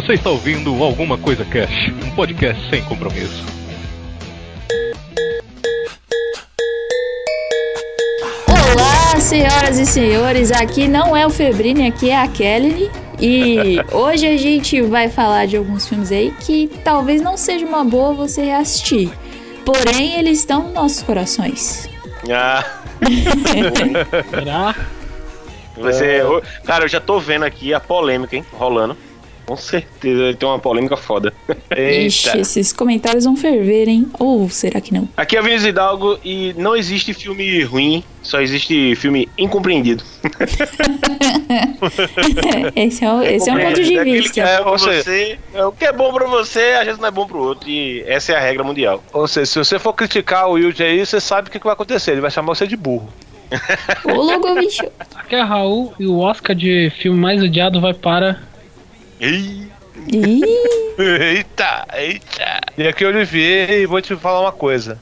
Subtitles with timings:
[0.00, 3.44] Você está ouvindo Alguma Coisa Cash, um podcast sem compromisso.
[8.46, 12.88] Olá, senhoras e senhores, aqui não é o Febrini, aqui é a Kelly.
[13.18, 17.84] E hoje a gente vai falar de alguns filmes aí que talvez não seja uma
[17.84, 19.10] boa você reassistir.
[19.64, 21.90] Porém, eles estão nos nossos corações.
[22.30, 22.64] Ah.
[24.30, 24.76] Será?
[25.76, 26.20] Você,
[26.64, 28.96] cara, eu já tô vendo aqui a polêmica, hein, rolando.
[29.48, 31.32] Com certeza tem uma polêmica foda.
[31.74, 34.06] Ixi, esses comentários vão ferver, hein?
[34.18, 35.08] Ou será que não?
[35.16, 40.04] Aqui é o Vinícius Hidalgo e não existe filme ruim, só existe filme incompreendido.
[42.76, 44.40] esse é, o, esse é um ponto de vista.
[44.42, 47.08] é bom pra Você- você, é, o que é bom pra você, às vezes não
[47.08, 47.70] é bom pro outro.
[47.70, 49.02] E essa é a regra mundial.
[49.14, 51.72] Ou seja, se você for criticar o Wilde aí, você sabe o que, que vai
[51.72, 52.10] acontecer.
[52.12, 53.08] Ele vai chamar você de burro.
[54.04, 54.84] Ô, logo, bicho.
[55.14, 58.46] Aqui é Raul e o Oscar de filme mais odiado vai para.
[60.98, 62.60] Eita, eita.
[62.76, 65.00] E aqui é o Olivier e vou te falar uma coisa.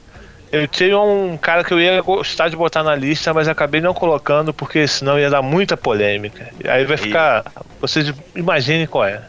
[0.51, 3.93] Eu tinha um cara que eu ia gostar de botar na lista, mas acabei não
[3.93, 6.49] colocando porque senão ia dar muita polêmica.
[6.67, 7.45] Aí vai ficar.
[7.81, 9.21] Vocês imaginem qual é.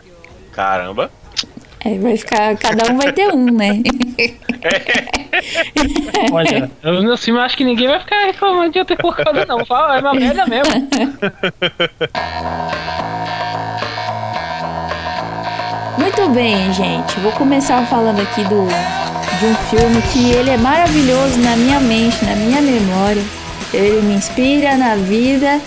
[0.52, 1.10] caramba.
[1.84, 2.56] é, vai ficar.
[2.56, 3.82] Cada um vai ter um, né?
[6.30, 9.64] Olha, eu, meu filme acho que ninguém vai ficar reclamando de eu ter colocado, não.
[9.64, 10.88] Fala, é uma merda mesmo.
[15.98, 17.18] Muito bem, gente.
[17.20, 18.68] Vou começar falando aqui do
[19.38, 23.22] de um filme que ele é maravilhoso na minha mente, na minha memória.
[23.74, 25.60] Ele me inspira na vida,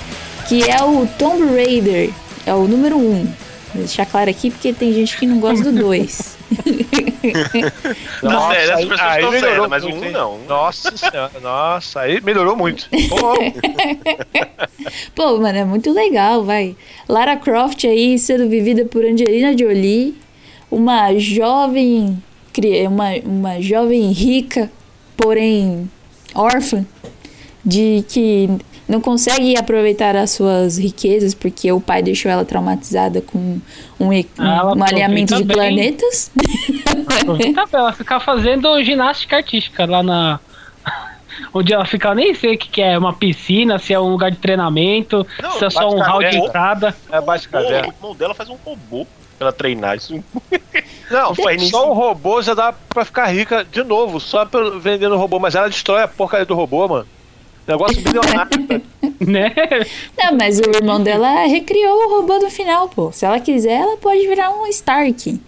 [0.47, 2.11] que é o Tomb Raider.
[2.45, 2.99] É o número 1.
[2.99, 3.25] Um.
[3.73, 6.37] Vou deixar claro aqui porque tem gente que não gosta do 2.
[8.21, 10.39] Nossa, é, aí, aí melhorou, mas muito, um não.
[10.47, 12.87] Nossa senhora, nossa, aí melhorou muito.
[15.15, 16.75] Pô, mano, é muito legal, vai.
[17.07, 20.15] Lara Croft aí sendo vivida por Angelina Jolie,
[20.69, 22.21] uma jovem,
[22.87, 24.69] uma, uma jovem rica,
[25.15, 25.89] porém
[26.33, 26.85] órfã,
[27.63, 28.49] de que
[28.91, 33.59] não consegue aproveitar as suas riquezas porque o pai deixou ela traumatizada com
[33.99, 35.55] um, e- Ah, um alinhamento de bem.
[35.57, 36.29] planetas.
[37.21, 40.39] Aproveita ela ficar fazendo ginástica artística lá na.
[41.53, 44.09] Onde ela fica, eu nem sei o que, que é, uma piscina, se é um
[44.11, 46.45] lugar de treinamento, Não, se é só um hall de caverna.
[46.47, 46.95] entrada.
[47.11, 47.87] é baixo O caverna.
[47.87, 49.05] irmão dela faz um robô
[49.37, 49.95] pra ela treinar.
[49.97, 50.23] Isso
[51.09, 55.17] Não, nem só o robô já dá pra ficar rica de novo, só pelo- vendendo
[55.17, 57.07] robô, mas ela destrói a porcaria do robô, mano.
[57.71, 58.81] Negócio bilionário.
[59.21, 59.53] Né?
[60.17, 63.11] Não, mas o irmão dela recriou o robô do final, pô.
[63.11, 65.39] Se ela quiser, ela pode virar um Stark.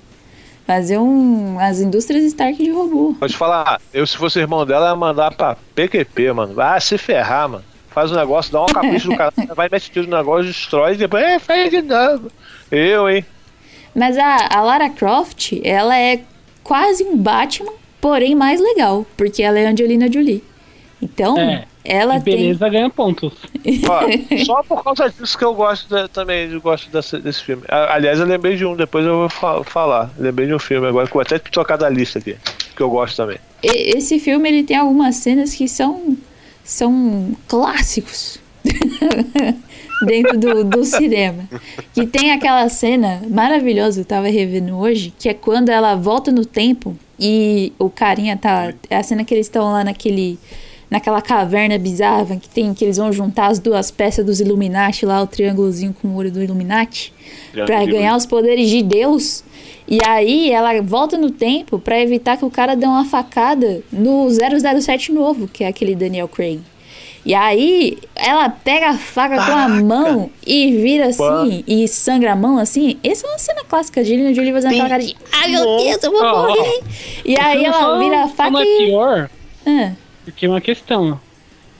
[0.67, 1.57] Fazer um.
[1.59, 3.15] As indústrias Stark de robô.
[3.19, 6.53] Pode falar, eu se fosse irmão dela, ia mandar pra PQP, mano.
[6.53, 7.63] Vai se ferrar, mano.
[7.89, 10.97] Faz um negócio, dá um capricho do cara, vai, mete tiro no negócio, destrói e
[10.97, 12.31] depois, é, faz de novo.
[12.71, 13.25] Eu, hein?
[13.95, 16.21] Mas a, a Lara Croft, ela é
[16.63, 20.43] quase um Batman, porém mais legal, porque ela é Angelina Jolie.
[21.01, 23.33] Então, É, ela e beleza ganha pontos.
[23.89, 24.01] Ó,
[24.45, 27.63] só por causa disso que eu gosto da- também, eu gosto dessa- desse filme.
[27.67, 30.11] Aliás, eu lembrei de um, depois eu vou fa- falar.
[30.17, 32.35] Lembrei de um filme agora, que eu vou até trocar da lista aqui,
[32.75, 33.37] que eu gosto também.
[33.61, 33.71] tem.
[33.71, 36.17] e- Esse filme ele tem algumas cenas que são,
[36.63, 38.39] são clássicos.
[40.05, 41.47] Dentro do, do cinema.
[41.93, 46.45] Que tem aquela cena maravilhosa, eu tava revendo hoje, que é quando ela volta no
[46.45, 48.73] tempo e o carinha tá.
[48.89, 50.37] É a cena que eles estão lá naquele.
[50.93, 55.21] Naquela caverna bizarra que tem que eles vão juntar as duas peças dos Illuminati lá,
[55.21, 57.11] o triângulozinho com o olho do Illuminati,
[57.51, 59.43] de ganhar os poderes de Deus.
[59.87, 64.27] E aí ela volta no tempo pra evitar que o cara dê uma facada no
[64.29, 66.61] 007 novo, que é aquele Daniel Craig.
[67.25, 72.35] E aí ela pega a faca com a mão e vira assim, e sangra a
[72.35, 72.97] mão assim.
[73.03, 76.03] Essa é uma cena clássica de Angelina Jolie fazendo aquela cara de Ai meu Deus,
[76.03, 76.81] eu vou morrer.
[77.25, 78.85] E aí ela vira a faca não é e.
[78.85, 79.29] pior,
[79.65, 79.91] Ah,
[80.23, 81.19] porque é uma questão.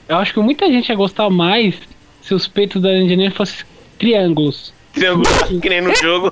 [0.08, 1.76] Eu acho que muita gente ia gostar mais
[2.22, 3.66] se os peitos da Angelina fossem
[3.98, 4.74] triângulos.
[4.94, 5.26] triângulo
[5.62, 6.32] que nem no jogo.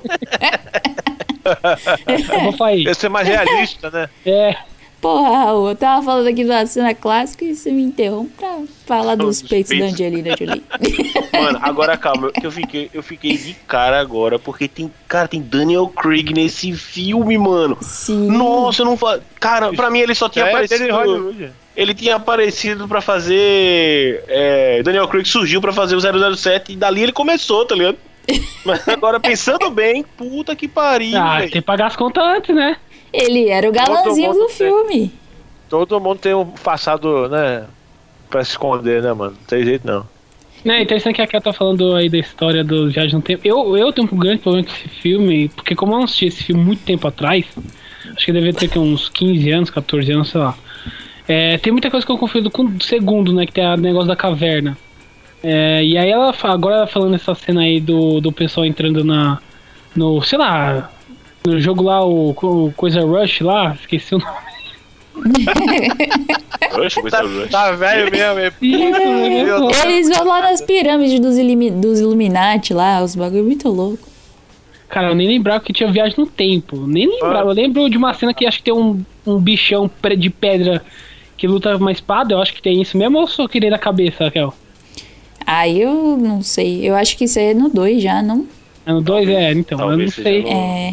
[2.06, 2.84] Eu vou falar aí.
[2.84, 4.08] Ia ser mais realista, né?
[4.24, 4.56] É,
[5.02, 8.60] Porra, Raul, eu tava falando aqui de uma cena clássica e você me interrompe pra
[8.86, 9.94] falar dos Dos peitos da peitos.
[9.94, 10.62] Angelina Jolie.
[11.34, 15.42] Mano, agora calma, que eu fiquei, eu fiquei de cara agora, porque tem, cara, tem
[15.42, 17.76] Daniel Craig nesse filme, mano.
[17.80, 18.28] Sim.
[18.28, 19.18] Nossa, eu não fa...
[19.40, 21.34] Cara, pra mim ele só tinha é aparecido.
[21.76, 24.22] Ele tinha aparecido pra fazer.
[24.28, 27.96] é, Daniel Craig surgiu pra fazer o 007 e dali ele começou, tá ligado?
[28.64, 31.50] Mas agora pensando bem, puta que pariu, ah, velho.
[31.50, 32.76] tem que pagar as contas antes, né?
[33.12, 34.56] Ele era o galãzinho mundo do tem.
[34.56, 35.12] filme.
[35.68, 37.64] Todo mundo tem um passado, né?
[38.28, 39.32] Pra se esconder, né, mano?
[39.32, 40.06] Não tem jeito não.
[40.64, 43.42] Não, é interessante que a Kel tá falando aí da história do Viagem no Tempo.
[43.44, 46.44] Eu, eu tenho um grande problema com esse filme, porque como eu não assisti esse
[46.44, 47.44] filme muito tempo atrás,
[48.16, 50.56] acho que deve ter que uns 15 anos, 14 anos, sei lá.
[51.34, 53.46] É, tem muita coisa que eu confundo com o segundo, né?
[53.46, 54.76] Que tem o negócio da caverna.
[55.42, 59.38] É, e aí ela agora ela falando essa cena aí do, do pessoal entrando na.
[59.96, 60.90] No, sei lá,
[61.46, 64.32] no jogo lá, o, o Coisa Rush lá, esqueci o nome.
[66.72, 67.50] Rush, coisa Rush.
[67.50, 68.56] Tá velho mesmo?
[68.60, 69.92] Isso, né?
[69.92, 74.08] Eles vão lá nas pirâmides dos, ilimi- dos Illuminati lá, os bagulho muito louco.
[74.88, 76.86] Cara, eu nem lembrava que tinha viagem no tempo.
[76.86, 77.50] Nem lembrava.
[77.50, 80.82] Eu lembro de uma cena que acho que tem um, um bichão de pedra
[81.42, 82.34] que luta com uma espada.
[82.34, 84.54] Eu acho que tem isso mesmo ou eu só queria da cabeça, Raquel?
[85.44, 86.88] Aí eu não sei.
[86.88, 88.46] Eu acho que isso aí é no 2 já, não?
[88.86, 89.28] É no 2?
[89.28, 90.42] É, então, eu não sei.
[90.42, 90.92] no- É.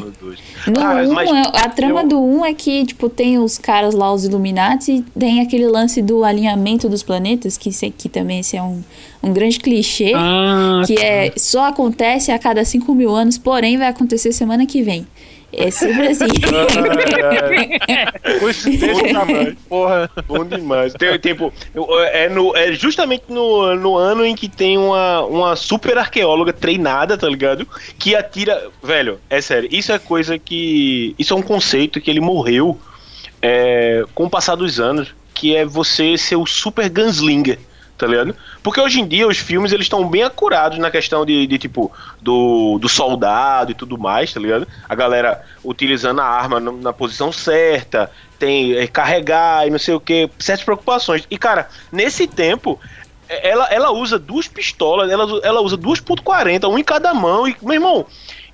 [0.67, 3.93] no Ah, 1, mas a trama eu- do 1 é que, tipo, tem os caras
[3.93, 8.39] lá, os Illuminati, e tem aquele lance do alinhamento dos planetas, que, isso aqui também
[8.39, 8.81] esse é um,
[9.21, 13.87] um grande clichê, Ah, que é só acontece a cada 5 mil anos, porém vai
[13.87, 15.05] acontecer semana que vem.
[15.51, 16.27] É sempre assim.
[19.13, 19.57] Tamanho.
[19.67, 20.09] Porra.
[20.27, 20.93] Bom demais.
[20.93, 21.51] Tem, tipo,
[22.11, 27.17] é, no, é justamente no, no ano em que tem uma, uma super arqueóloga treinada,
[27.17, 27.67] tá ligado?
[27.97, 28.69] Que atira.
[28.83, 31.15] Velho, é sério, isso é coisa que.
[31.17, 32.79] Isso é um conceito que ele morreu
[33.41, 37.57] é, com o passar dos anos, que é você ser o super gunslinger.
[37.99, 38.33] Tá ligado?
[38.63, 41.91] Porque hoje em dia os filmes eles estão bem acurados na questão de, de, tipo
[42.21, 44.65] do, do soldado e tudo mais, tá ligado?
[44.87, 48.09] A galera utilizando a arma no- na posição certa,
[48.39, 51.27] tem é, carregar e não sei o que, certas preocupações.
[51.29, 52.79] E cara, nesse tempo
[53.27, 57.55] é, ela, ela usa duas pistolas, ela, ela usa 2.40, um em cada mão e
[57.61, 58.05] meu irmão,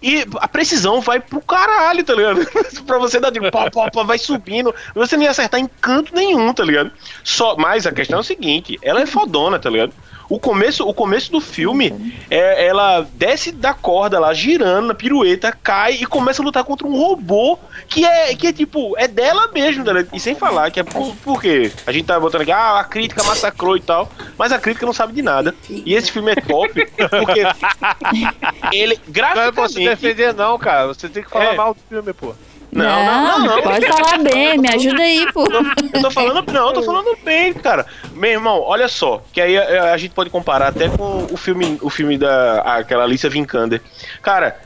[0.06, 2.46] e a precisão vai pro caralho, tá ligado?
[2.86, 6.14] pra você dar tipo, pá, pá, pá, vai subindo, você não ia acertar em canto
[6.14, 6.92] nenhum, tá ligado?
[7.24, 9.94] Só, mas a questão é o seguinte, ela é fodona, tá ligado?
[10.30, 15.52] O começo, o começo do filme, é, ela desce da corda lá, girando na pirueta,
[15.64, 19.50] cai e começa a lutar contra um robô que é, que é tipo, é dela
[19.54, 20.10] mesmo, ligado?
[20.14, 21.72] E sem falar que é por, por quê?
[21.86, 24.94] A gente tá botando aqui, ah, a crítica massacrou e tal, mas a crítica não
[24.94, 25.54] sabe de nada.
[25.70, 26.74] E esse filme é top
[27.10, 27.46] porque
[28.72, 29.90] ele, Não é pra graficamente...
[29.90, 30.88] defender, não, cara.
[30.88, 31.56] Você tem que falar É.
[31.56, 32.34] mal do filme, pô.
[32.72, 33.62] Não, não, não, não.
[33.64, 35.46] Pode falar bem, me ajuda aí, pô.
[35.94, 37.86] Eu tô falando, não, eu tô falando bem, cara.
[38.14, 41.78] Meu irmão, olha só, que aí a, a gente pode comparar até com o filme,
[41.82, 43.82] o filme da aquela Alicia Vikander.
[44.22, 44.60] Cara,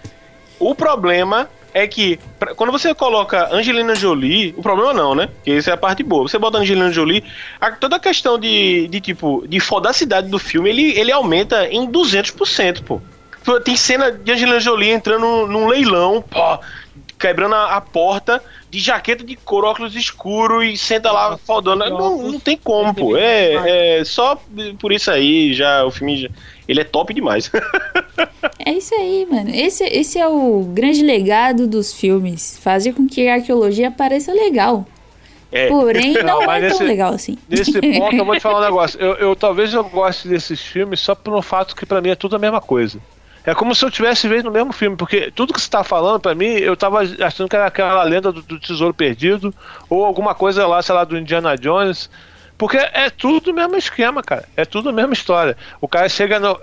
[0.60, 5.30] o problema é que pra- quando você coloca Angelina Jolie, o problema não, né?
[5.44, 6.28] Que isso é a parte boa.
[6.28, 7.24] Você bota Angelina Jolie,
[7.62, 11.88] a- toda a questão de, de tipo de fodacidade do filme, ele, ele aumenta em
[11.88, 13.00] 200%, pô.
[13.46, 16.60] Pô, Tem cena de Angelina Jolie entrando num leilão, pô,
[17.20, 21.90] quebrando a, a porta de jaqueta de couro, óculos escuro e senta lá fodona.
[21.90, 23.18] Não, não tem como, pô.
[23.18, 24.40] É, é só
[24.80, 26.30] por isso aí já o filme já-
[26.68, 27.52] ele é top demais.
[28.66, 29.50] É isso aí, mano.
[29.54, 32.60] Esse, esse é o grande legado dos filmes.
[32.62, 34.86] Fazer com que a arqueologia pareça legal.
[35.52, 35.68] É.
[35.68, 37.38] Porém, não, Não, é mas tão legal assim.
[37.48, 39.00] Nesse ponto, eu vou te falar um negócio.
[39.00, 42.36] Eu, eu- talvez eu goste desses filmes só pelo fato que pra mim é tudo
[42.36, 43.00] a mesma coisa.
[43.50, 46.20] É como se eu tivesse vendo no mesmo filme, porque tudo que você tá falando,
[46.20, 49.52] pra mim, eu tava achando que era aquela lenda do, do Tesouro Perdido,
[49.90, 52.12] ou alguma coisa lá, sei lá, do Indiana Jones.
[52.60, 54.48] Porque é tudo o mesmo esquema, cara.
[54.56, 55.58] É tudo a mesma história.
[55.82, 56.60] O cara chega no.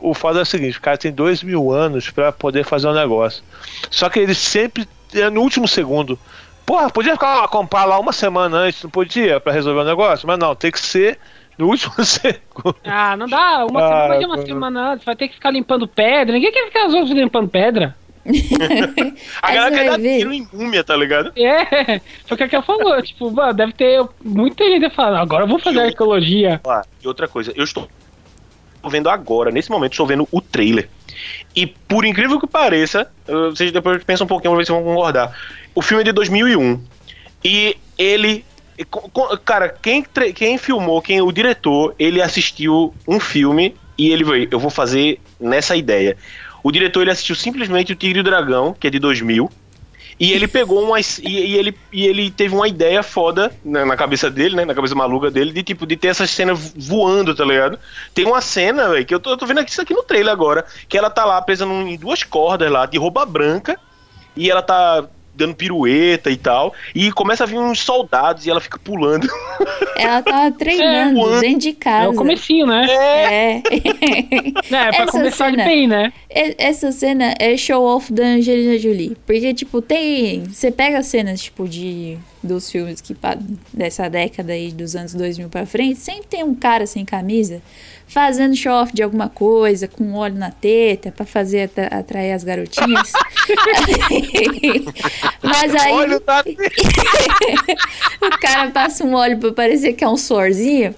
[0.00, 2.86] O, o foda é o seguinte: o cara tem dois mil anos pra poder fazer
[2.86, 3.42] um negócio.
[3.90, 6.16] Só que ele sempre é no último segundo.
[6.64, 10.24] Porra, podia ficar comprar lá uma semana antes, não podia, pra resolver o negócio?
[10.28, 11.18] Mas não, tem que ser
[11.58, 12.76] no último segundo.
[12.84, 13.66] Ah, não dá.
[13.66, 16.32] Uma Ah, semana, uma semana antes, vai ter que ficar limpando pedra.
[16.34, 17.94] Ninguém quer ficar os outros limpando pedra.
[19.42, 20.18] A Aí galera quer dar ver.
[20.18, 21.32] tiro em múmia, tá ligado?
[21.36, 23.00] É, foi o que a Kel falou.
[23.02, 26.60] tipo, mano, deve ter muita gente falando, agora eu vou fazer Eu- arqueologia.
[26.66, 27.88] Ah, e outra coisa, eu estou
[28.90, 30.88] vendo agora, nesse momento, estou vendo o trailer.
[31.56, 35.34] E por incrível que pareça, vocês depois pensam um pouquinho pra ver se vão concordar.
[35.74, 36.80] O filme é de 2001.
[37.44, 38.44] E ele.
[39.44, 40.04] Cara, quem,
[40.34, 45.20] quem filmou, quem o diretor, ele assistiu um filme e ele veio, eu vou fazer
[45.40, 46.16] nessa ideia.
[46.62, 49.50] O diretor ele assistiu simplesmente o Tigre e o Dragão, que é de 2000.
[50.20, 51.00] E ele pegou uma.
[51.00, 54.64] E, e ele, e ele teve uma ideia foda na, na cabeça dele, né?
[54.64, 57.78] Na cabeça maluca dele, de tipo, de ter essa cena voando, tá ligado?
[58.14, 60.64] Tem uma cena, velho, que eu tô, eu tô vendo isso aqui no trailer agora,
[60.88, 63.78] que ela tá lá presa num- em duas cordas lá, de roupa branca,
[64.36, 65.08] e ela tá
[65.38, 69.26] dando pirueta e tal, e começa a vir uns soldados e ela fica pulando.
[69.96, 72.10] Ela tava treinando É, dentro de É casa.
[72.10, 72.86] o comecinho, né?
[72.88, 73.56] É.
[73.56, 73.60] É,
[74.68, 76.12] pra Essa começar cena- bem, né?
[76.30, 79.16] Essa cena é show off da Angelina Jolie.
[79.26, 80.44] Porque, tipo, tem.
[80.44, 82.16] Você pega cenas, tipo, de,
[82.48, 83.16] dos filmes que
[83.72, 87.62] dessa década aí, dos anos 2000 pra frente, sempre tem um cara sem camisa
[88.08, 93.12] fazendo show-off de alguma coisa, com óleo na teta, pra fazer atra- atrair as garotinhas.
[95.42, 96.42] Mas aí tá...
[98.22, 100.94] o cara passa um óleo pra parecer que é um sorzinho.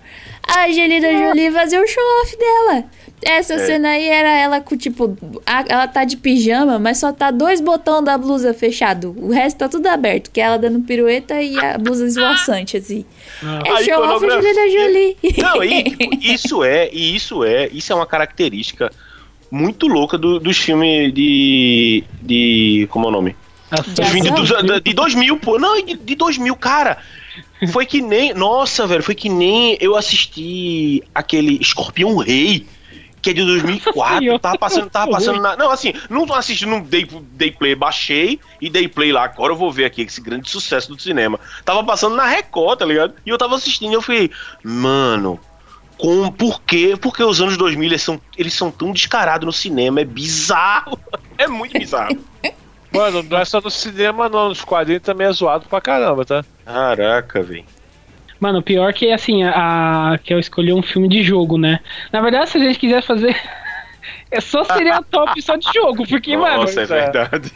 [0.47, 2.85] A Angelina Jolie fazer o show-off dela.
[3.23, 7.31] Essa cena aí era ela com, tipo, a- ela tá de pijama, mas só tá
[7.31, 9.15] dois botões da blusa fechado.
[9.19, 13.05] O resto tá tudo aberto, que é ela dando pirueta e a blusa esvoaçante, assim.
[13.43, 13.91] É A show-off de
[14.27, 15.17] iconografia- Angelina Jolie.
[15.39, 18.91] Não, e, tipo, isso é, e isso é, isso é uma característica
[19.51, 22.05] muito louca do- dos filmes de.
[22.23, 22.87] de.
[22.91, 23.37] como é o nome?
[23.87, 25.59] De de, de 2000, pô.
[25.59, 26.99] Não, de, de 2000, cara.
[27.71, 28.33] Foi que nem.
[28.35, 32.67] Nossa, velho, foi que nem eu assisti aquele Escorpião Rei.
[33.23, 34.39] Que é de 2004, Senhor.
[34.39, 35.57] tava passando, tava passando na.
[35.57, 39.25] Não, assim, não assisti, não dei, dei play, baixei e dei play lá.
[39.25, 41.39] Agora eu vou ver aqui esse grande sucesso do cinema.
[41.65, 43.15] Tava passando na Record, tá ligado?
[43.25, 44.31] E eu tava assistindo e eu falei,
[44.63, 45.39] mano,
[45.99, 46.97] com, por quê?
[46.99, 50.99] Porque os anos 2000 eles são, eles são tão descarados no cinema, é bizarro.
[51.39, 52.19] É muito bizarro.
[52.93, 54.51] Mano, não é só no cinema, não.
[54.51, 56.45] Nos quadrinhos também é zoado pra caramba, tá?
[56.67, 57.65] Caraca, velho.
[58.41, 61.81] Mano, o pior que assim, a, a- que eu escolhi um filme de jogo, né?
[62.13, 63.37] Na verdade, se a gente quiser fazer.
[64.33, 66.59] É só seria top só de jogo, porque, mano.
[66.63, 66.87] Nossa, é é.
[66.87, 67.53] verdade.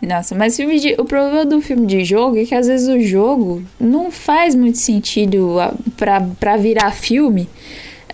[0.00, 3.00] Nossa, mas filme de, o problema do filme de jogo é que às vezes o
[3.00, 5.56] jogo não faz muito sentido
[5.96, 7.48] pra, pra virar filme.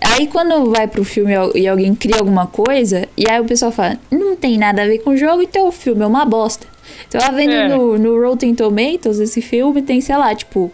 [0.01, 1.35] Aí quando vai pro filme e
[1.67, 4.99] al- alguém cria alguma coisa, e aí o pessoal fala, não tem nada a ver
[4.99, 6.65] com o jogo, então o filme é uma bosta.
[7.07, 7.67] Então lá vendo É.
[7.67, 10.71] no, no Rotten Tomatoes, esse filme tem, sei lá, tipo,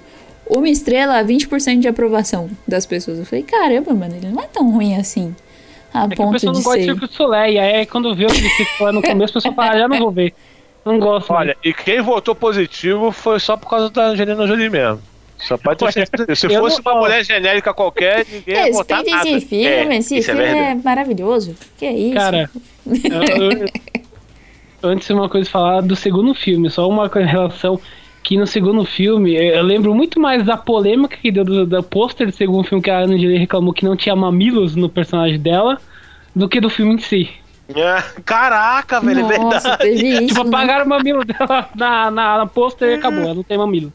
[0.59, 3.19] uma estrela, 20% de aprovação das pessoas.
[3.19, 5.35] Eu falei, caramba, mano, ele não é tão ruim assim.
[5.93, 6.91] A É que ponto pessoal de não gosta de ser.
[6.93, 7.53] Circo do Soleil.
[7.53, 10.11] E aí, quando vê o Soleil no começo, o pessoal fala, ah, já não vou
[10.11, 10.33] ver.
[10.85, 11.31] Não gosto.
[11.31, 15.01] Olha, e quem votou positivo foi só por causa da Angelina Jolie mesmo.
[15.37, 16.35] Só pode ter certeza.
[16.35, 19.29] Se eu fosse uma mulher genérica qualquer, ninguém ia votar nada.
[19.29, 20.81] esse filme, É, esse isso é filme é, verdade.
[20.83, 21.55] maravilhoso.
[21.77, 22.13] Que é isso?
[22.15, 22.49] Cara,
[22.85, 23.67] eu- eu-
[24.83, 27.79] antes de uma coisa falar do segundo filme, só uma relação
[28.23, 32.27] que no segundo filme, eu lembro muito mais da polêmica que deu do, do pôster
[32.27, 35.79] do segundo filme que a Ana Jolie reclamou que não tinha mamilos no personagem dela,
[36.35, 37.29] do que do filme em si.
[37.75, 39.77] Ah, Caraca, velho, é Nossa, verdade.
[39.83, 40.27] teve isso.
[40.27, 40.49] Tipo, né?
[40.49, 43.91] apagaram o mamilo dela na, na, na pôster e acabou, ela não tem mamilo.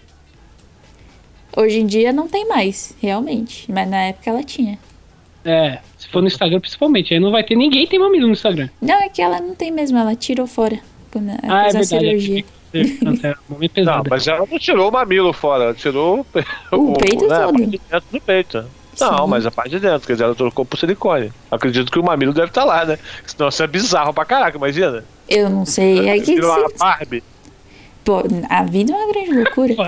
[1.57, 3.71] Hoje em dia não tem mais, realmente.
[3.71, 4.79] Mas na época ela tinha.
[5.45, 8.69] É, se for no Instagram principalmente, aí não vai ter ninguém tem mamilo no Instagram.
[8.83, 10.79] Não, é que ela não tem mesmo, ela tirou fora.
[11.11, 12.21] Quando ela Ah, é fez a verdade.
[12.21, 12.41] cirurgia.
[12.41, 12.45] É,
[13.23, 16.27] é um momento Não, mas ela não tirou o mamilo fora, ela tirou
[16.73, 17.53] O peito né, a todo.
[17.53, 18.65] parte de dentro do peito.
[18.99, 19.29] Não, Sim.
[19.29, 21.31] mas a parte de dentro, quer dizer, ela trocou por silicone.
[21.51, 22.99] Acredito que o mamilo deve estar lá, né?
[23.27, 25.05] Senão isso é bizarro pra caraca, imagina.
[25.29, 26.09] Eu não sei.
[26.09, 27.23] É que Virou uma se- Barbie.
[28.03, 29.75] pô, a vida é uma grande loucura.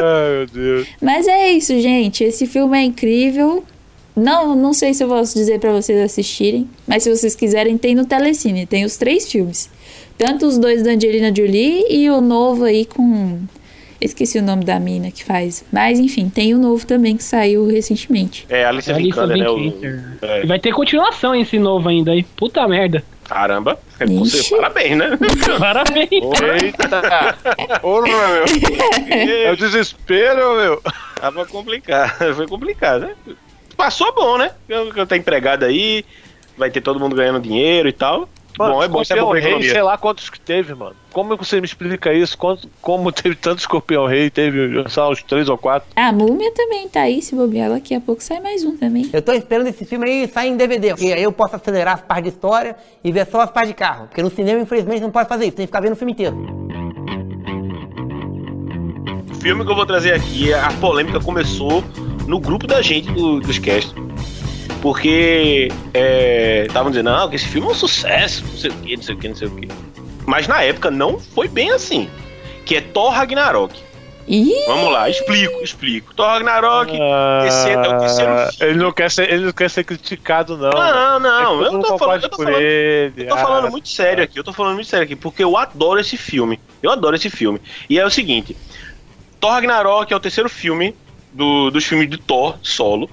[0.00, 0.88] Ai, meu Deus.
[1.00, 2.24] Mas é isso, gente.
[2.24, 3.64] Esse filme é incrível.
[4.16, 7.94] Não, não sei se eu vou dizer pra vocês assistirem, mas se vocês quiserem, tem
[7.94, 9.68] no Telecine, tem os três filmes.
[10.16, 13.40] Tanto os dois da Angelina Jolie e o novo aí com
[14.00, 17.66] esqueci o nome da mina que faz, mas enfim, tem o novo também que saiu
[17.66, 18.46] recentemente.
[18.48, 19.50] É, Alice Alicia Vikander, né?
[19.50, 19.72] o-
[20.22, 20.44] é.
[20.44, 22.22] E vai ter continuação esse novo ainda aí.
[22.22, 23.02] Puta merda.
[23.24, 23.78] Caramba.
[24.00, 24.18] Ixi.
[24.42, 25.10] Você, parabéns, né?
[25.58, 26.10] Parabéns.
[26.62, 26.88] Eita!
[27.80, 28.44] Porra, meu.
[29.46, 30.82] É o desespero, meu.
[31.20, 32.34] Tava complicado.
[32.34, 33.14] Foi complicado, né?
[33.76, 34.52] Passou bom, né?
[34.68, 36.04] Eu, eu tá empregado aí,
[36.56, 38.28] vai ter todo mundo ganhando dinheiro e tal.
[38.56, 40.96] bom, é bom, isso é bom Rei, sei lá quantos que teve, mano.
[41.12, 42.38] Como você me explica isso?
[42.38, 44.30] Quanto, como teve tanto Escorpião Rei?
[44.30, 45.88] Teve, sei lá, uns três ou quatro.
[45.94, 49.10] A Múmia também tá aí, se bobear, daqui a pouco sai mais um também.
[49.12, 52.00] Eu tô esperando esse filme aí sair em DVD, porque aí eu posso acelerar as
[52.00, 54.06] partes de história e ver só as partes de carro.
[54.06, 56.36] Porque no cinema, infelizmente, não pode fazer isso, tem que ficar vendo o filme inteiro.
[59.30, 61.84] O filme que eu vou trazer aqui, a polêmica começou
[62.26, 63.94] no grupo da gente do, dos cast.
[64.82, 65.68] Porque
[66.66, 69.14] estavam dizendo, não, que esse filme é um sucesso, não sei o que, não sei
[69.14, 69.68] o que, não sei o que.
[70.26, 72.08] Mas na época não foi bem assim.
[72.64, 73.80] Que é Thor Ragnarok.
[74.28, 76.12] Ih, Vamos lá, explico, explico.
[76.14, 76.90] Thor Ragnarok,
[77.46, 78.72] esse é o terceiro Ah, filme.
[78.72, 80.70] ele, não quer ser, ele não quer ser criticado, não.
[80.70, 83.12] Não, não, É eu todo tô falando, eu tô falando, ele.
[83.16, 85.56] Eu tô Ah, falando muito sério aqui, eu tô falando muito sério aqui, porque eu
[85.56, 86.58] adoro esse filme.
[86.82, 87.60] Eu adoro esse filme.
[87.88, 88.56] E é o seguinte:
[89.38, 90.92] Thor Ragnarok é o terceiro filme
[91.36, 93.10] do- dos filmes de Thor solo.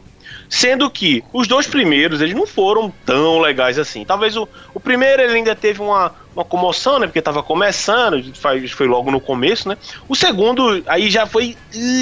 [0.50, 4.06] Sendo que os dois primeiros, eles não foram tão legais assim.
[4.06, 7.08] Talvez o, o primeiro ele ainda teve uma, uma comoção, né?
[7.08, 9.78] Porque tava começando, faz- foi logo no começo, né?
[10.08, 11.58] O segundo, aí já foi,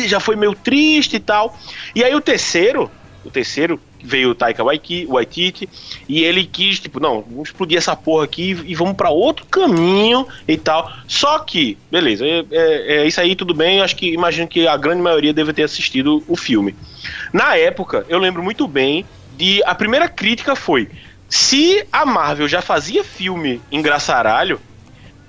[0.06, 1.58] já foi meio triste e tal.
[1.96, 2.92] E aí o terceiro,
[3.24, 5.70] o terceiro, veio o Taika Waiki- Waititi,
[6.08, 10.28] e ele quis, tipo, não, vamos explodir essa porra aqui e vamos pra outro caminho
[10.48, 10.92] e tal.
[11.08, 14.76] Só que, beleza, é, é- é isso aí, tudo bem, acho que imagino que a
[14.78, 16.76] grande maioria deve ter assistido o filme.
[17.34, 19.06] Na época, eu lembro muito bem
[19.38, 19.62] de.
[19.66, 20.90] A primeira crítica foi:
[21.30, 24.60] se a Marvel já fazia filme engraçaralho,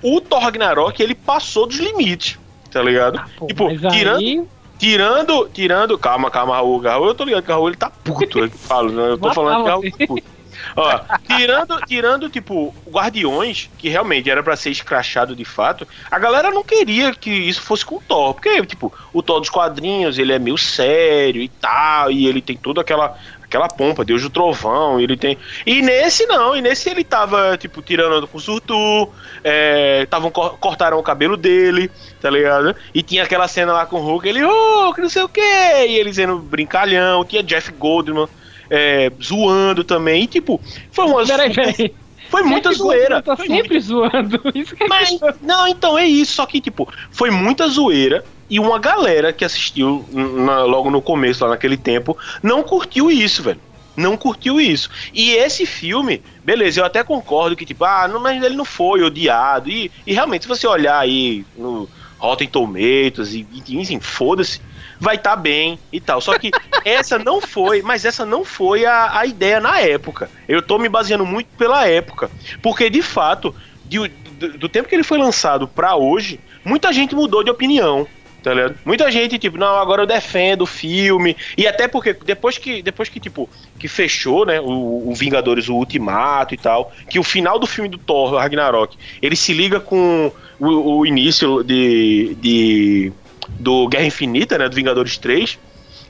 [0.02, 2.38] o Thor Ragnarok ele passou dos limites,
[2.70, 3.22] tá ligado?
[3.36, 3.84] Pô, tipo, mas
[4.16, 4.42] aí-
[4.82, 5.96] tirando, tirando.
[5.96, 6.80] Calma, calma, Raul.
[6.80, 8.40] Raul, eu tô ligado que o Raul ele tá puto.
[8.40, 9.12] Eu falo, né?
[9.12, 10.32] Eu tô falando que o Raul tá puto.
[10.76, 11.00] Ó,
[11.36, 16.62] tirando, tirando, tipo, Guardiões, que realmente era pra ser escrachado de fato, a galera não
[16.62, 20.38] queria que isso fosse com o Thor, porque, tipo, o Thor dos quadrinhos, ele é
[20.38, 23.18] meio sério e tal, e ele tem toda aquela
[23.52, 25.36] aquela pompa, Deus do Trovão, ele tem...
[25.66, 29.10] E nesse não, e nesse ele tava, tipo, tirando com o Surtu,
[29.44, 32.74] é, tavam, cor- cortaram o cabelo dele, tá ligado?
[32.94, 35.40] E tinha aquela cena lá com o Hulk, ele, oh, que não sei o que,
[35.40, 38.26] e ele sendo brincalhão, tinha Jeff Goldman
[38.70, 40.58] é, zoando também, e tipo,
[40.90, 41.26] foi uma...
[41.26, 41.94] Peraí, peraí.
[42.32, 43.22] Foi muita zoeira.
[43.22, 44.40] Tá sempre zoando.
[44.54, 46.32] Isso que é mas, não, então é isso.
[46.32, 48.24] Só que, tipo, foi muita zoeira.
[48.50, 53.42] E uma galera que assistiu na- logo no começo, lá naquele tempo, não curtiu isso,
[53.42, 53.60] velho.
[53.96, 54.88] Não curtiu isso.
[55.12, 59.02] E esse filme, beleza, eu até concordo que, tipo, ah, não, mas ele não foi
[59.02, 59.70] odiado.
[59.70, 64.60] E, e realmente, se você olhar aí no Rotten Tomatoes e, e enfim, foda-se,
[65.02, 66.20] vai estar bem e tal.
[66.20, 66.52] Só que
[66.84, 70.30] essa não foi, mas essa não foi a, a ideia na época.
[70.48, 72.30] Eu tô me baseando muito pela época.
[72.62, 73.52] Porque, de fato,
[73.84, 78.06] de- do, do tempo que ele foi lançado pra hoje, muita gente mudou de opinião.
[78.44, 78.76] Tá ligado?
[78.84, 81.36] Muita gente, tipo, não, agora eu defendo o filme.
[81.56, 85.74] E até porque depois que, depois que tipo, que fechou, né, o, o Vingadores, o
[85.74, 90.32] Ultimato e tal, que o final do filme do Thor, Ragnarok, ele se liga com
[90.58, 93.12] o, o início de, de
[93.58, 95.58] do Guerra Infinita, né, do Vingadores 3.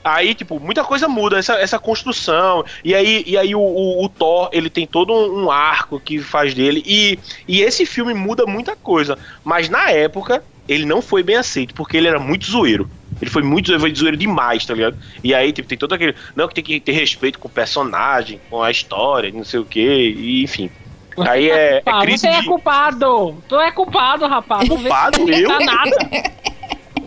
[0.03, 2.65] Aí, tipo, muita coisa muda, essa, essa construção.
[2.83, 6.19] E aí, e aí o, o- o Thor, ele tem todo um, um arco que
[6.19, 6.83] faz dele.
[6.85, 9.17] E, e esse filme muda muita coisa.
[9.45, 12.89] Mas na época, ele não foi bem aceito, porque ele era muito zoeiro.
[13.21, 14.97] Ele foi muito zoeiro, foi zoeiro demais, tá ligado?
[15.23, 16.13] E aí, tipo, tem todo aquele.
[16.35, 19.65] Não, que tem que ter respeito com o personagem, com a história, não sei o
[19.65, 20.69] quê, e enfim.
[21.19, 23.37] Aí é, é Ah, crise você é de- culpado!
[23.47, 24.67] Tu é culpado, rapaz!
[24.67, 25.15] Não vê Culpado?
[25.17, 25.47] se você Eu?
[25.47, 25.95] Tá nada.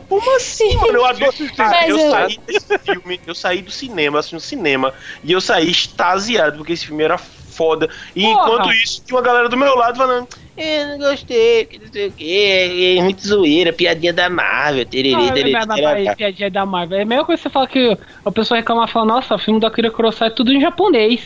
[0.09, 0.89] Como assim, mano?
[0.99, 1.33] Eu adoro.
[1.59, 5.41] Mas eu eu- saí desse filme, eu saí do cinema, assisti no cinema, e eu
[5.41, 7.89] saí extasiado, porque esse filme era foda.
[8.15, 8.33] E Porra.
[8.33, 10.29] enquanto isso, tinha uma galera do meu lado falando.
[10.57, 15.27] Eu não gostei, que não sei o que, é muito zoeira, piadinha da Marvel, tererê,
[15.27, 15.33] da
[15.75, 16.15] tererê.
[16.15, 16.99] piadinha da Marvel.
[16.99, 19.39] É a mesma coisa que você fala que a pessoa reclama e fala, nossa, o
[19.39, 21.21] filme da Kira Kurosawa é tudo em japonês.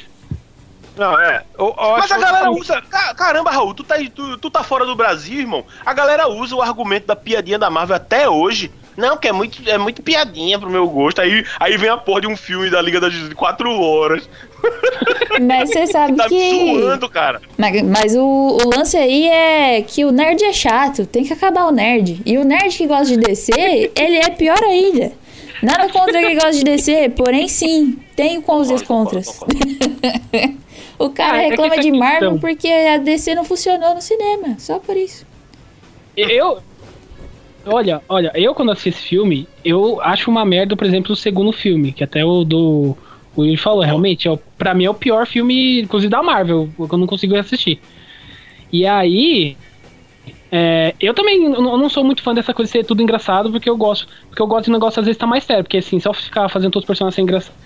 [1.00, 1.42] Não, é.
[1.58, 2.82] Eu, eu Mas a galera que- usa.
[2.82, 5.64] ca- Caramba, Raul, tu tá, tu, tu tá fora do Brasil, irmão.
[5.84, 8.70] A galera usa o argumento da piadinha da Marvel até hoje.
[8.98, 11.22] Não, que é muito, é muito piadinha pro meu gosto.
[11.22, 14.28] Aí, aí vem a porra de um filme da Liga da Justiça de 4 horas.
[15.40, 16.78] Mas você sabe Tá que.
[16.80, 17.40] zoando, cara.
[17.56, 18.20] Mas, mas o,
[18.62, 22.20] o lance aí é que o nerd é chato, tem que acabar o nerd.
[22.26, 25.12] E o nerd que gosta de descer, ele é pior ainda.
[25.62, 29.40] Nada contra quem gosta de descer, porém sim, tem com os e os contras.
[31.06, 34.00] O cara Ah, é reclama essa de Marvel questão- porque a DC não funcionou no
[34.00, 35.26] cinema, só por isso.
[36.16, 36.58] Eu.
[37.66, 41.52] Olha, olha, eu quando assisti esse filme, eu acho uma merda, por exemplo, o segundo
[41.52, 42.96] filme, que até o do.
[43.36, 46.68] O Yuri falou, realmente, é, o- pra mim é o pior filme, inclusive da Marvel,
[46.76, 47.80] que eu não consigo assistir.
[48.72, 49.56] E aí.
[50.52, 53.70] é, eu também eu não sou muito fã dessa coisa de ser tudo engraçado, porque
[53.70, 54.08] eu gosto.
[54.28, 55.62] Porque eu gosto de negócio às vezes tá mais sério.
[55.62, 57.56] Porque assim, eu ficar fazendo todos os personagens ser engraçados,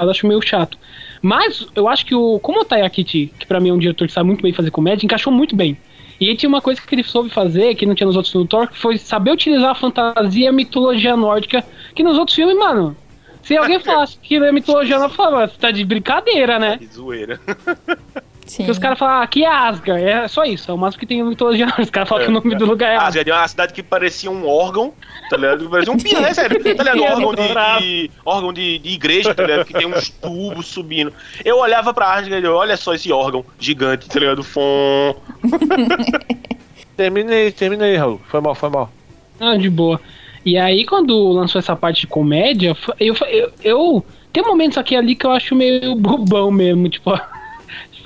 [0.00, 0.76] eu acho meio chato.
[1.22, 2.38] Mas eu acho que o.
[2.40, 5.04] Como o Taiyakiti, que pra mim é um diretor que sabe muito bem fazer comédia,
[5.04, 5.76] encaixou muito bem.
[6.20, 8.48] E aí tinha uma coisa que ele soube fazer, que não tinha nos outros filmes
[8.48, 12.34] do Thor, que foi saber utilizar a fantasia e a mitologia nórdica, que nos outros
[12.34, 12.96] filmes, mano.
[13.42, 16.78] Se alguém falasse que é mitologia nórdica, eu falava, você tá de brincadeira, né?
[16.78, 17.38] Que zoeira.
[18.46, 18.64] Sim.
[18.64, 21.06] Que os caras falam, ah, aqui é Asgard, é só isso, é o máximo que
[21.06, 21.66] tem mitologia.
[21.78, 23.28] Os caras falam que o nome do lugar é Ah, Asgard.
[23.30, 24.92] é uma cidade que parecia um órgão,
[25.28, 25.68] tá ligado?
[25.68, 26.92] Parecia um piano, é sério, tá ligado?
[26.98, 29.64] Piano, órgão de, de- órgão de, de igreja, tá ligado?
[29.66, 31.12] Que tem uns tubos subindo.
[31.44, 34.44] Eu olhava pra Asgard e eu, olha só esse órgão gigante, tá ligado?
[34.44, 35.16] Fom.
[36.96, 38.20] Termina aí, termina aí, Raul.
[38.28, 38.90] Foi mal, foi mal.
[39.38, 40.00] Ah, de boa.
[40.44, 45.14] E aí, quando lançou essa parte de comédia, eu, eu, eu- Tem momentos aqui ali
[45.14, 47.10] que eu acho meio bobão mesmo, tipo.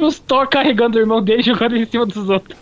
[0.05, 2.59] Os Thor carregando o irmão dele jogando em cima dos outros.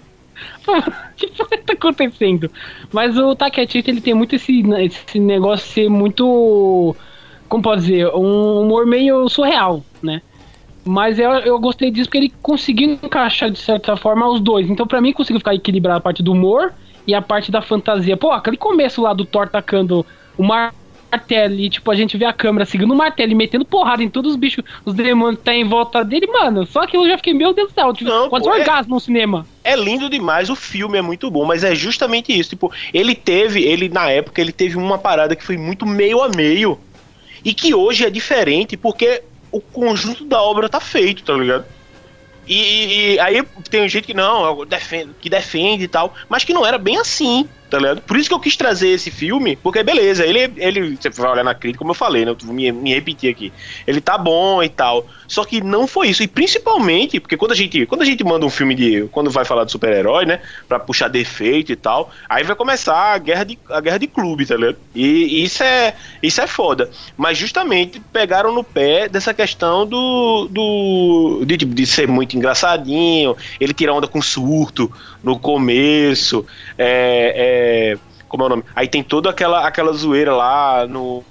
[0.69, 2.51] o que tá acontecendo?
[2.93, 6.95] Mas o Taketita, ele tem muito esse, esse negócio de ser muito.
[7.49, 8.09] Como pode dizer?
[8.15, 10.23] Um humor meio surreal, né?
[10.85, 14.71] Mas eu, eu gostei disso porque ele conseguiu encaixar de certa forma os dois.
[14.71, 16.73] Então, pra mim, conseguiu ficar equilibrado a parte do humor
[17.07, 18.17] e a parte da fantasia.
[18.17, 20.05] Pô, aquele começo lá do Thor tacando
[20.37, 20.43] o
[21.11, 24.09] martelo e, tipo, a gente vê a câmera seguindo o martelo e metendo porrada em
[24.11, 27.17] todos os bichos, os demônios que tá em volta dele, mano, só aquilo eu já
[27.17, 29.47] fiquei, meu Deus do céu, tipo, Não, quase pô, um é- orgasmo no cinema.
[29.65, 32.51] É lindo demais, o filme é muito bom, mas é justamente isso.
[32.51, 36.29] Tipo, ele teve, ele na época, ele teve uma parada que foi muito meio a
[36.29, 36.79] meio.
[37.45, 41.65] E que hoje é diferente porque o conjunto da obra tá feito, tá ligado?
[42.47, 46.55] E, e- e aí tem gente que não, defende, que defende e tal, mas que
[46.55, 48.01] não era bem assim, tá ligado?
[48.03, 51.45] Por isso que eu quis trazer esse filme, porque beleza, ele, ele você vai olhar
[51.45, 52.31] na crítica, como eu falei, né?
[52.31, 53.53] Eu vou me, me repetir aqui.
[53.87, 55.07] Ele tá bom e tal.
[55.27, 56.23] Só que não foi isso.
[56.23, 59.09] E principalmente, porque quando a gente, quando a gente manda um filme de.
[59.13, 60.41] Quando vai falar de super-herói, né?
[60.67, 64.47] Pra puxar defeito e tal, aí vai começar a guerra de, a guerra de clube,
[64.47, 64.79] tá ligado?
[64.95, 66.91] E isso é, isso é foda.
[67.17, 70.49] Mas justamente pegaram no pé dessa questão do.
[70.51, 74.91] do de, tipo, de ser muito engraçadinho, ele tirar onda com surto
[75.23, 76.47] no começo.
[76.77, 77.35] É.
[77.37, 77.58] é
[78.29, 78.63] como é o nome?
[78.75, 81.23] Aí tem toda aquela, aquela zoeira lá no.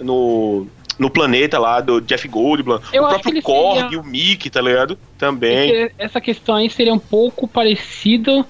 [0.00, 0.66] no,
[0.98, 4.98] no planeta lá do Jeff Goldblum, Eu o próprio Korg, seria- o Mickey, tá ligado?
[5.18, 5.90] Também.
[5.98, 8.44] Essa questão aí seria um pouco parecido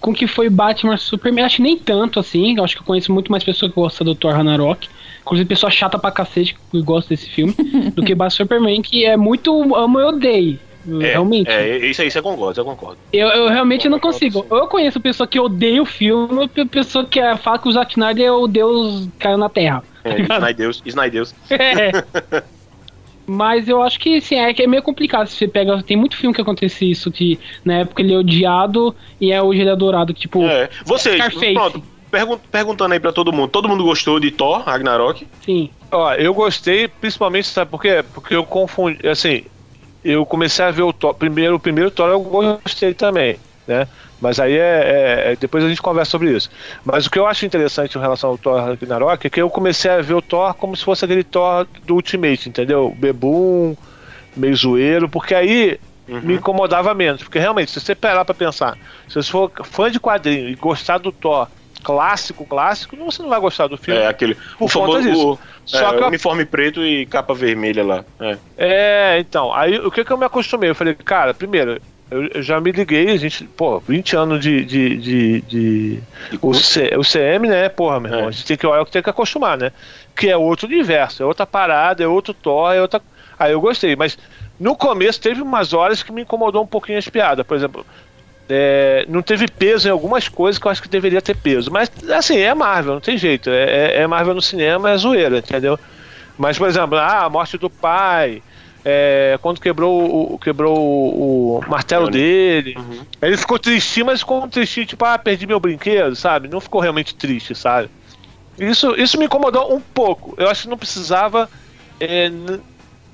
[0.00, 1.44] com o que foi Batman Superman.
[1.44, 2.56] Acho que nem tanto assim.
[2.56, 4.88] Eu acho que eu conheço muito mais pessoas que gostam do Thor Ragnarok.
[5.22, 7.52] Inclusive, pessoa chata pra cacete que gosta desse filme.
[7.94, 10.58] do que Batman Superman, que é muito amo e odeio.
[11.02, 11.50] É, realmente.
[11.50, 12.98] É, isso aí você concorda, você concorda.
[13.12, 14.46] Eu, eu realmente não Concordo consigo.
[14.50, 18.26] Eu conheço pessoa que odeia o filme pessoa que é- fala que o Zack Snyder
[18.26, 19.82] é o Deus caiu na Terra.
[20.04, 21.34] É, Snydeus, Snydeus.
[21.50, 22.42] É.
[23.28, 25.26] Mas eu acho que sim, é que é meio complicado.
[25.26, 25.82] Se você pega.
[25.82, 29.60] Tem muito filme que acontece isso, que na época ele é odiado e é hoje
[29.62, 30.14] ele é adorado.
[30.14, 30.70] Que, tipo, É.
[30.84, 31.52] Vocês, Scarface.
[31.54, 33.48] pronto, pergun- perguntando aí pra todo mundo.
[33.50, 35.26] Todo mundo gostou de Thor, Ragnarok?
[35.44, 35.70] sim.
[35.90, 38.04] Ó, eu gostei, principalmente, sabe por quê?
[38.14, 39.44] Porque eu confundi, assim,
[40.10, 43.86] eu comecei a ver o Thor, primeiro, o primeiro Thor eu gostei também, né?
[44.20, 44.58] Mas aí é,
[45.28, 46.50] é- é- depois a gente conversa sobre isso.
[46.84, 49.90] Mas o que eu acho interessante em relação ao Thor Ragnarok é que eu comecei
[49.90, 52.94] a ver o Thor como se fosse aquele Thor do Ultimate, entendeu?
[52.98, 53.76] Bebum,
[54.34, 55.78] meio zoeiro, porque aí
[56.22, 57.22] me incomodava menos.
[57.22, 60.98] Porque realmente, se você parar pra pensar, se você for fã de quadrinho e gostar
[60.98, 61.48] do Thor
[61.86, 64.00] clássico, clássico, você não vai gostar do filme.
[64.00, 64.36] É, aquele.
[64.58, 65.08] O famoso.
[65.34, 68.04] o- Só é, que eu- uniforme preto e capa vermelha lá.
[68.18, 68.36] É.
[68.58, 70.68] É, então, aí o que que eu me acostumei?
[70.70, 74.64] Eu falei, cara, primeiro, eu, eu já me liguei, a gente, pô, 20 anos de.
[74.64, 76.02] de, de, de-
[76.42, 78.28] o, C- o CM, né, porra, meu irmão, É.
[78.28, 79.70] a gente tem que, eu tenho que acostumar, né?
[80.16, 83.00] Que é outro universo, é outra parada, é outro Thor, é outra.
[83.38, 84.18] Aí eu gostei, mas
[84.58, 87.86] no começo teve umas horas que me incomodou um pouquinho as piadas, por exemplo.
[88.48, 91.70] É, não teve peso em algumas coisas que eu acho que deveria ter peso.
[91.70, 93.50] Mas, assim, é Marvel, não tem jeito.
[93.50, 95.78] É, é- é Marvel no cinema, é zoeira, entendeu?
[96.38, 98.42] Mas, por exemplo, ah, a morte do pai,
[98.84, 102.76] é, quando quebrou, o, quebrou o, o martelo dele.
[103.20, 106.46] Ele ficou tristinho, mas ficou tristinho, tipo, ah, perdi meu brinquedo, sabe?
[106.48, 107.88] Não ficou realmente triste, sabe?
[108.58, 110.34] Isso, isso me incomodou um pouco.
[110.38, 111.48] Eu acho que não precisava
[111.98, 112.30] é,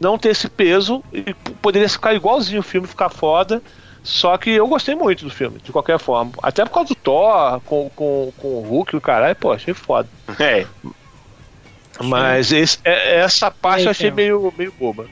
[0.01, 3.63] não ter esse peso e poderia ficar igualzinho o filme, ficar foda.
[4.05, 6.33] Só que eu gostei muito do filme, de qualquer forma.
[6.43, 9.73] Até por causa do Thor, com, com, com o Hulk e o caralho, pô, achei
[9.75, 10.09] foda.
[10.41, 10.67] É.
[12.03, 14.17] Mas esse- é- essa parte eu achei Theo?
[14.17, 15.07] meio, meio boba.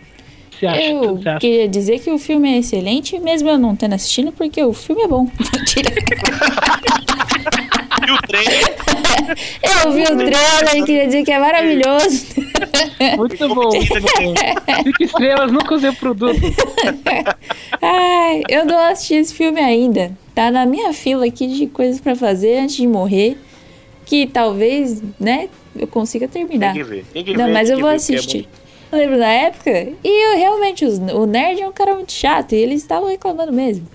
[0.51, 0.81] Você acha?
[0.83, 4.73] Eu queria dizer que o filme é excelente, mesmo eu não tendo assistindo, porque o
[4.73, 5.27] filme é bom.
[5.57, 5.91] Mentira.
[8.11, 8.45] E o trem.
[9.63, 12.27] Eu vi o trailer e queria dizer que é maravilhoso.
[13.17, 13.71] Muito bom.
[13.71, 16.41] Cinco estrelas, nunca usei o produto.
[17.81, 20.13] Ai, eu não assisti esse filme ainda.
[20.35, 23.37] Tá na minha fila aqui de coisas pra fazer antes de morrer.
[24.07, 26.73] Que talvez, né, eu consiga terminar.
[26.75, 27.05] Tem que ver.
[27.13, 28.49] Tem que Não, ver, mas tem eu que vou ver, é assistir.
[28.91, 32.53] eu lembro da época, e eu realmente, os- o nerd é um cara muito chato,
[32.53, 33.87] e eles estavam reclamando mesmo.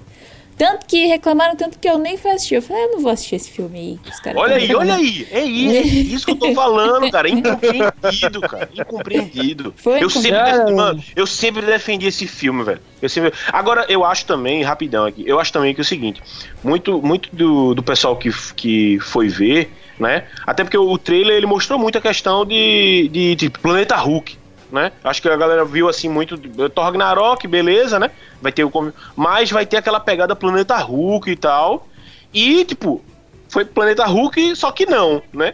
[0.58, 2.56] Tanto que reclamaram, tanto que eu nem fui assistir.
[2.56, 4.00] Eu falei, ah, eu não vou assistir esse filme aí.
[4.10, 5.28] os caras Olha aí, olha reclamando." aí.
[5.32, 7.30] É isso, é isso que eu tô falando, cara.
[7.30, 8.70] Incompreendido, cara.
[8.74, 9.74] Incompreendido.
[9.76, 12.80] Foi eu, sempre defendi, mano, eu sempre defendi esse filme, velho.
[13.02, 13.34] Eu sempre...
[13.52, 16.22] Agora, eu acho também, rapidão aqui, eu acho também que é o seguinte:
[16.64, 20.26] muito, muito do, do pessoal que, que foi ver, né?
[20.46, 24.38] Até porque o trailer ele mostrou muito a questão de, de, de Planeta Hulk.
[24.72, 24.92] Né?
[25.04, 26.38] Acho que a galera viu assim muito
[26.70, 28.10] Thor Ragnarok, beleza, né?
[28.42, 31.88] Vai ter o mas vai ter aquela pegada Planeta Hulk e tal.
[32.34, 33.02] E tipo,
[33.48, 35.54] foi Planeta Hulk, só que não, né?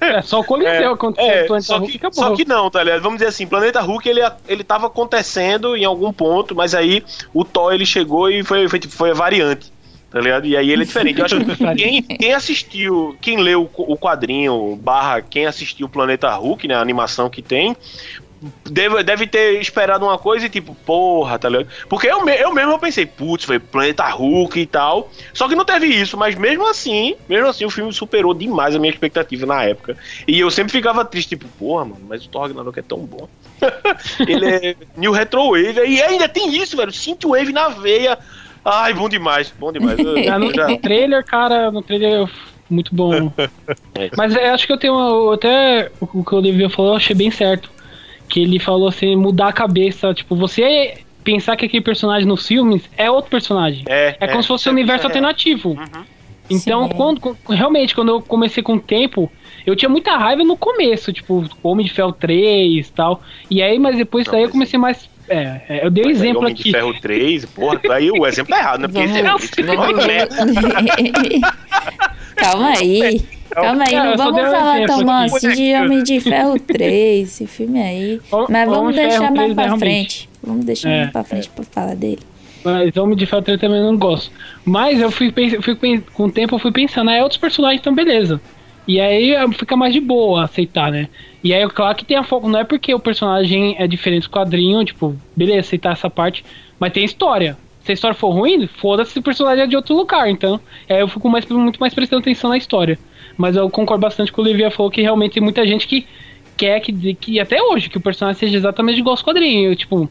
[0.00, 1.30] É só o Coliseu aconteceu.
[1.30, 2.24] É, Planeta só, Hulk que, acabou.
[2.24, 3.02] só que não, tá ligado?
[3.02, 7.44] Vamos dizer assim, Planeta Hulk ele, ele tava acontecendo em algum ponto, mas aí o
[7.44, 9.72] Thor ele chegou e foi, foi, tipo, foi a variante.
[10.12, 10.46] Tá ligado?
[10.46, 11.18] E aí ele é diferente.
[11.18, 16.30] Eu acho que quem, quem assistiu, quem leu o quadrinho, barra, quem assistiu o Planeta
[16.34, 16.74] Hulk, né?
[16.74, 17.74] A animação que tem,
[18.64, 21.68] deve, deve ter esperado uma coisa e tipo, porra, tá ligado?
[21.88, 25.10] Porque eu, eu mesmo eu pensei, putz, foi Planeta Hulk e tal.
[25.32, 28.78] Só que não teve isso, mas mesmo assim, mesmo assim, o filme superou demais a
[28.78, 29.96] minha expectativa na época.
[30.26, 33.28] E eu sempre ficava triste, tipo, porra, mano, mas o Thor Ragnarok é tão bom.
[34.26, 38.18] Ele é New Retro Wave, e ainda tem isso, velho, Synthwave na veia.
[38.64, 39.98] Ai, bom demais, bom demais.
[39.98, 42.28] Eu- Ah, no, eu já- no trailer, cara, no trailer
[42.70, 43.32] muito bom.
[43.94, 44.10] É.
[44.16, 47.14] Mas eu acho que eu tenho uma, até o que o Olivia falou, eu achei
[47.14, 47.70] bem certo.
[48.32, 52.88] Que ele falou assim, mudar a cabeça, tipo, você pensar que aquele personagem nos filmes
[52.96, 53.84] é outro personagem.
[53.86, 55.76] É, É, como se fosse um universo alternativo.
[56.48, 56.94] Então, Sim.
[56.96, 59.30] quando, realmente, quando eu comecei com o tempo,
[59.66, 63.22] eu tinha muita raiva no começo, tipo, Homem de Ferro 3 e tal.
[63.50, 65.10] E aí, mas depois Não, daí eu comecei mais.
[65.28, 66.70] É, é, eu dei um exemplo Homem de aqui.
[66.72, 68.88] Ferro 3, porra, aí o exemplo é errado, né?
[68.88, 70.36] Porque esse é, Vamos- esse filme é vamos- merda.
[72.36, 73.20] Calma aí.
[73.54, 77.80] Calma aí, Não, vamos falar tão mal assim de Homem de Ferro 3, esse filme
[77.80, 78.20] aí.
[78.48, 80.28] Mas vamos deixar 3 mais é pra frente.
[80.42, 82.20] Vamos deixar É, mais pra frente pra falar dele.
[82.64, 84.30] Mas Homem de Ferro 3 também não gosto.
[84.64, 88.40] Mas eu fui, fui com o tempo eu fui pensando, é outros personagens, então beleza.
[88.86, 91.08] E aí eh, fica mais de boa aceitar, né?
[91.42, 94.30] E aí, claro que tem a foco, não é porque o personagem é diferente do
[94.30, 96.44] quadrinho, tipo, beleza, aceitar essa parte,
[96.78, 97.56] mas tem história.
[97.84, 100.28] Se a história for ruim, foda-se se o personagem é de outro lugar.
[100.30, 102.96] Então, é, eu fico mais, muito mais prestando atenção na história.
[103.36, 106.06] Mas eu concordo bastante com o Olivia falou que realmente tem muita gente que
[106.56, 109.76] quer que, que até hoje, que o personagem seja exatamente igual aos quadrinhos.
[109.76, 110.08] Tipo,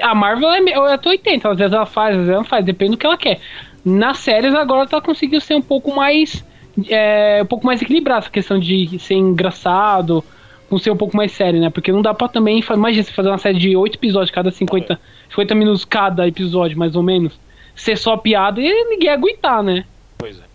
[0.00, 2.64] a Marvel é, é até 80, às vezes ela faz, às vezes ela não faz,
[2.64, 3.40] depende do que ela quer.
[3.84, 6.44] Nas séries agora tá conseguindo ser um pouco mais.
[6.88, 10.24] É, um pouco mais equilibrada essa questão de ser engraçado,
[10.68, 11.70] com ser um pouco mais sério, né?
[11.70, 12.62] Porque não dá pra também.
[12.72, 14.98] Imagina você fazer uma série de 8 episódios, cada 50,
[15.30, 17.38] 50 minutos cada episódio, mais ou menos.
[17.76, 19.84] Ser só piada e ninguém aguentar, né?
[20.18, 20.53] Pois é.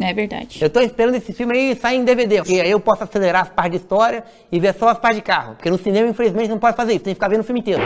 [0.00, 0.58] É verdade.
[0.60, 3.48] Eu tô esperando esse filme aí sair em DVD, porque aí eu posso acelerar as
[3.48, 5.54] partes de história e ver só as partes de carro.
[5.54, 7.80] Porque no cinema, infelizmente, não pode fazer isso, tem que ficar vendo o filme inteiro.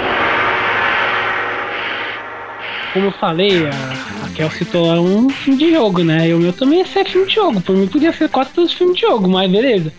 [2.93, 6.29] Como eu falei, a, a Kel citou um filme de jogo, né?
[6.29, 7.61] E o meu também ia ser filme de jogo.
[7.61, 9.93] Por mim podia ser quase todos filmes de jogo, mas beleza.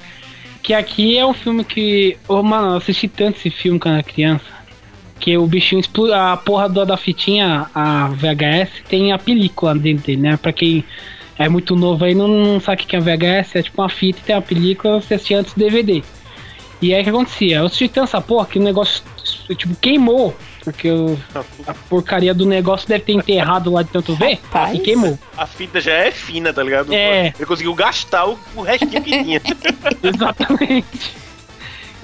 [0.64, 2.18] Que aqui é um filme que.
[2.28, 4.44] Ô, mano, eu assisti tanto esse filme quando era criança.
[5.20, 6.16] Que o bichinho explodiu.
[6.16, 10.38] A porra do- da fitinha, a VHS, tem a película dentro dele, né?
[10.38, 10.84] Pra quem
[11.40, 14.20] é muito novo aí não, não sabe o que é VHS, é tipo uma fita
[14.20, 16.04] e tem a película, você assistia antes do DVD.
[16.82, 17.58] E aí o que acontecia?
[17.58, 19.02] Eu assisti tanto essa porra que o negócio,
[19.56, 20.36] tipo, queimou.
[20.64, 21.18] Porque o-
[21.66, 24.76] a porcaria do negócio deve ter enterrado lá de tanto ver Rapaz.
[24.78, 25.18] e queimou.
[25.38, 26.94] A fita já é fina, tá ligado?
[26.94, 27.28] É.
[27.36, 29.42] Ele conseguiu gastar o, o restinho que tinha.
[30.04, 31.16] Exatamente.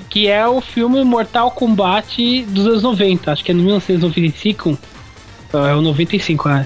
[0.10, 3.32] que é o filme Mortal Kombat dos anos 90.
[3.32, 4.78] Acho que é no 1995.
[5.54, 6.66] É o 95, né?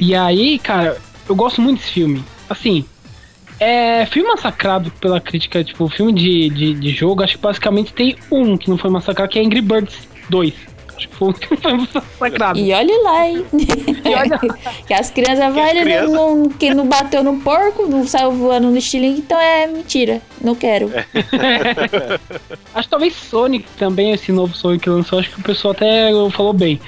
[0.00, 2.24] E aí, cara, eu gosto muito desse filme.
[2.48, 2.84] Assim,
[3.60, 8.16] é filme massacrado pela crítica, tipo, filme de, de, de jogo, acho que basicamente tem
[8.30, 10.54] um que não foi massacrado, que é Angry Birds 2.
[10.96, 12.58] Acho que foi um que não foi massacrado.
[12.58, 13.44] E olhe lá, hein?
[14.04, 14.38] olha
[14.86, 16.10] que as crianças vão, ele crianças?
[16.10, 20.22] não, não, que não bateu no porco, não saiu voando no estilingue, então é mentira.
[20.40, 20.90] Não quero.
[22.74, 26.10] Acho que talvez Sonic também, esse novo Sonic que lançou, acho que o pessoal até
[26.30, 26.80] falou bem.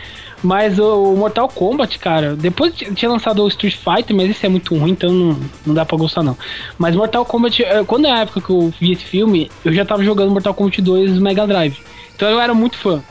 [0.42, 4.74] Mas o Mortal Kombat, cara, depois tinha lançado o Street Fighter, mas esse é muito
[4.74, 6.36] ruim, então não, não dá pra gostar não.
[6.78, 9.84] Mas Mortal Kombat, eh, quando é a época que eu vi esse filme, eu já
[9.84, 11.76] tava jogando Mortal Kombat 2 no Mega Drive.
[12.16, 13.02] Então eu era muito fã.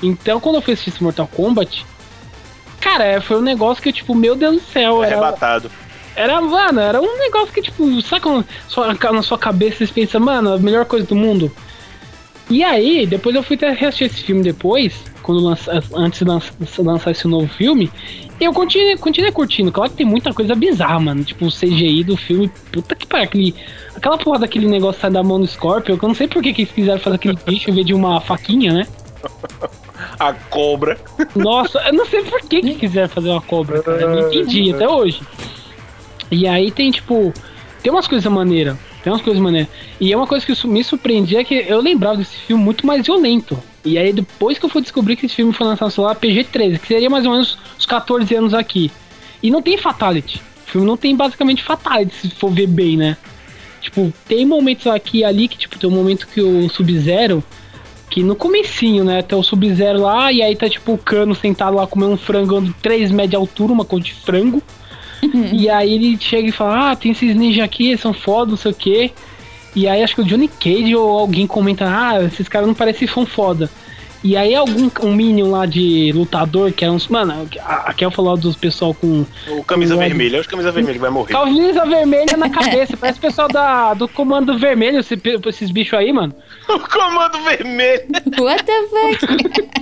[0.00, 1.84] Então quando eu fui assistir esse Mortal Kombat,
[2.80, 5.68] cara, é, foi um negócio que, tipo, meu Deus do céu, era, Arrebatado.
[6.14, 10.20] era, mano, era um negócio que, tipo, sabe quando sua- na sua cabeça você pensa,
[10.20, 11.50] mano, a melhor coisa do mundo?
[12.52, 16.52] E aí, depois eu fui até reassistir esse filme depois, quando lança, antes de lança-
[16.78, 17.90] lançar esse novo filme,
[18.38, 19.72] e eu continuei, continuei curtindo.
[19.72, 21.24] Claro que tem muita coisa bizarra, mano.
[21.24, 23.54] Tipo, o CGI do filme, puta que pariu, aquele,
[23.96, 26.52] aquela porra daquele negócio sai da mão do Scorpion, que eu não sei por que,
[26.52, 28.86] que eles quiseram fazer aquele bicho em vez de uma faquinha, né?
[30.18, 30.98] A cobra.
[31.34, 34.00] Nossa, eu não sei por que, que quiseram fazer uma cobra, cara.
[34.02, 35.20] Eu não entendi até hoje.
[36.30, 37.32] E aí tem, tipo,
[37.82, 38.76] tem umas coisas maneiras.
[39.02, 39.68] Tem umas coisas maneiras.
[40.00, 43.04] E é uma coisa que me surpreendia é que eu lembrava desse filme muito mais
[43.04, 43.58] violento.
[43.84, 46.86] E aí depois que eu fui descobrir que esse filme foi lançado lá PG-13, que
[46.86, 48.90] seria mais ou menos uns 14 anos aqui.
[49.42, 50.40] E não tem fatality.
[50.66, 53.16] O filme não tem basicamente fatality, se for ver bem, né?
[53.80, 57.42] Tipo, tem momentos aqui e ali que, tipo, tem um momento que o Sub-Zero
[58.12, 61.76] que no comecinho, né, tem o Sub-Zero lá, e aí tá tipo o cano sentado
[61.76, 64.62] lá comendo um frango de 3 metros de altura, uma cor de frango.
[65.52, 68.56] e aí ele chega e fala, ah, tem esses ninjas aqui, eles são foda, não
[68.58, 69.10] sei o quê.
[69.74, 73.08] E aí acho que o Johnny Cage ou alguém comenta, ah, esses caras não parecem
[73.08, 73.70] são foda.
[74.24, 77.08] E aí algum um Minion lá de lutador, que é uns.
[77.08, 79.26] Mano, a a Kel falou dos pessoal com.
[79.48, 81.32] O camisa o- vermelha, é os camisa vermelha que vai morrer.
[81.32, 82.96] Camisa vermelha na cabeça.
[82.96, 86.32] Parece o pessoal da, do comando vermelho, esse- esses bichos aí, mano.
[86.68, 88.04] O comando vermelho.
[88.38, 89.81] What the fuck?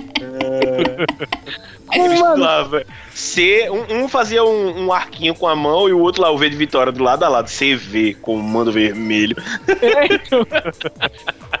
[2.37, 2.85] Lá, velho.
[3.13, 6.37] C, um, um fazia um, um arquinho com a mão e o outro lá, o
[6.37, 7.49] V de vitória, do lado a lado.
[7.49, 9.35] CV, comando vermelho.
[9.67, 10.45] É, então.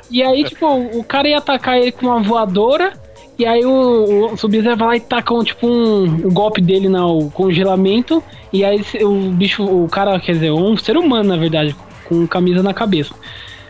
[0.09, 2.93] E aí, tipo, o cara ia atacar ele com uma voadora.
[3.37, 6.87] E aí o, o Sub-Zero vai lá e taca um, tipo um, um golpe dele
[6.87, 8.23] no congelamento.
[8.53, 11.75] E aí o bicho, o cara, quer dizer, um ser humano, na verdade,
[12.07, 13.13] com camisa na cabeça.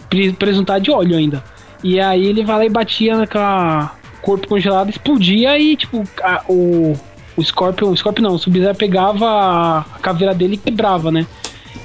[0.09, 1.43] Pre- Presuntado de óleo ainda.
[1.83, 6.43] E aí ele vai lá e batia com a corpo congelado, explodia e, tipo, a-
[6.47, 6.93] o,
[7.35, 11.25] o Scorpion, o Scorpion não, o Sub-Zero pegava a, caveira dele e quebrava, né?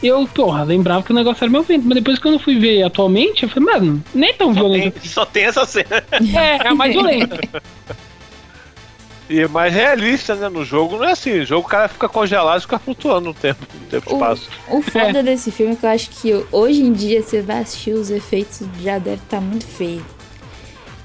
[0.03, 2.83] Eu, porra, lembrava que o negócio era meu vento, mas depois quando eu fui ver
[2.83, 5.01] atualmente, eu falei, mano, nem é tão Só violento.
[5.01, 6.05] tem, só tem essa cena.
[6.37, 7.39] É, é a mais violenta.
[9.29, 10.49] E é mais realista, né?
[10.49, 11.39] No jogo não é assim.
[11.39, 14.17] No jogo o cara fica congelado e fica flutuando no tempo, no tempo e O,
[14.17, 14.49] espaço.
[14.69, 17.93] o foda desse filme é que eu acho que hoje em dia você vai assistir
[17.93, 20.05] os efeitos já deve estar muito feio.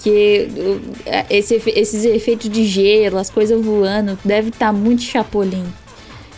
[0.04, 0.82] Que o-
[1.30, 5.66] esse esses efeitos de gelo, as coisas voando, deve estar muito chapolim.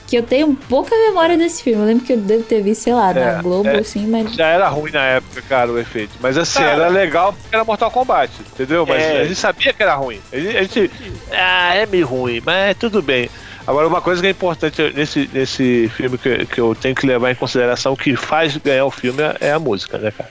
[0.06, 1.82] Que eu tenho pouca memória desse filme.
[1.82, 3.80] Eu lembro que eu devo ter visto, sei lá, É, na Globo, é.
[3.80, 4.36] assim, mas.
[4.36, 6.12] Já era ruim na época, cara, o efeito.
[6.20, 6.72] Mas assim, Cara.
[6.72, 8.86] era legal porque era Mortal Kombat, entendeu?
[8.86, 9.22] Mas É.
[9.22, 10.20] a gente sabia que era ruim.
[10.32, 10.92] A gente, a gente-
[11.32, 13.30] Ah, é meio ruim, mas tudo bem.
[13.66, 17.32] Agora, uma coisa que é importante nesse, nesse filme que, que eu tenho que levar
[17.32, 20.30] em consideração, que faz ganhar o filme é a música, né, cara?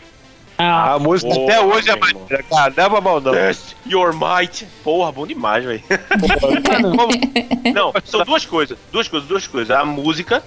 [0.59, 2.73] Ah, A música Boa, até hoje é maneira, cara.
[2.77, 3.33] Leva mal não.
[3.33, 4.67] Test your might.
[4.85, 5.83] Porra, bom demais, velho.
[7.75, 8.79] Não, são duas coisas.
[8.91, 9.77] Duas coisas, duas coisas.
[9.77, 10.43] A música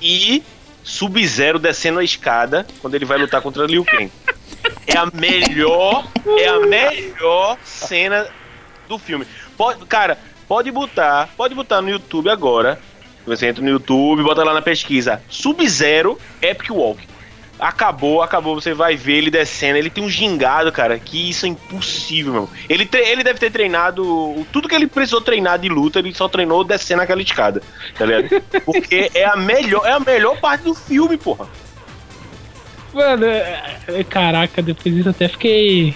[0.00, 0.42] e
[0.82, 4.10] Sub-Zero descendo a escada quando ele vai lutar contra Liu Kang.
[4.86, 6.06] É a melhor,
[6.38, 8.26] é a melhor cena
[8.88, 9.26] do filme.
[9.56, 12.80] Pode, cara, pode botar, pode botar no YouTube agora.
[13.26, 17.06] Você entra no YouTube, bota lá na pesquisa Sub-Zero Epic Walk.
[17.58, 19.78] Acabou, acabou, você vai ver ele descendo.
[19.78, 22.50] Ele tem um gingado, cara, que isso é impossível, meu.
[22.68, 24.46] Ele, ele deve ter treinado.
[24.52, 27.62] Tudo que ele precisou treinar de luta, ele só treinou descendo aquela escada.
[27.96, 28.42] Tá ligado?
[28.64, 31.46] Porque é a melhor, é a melhor parte do filme, porra.
[32.92, 35.94] mano, é- é- caraca, depois disso até fiquei.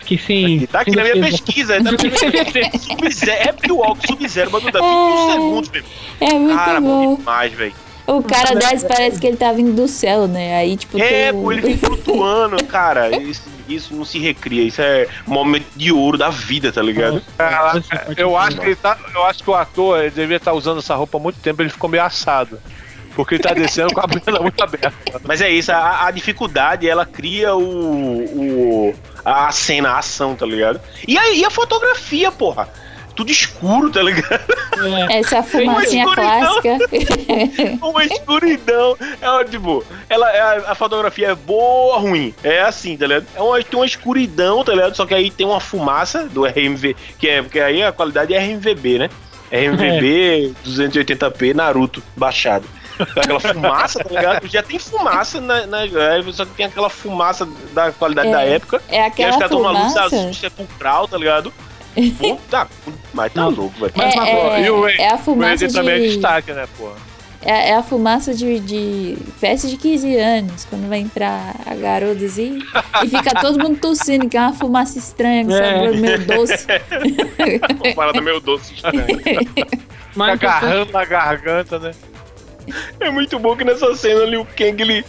[0.00, 0.56] Fiquei sem.
[0.62, 2.10] E tá aqui sem na minha pesquisa, tá na minha
[2.44, 2.78] pesquisa.
[2.78, 5.82] Sub-Zero, Epic Walk, Sub-Zero, bagulho da 21 segundos, meu.
[6.20, 7.74] É muito Cara, bom demais, velho.
[8.16, 10.56] O cara desce, parece que ele tá vindo do céu, né?
[10.56, 13.16] Aí, tipo, É, pô, ele vem flutuando, cara.
[13.22, 17.22] Isso, isso não se recria, isso é um momento de ouro da vida, tá ligado?
[17.38, 17.82] Caraca,
[18.16, 20.94] eu acho que ele tá, eu acho que o ator ele devia estar usando essa
[20.94, 22.58] roupa há muito tempo, ele ficou meio assado.
[23.14, 24.92] Porque ele tá descendo com a perna muito aberta.
[25.24, 27.62] Mas é isso, a, a dificuldade, ela cria o,
[28.88, 28.94] o-
[29.24, 30.80] a cena, a ação, tá ligado?
[31.06, 32.68] E a, e a fotografia, porra.
[33.14, 34.40] Tudo escuro, tá ligado?
[35.10, 36.60] É, Essa fumacinha escuridão.
[36.60, 36.78] clássica.
[37.86, 38.96] Uma escuridão.
[39.20, 42.34] É tipo, ela, é a, a fotografia é boa ou ruim?
[42.42, 43.26] É assim, tá ligado?
[43.34, 44.96] É uma, tem uma escuridão, tá ligado?
[44.96, 48.38] Só que aí tem uma fumaça do RMV, que é, porque aí a qualidade é
[48.38, 49.10] RMVB, né?
[49.52, 52.66] RMVB 280p Naruto baixado.
[53.16, 54.46] Aquela fumaça, tá ligado?
[54.46, 55.78] Já tem fumaça na, na
[56.32, 58.82] só que tem aquela fumaça da qualidade É, da época.
[58.88, 60.04] É E aí aquela os caras uma luz fumaça.
[60.16, 61.52] azul sepulcral, tá ligado?
[62.18, 62.68] Puta,
[63.12, 63.92] mas tá louco, velho.
[63.96, 66.08] Mas, mas, É, e o é, é a O fumaça Ed também é de.
[66.08, 66.96] destaque, né, porra?
[67.42, 72.22] É, é a fumaça de, de festa de 15 anos, quando vai entrar a garota
[72.26, 72.58] assim,
[73.02, 75.72] e fica todo mundo tossindo, que é uma fumaça estranha, com É.
[75.74, 76.66] sabor meio doce.
[77.82, 78.74] Uma parada meio doce
[80.14, 81.92] mas agarrando na garganta, né?
[83.00, 85.04] É muito bom que nessa cena Liu Kang, ele.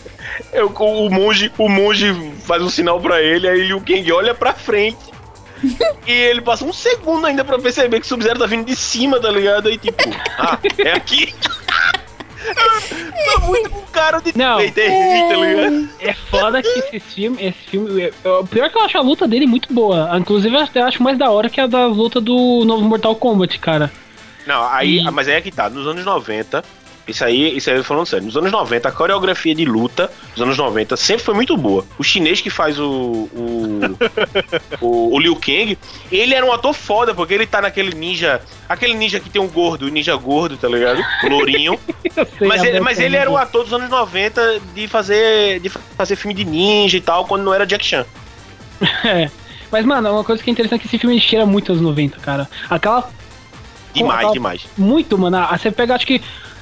[0.54, 2.14] é, o, o monge, o monge
[2.46, 5.11] faz um sinal pra ele, aí Liu Kang olha pra frente.
[6.08, 9.20] E ele passa um segundo ainda pra perceber que o Sub-Zero tá vindo de cima,
[9.20, 9.68] tá ligado?
[9.68, 9.98] Aí tipo,
[10.38, 11.34] ah, é aqui.
[12.56, 14.60] tá muito com cara de Não.
[14.60, 15.90] é rir, tá ligado?
[16.00, 18.02] É foda que esse filme, esse filme.
[18.02, 20.10] é- O pior é que eu acho a luta dele muito boa.
[20.18, 23.60] Inclusive, eu até acho mais da hora que a da luta do novo Mortal Kombat,
[23.60, 23.92] cara.
[24.48, 26.64] Não, aí, E- mas aí é que tá, nos anos 90,
[27.12, 30.10] isso aí, isso aí eu tô falando sério, nos anos 90, a coreografia de luta
[30.34, 31.86] dos anos 90 sempre foi muito boa.
[31.98, 33.30] O chinês que faz o.
[33.34, 33.80] O,
[34.82, 35.78] o, o Liu Kang,
[36.12, 38.42] ele era um ator foda, porque ele tá naquele ninja.
[38.68, 41.02] Aquele ninja que tem um gordo, o ninja gordo, tá ligado?
[41.24, 41.80] O Lourinho.
[42.42, 45.60] Mas ele, boca mas é ele era um muito- ator dos anos 90 de fazer,
[45.60, 48.06] de fazer filme de ninja e tal, quando não era Jack Chan.
[49.06, 49.30] É.
[49.72, 52.20] Mas, mano, uma coisa que é interessante é que esse filme cheira muito aos 90,
[52.20, 52.50] cara.
[52.70, 53.10] Aquela.
[53.94, 54.62] Demais, Aquela- demais.
[54.78, 55.38] Muito, mano.
[55.38, 56.22] Ah, Você pega, acho que.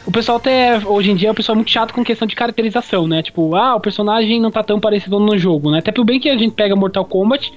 [0.09, 3.07] O pessoal até, hoje em dia, é um pessoal muito chato com questão de caracterização,
[3.07, 3.21] né?
[3.21, 5.77] Tipo, ah, o personagem não tá tão parecido no jogo, né?
[5.77, 7.53] Até pelo bem que a gente pega Mortal Kombat,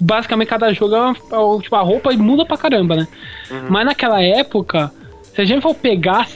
[0.00, 3.08] basicamente cada jogo é uma, é, tipo, a roupa muda pra caramba, né?
[3.68, 4.92] Mas naquela época,
[5.34, 6.28] se a gente for pegar,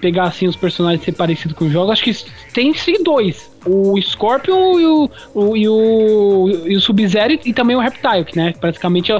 [0.00, 2.14] pegar assim os personagens ser parecidos com os jogos, acho que
[2.54, 3.50] tem sim dois.
[3.66, 6.44] O Scorpion e o, o- e o,
[6.74, 9.12] o Sub-Zero e também o Reptile, que né, praticamente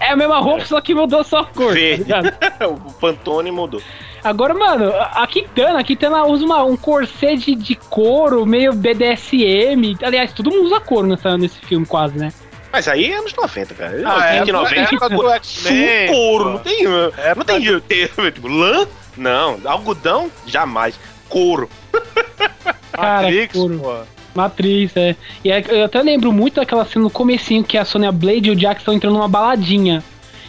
[0.00, 1.74] é, a mesma roupa, só que mudou só a cor.
[2.08, 2.22] tá
[2.66, 3.82] o Pantone mudou.
[4.28, 8.72] Agora, mano, a a Kitana, a Kitana usa uma, um corset de, de couro, meio
[8.72, 9.96] BDSM.
[10.02, 12.32] Aliás, todo mundo usa couro nessa, nesse filme, quase, né?
[12.72, 14.02] Mas aí é anos 90, cara.
[14.04, 16.84] Ah, é, 90, é época do X-Men, couro, não tem.
[16.84, 18.86] Não tem termo, tipo, lã?
[19.16, 19.58] Não.
[19.64, 20.30] Algodão?
[20.46, 20.98] Jamais.
[21.28, 21.70] Couro.
[22.92, 23.78] Cara, Matrix, couro.
[23.78, 23.96] pô.
[24.34, 25.16] Matriz, é.
[25.42, 28.52] E é- eu até lembro muito daquela cena no comecinho que a Sonya Blade e
[28.52, 30.04] o Jack estão entrando numa baladinha.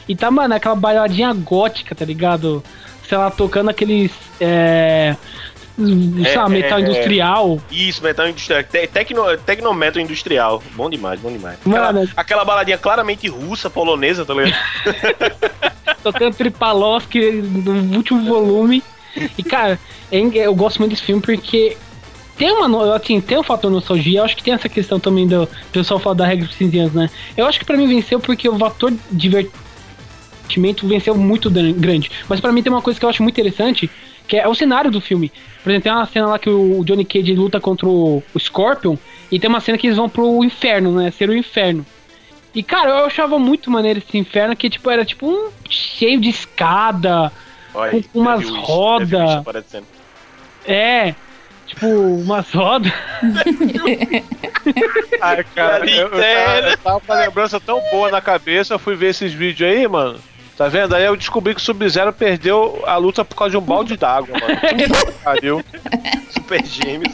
[0.07, 2.63] E tá, mano, aquela baladinha gótica, tá ligado?
[3.07, 4.11] Sei lá, tocando aqueles.
[4.39, 5.15] É.
[5.79, 7.61] É, metal é, industrial.
[7.69, 8.63] Isso, metal industrial.
[8.63, 10.63] Te, tecno, tecnometal industrial.
[10.75, 11.59] Bom demais, bom demais.
[11.63, 12.01] Mano.
[12.01, 14.55] Aquela, aquela baladinha claramente russa, polonesa, tá ligado?
[16.11, 18.83] tocando Tripaloski no último volume.
[19.37, 19.79] E, cara,
[20.11, 21.77] é eu gosto muito desse filme porque
[22.37, 22.95] tem uma.
[22.95, 24.19] Assim, tem um fator nostalgia.
[24.19, 26.79] Eu acho que tem essa questão também do do pessoal falar da regra dos 15
[26.79, 27.09] anos, né?
[27.35, 28.93] Eu acho que pra mim venceu porque o fator
[30.47, 32.09] divertimento venceu muito grande.
[32.27, 33.89] Mas pra mim tem uma coisa que eu acho muito interessante,
[34.27, 35.31] que é o cenário do filme.
[35.63, 38.95] Por exemplo, tem uma cena lá que o Johnny Cage luta contra o Scorpion,
[39.31, 41.11] e tem uma cena que eles vão pro inferno, né?
[41.11, 41.85] Ser o inferno.
[42.55, 46.29] E, cara, eu achava muito maneiro esse inferno, que, tipo, era, tipo, um cheio de
[46.29, 47.31] escada,
[47.73, 49.05] Olha Com umas já viu isso, roda.
[49.05, 49.85] já viu isso aparecendo.
[50.65, 51.13] é,
[51.67, 52.91] tipo, umas rodas.
[55.21, 58.79] Ai, cara, eu, eu, tava, eu tava com uma lembrança tão boa na cabeça, eu
[58.79, 60.17] fui ver esses vídeos aí, mano.
[60.57, 60.95] Tá vendo?
[60.95, 64.35] Aí eu descobri que o Sub-Zero perdeu a luta por causa de um balde d'água,
[64.39, 64.57] mano.
[65.23, 65.63] Pariu.
[66.31, 67.13] Super Gêmeos.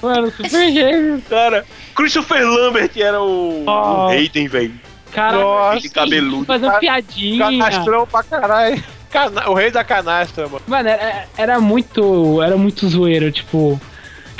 [0.00, 1.20] Mano, super gêmeo.
[1.28, 3.70] Cara, Christopher Lambert era o, Oh.
[3.70, 4.72] o Raiden, velho.
[5.12, 6.44] Cara, Nossa, assim, cabeludo.
[6.46, 7.44] Fazendo piadinha.
[7.44, 8.82] Canastrão pra caralho.
[9.10, 10.62] Cana- O rei da canastra, mano.
[10.68, 12.40] Mano, era, era muito.
[12.40, 13.78] Era muito zoeiro, tipo.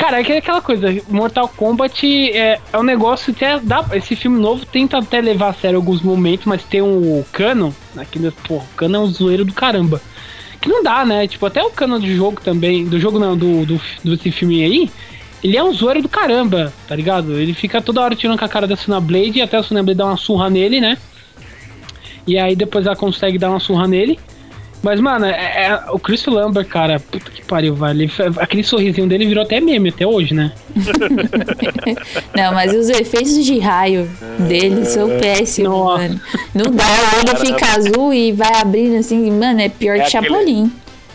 [0.00, 4.16] Cara, é que- aquela coisa, Mortal Kombat é, é um negócio que é, dá, esse
[4.16, 8.54] filme novo tenta até levar a sério alguns momentos, mas tem o Cano, aqui, pô,
[8.54, 10.00] o Cano é um zoeiro do caramba.
[10.58, 11.28] Que não dá, né?
[11.28, 14.90] Tipo, até o Cano do jogo também, do jogo não, do, do, desse filme aí,
[15.44, 17.38] ele é um zoeiro do caramba, tá ligado?
[17.38, 19.98] Ele fica toda hora tirando com a cara da Suna Blade até a Suna Blade
[19.98, 20.96] dá uma surra nele, né?
[22.26, 24.18] E aí depois ela consegue dar uma surra nele.
[24.82, 28.10] Mas, mano, é, é- o Chris Lambert, cara, puta que pariu, velho.
[28.38, 30.52] Aquele sorrisinho dele virou até meme até hoje, né?
[32.34, 34.08] Não, mas os efeitos de raio
[34.48, 36.02] dele são péssimos, Nossa.
[36.02, 36.20] mano.
[36.54, 40.16] Não dá, o olho fica azul e vai abrindo assim, mano, é pior É que
[40.16, 40.72] aquele- Chapolin.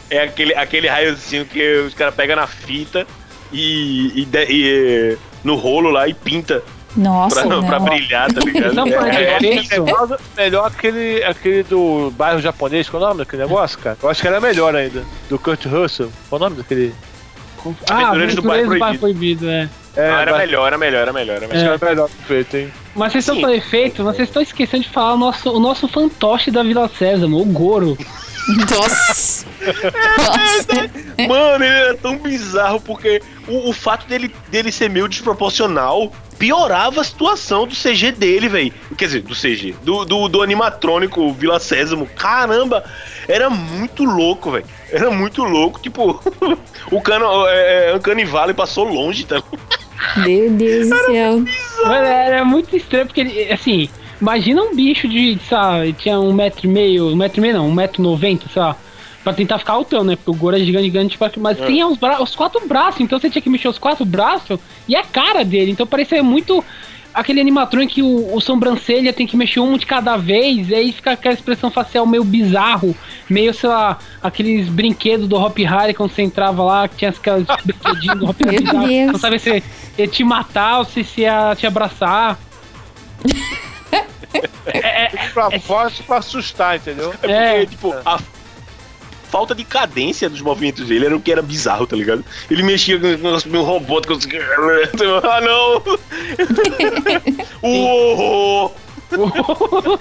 [0.09, 3.07] É aquele, aquele raiozinho que os caras pegam na fita
[3.51, 6.61] e, e, de- e, no rolo lá e pinta
[6.95, 8.73] Nossa, pra, pra brilhar, tá ligado?
[8.73, 9.65] Não, É, é, ver.
[9.69, 13.97] É melhor, melhor aquele, aquele do bairro japonês, qual é o nome daquele negócio, cara?
[14.01, 15.03] Eu acho que era melhor ainda.
[15.29, 16.09] Do Kurt Russell.
[16.29, 16.93] Qual é o nome daquele?
[17.89, 19.67] Ah, Aventureiros do Aventureiros Bairro Proibido, é.
[19.95, 21.35] É, não, era bairro- melhor, era melhor, era melhor.
[21.37, 21.79] Era Acho melhor.
[21.79, 22.73] que era melhor feito, hein?
[22.95, 23.41] Mas vocês estão Sim.
[23.41, 26.89] falando efeito, mas vocês estão esquecendo de falar o nosso, o nosso fantoche da Vila
[26.97, 27.97] Sésamo, o Goro.
[28.69, 29.45] Nossa.
[30.17, 31.27] Nossa.
[31.27, 37.01] Mano, ele era tão bizarro porque o, o fato dele, dele ser meio desproporcional piorava
[37.01, 38.73] a situação do CG dele, velho.
[38.97, 42.07] Quer dizer, do CG, do, do, do animatrônico Vila Sésamo.
[42.15, 42.83] Caramba,
[43.27, 44.65] era muito louco, velho.
[44.91, 45.79] Era muito louco.
[45.79, 46.21] Tipo,
[46.91, 49.41] o cano, é, é, Uncanny Valley passou longe, tá?
[50.17, 51.43] Meu Deus do céu.
[51.85, 53.89] Mano, era muito estranho, porque, ele, assim,
[54.21, 57.67] imagina um bicho de, sabe, tinha um metro e meio, um metro e meio não,
[57.67, 58.75] um metro e noventa, sei lá,
[59.25, 60.15] pra tentar ficar altão, né?
[60.15, 63.19] Porque o Goro é gigante, gigante, tipo, mas tinha os, bra os quatro braços, então
[63.19, 66.63] você tinha que mexer os quatro braços e a cara dele, então parecia muito
[67.11, 70.91] aquele animatrônico que o, o sobrancelha tem que mexer um de cada vez, e aí
[70.91, 72.95] fica aquela expressão facial meio bizarro,
[73.27, 77.47] meio, sei lá, aqueles brinquedos do Hop Harry quando você entrava lá, que tinha aqueles
[77.65, 79.63] brinquedinhos do Hop Harry não sabia se
[79.97, 82.37] ia te matar ou se, se ia te abraçar.
[84.67, 87.09] é, é, Pra forte pra assustar, entendeu?
[87.11, 87.65] É porque, É.
[87.65, 88.19] tipo, a
[89.35, 92.23] falta de cadência dos movimentos dele era o que era bizarro, tá ligado?
[92.49, 94.13] Ele mexia com um robô, com...
[95.27, 95.83] ah não!
[97.61, 98.73] Uou!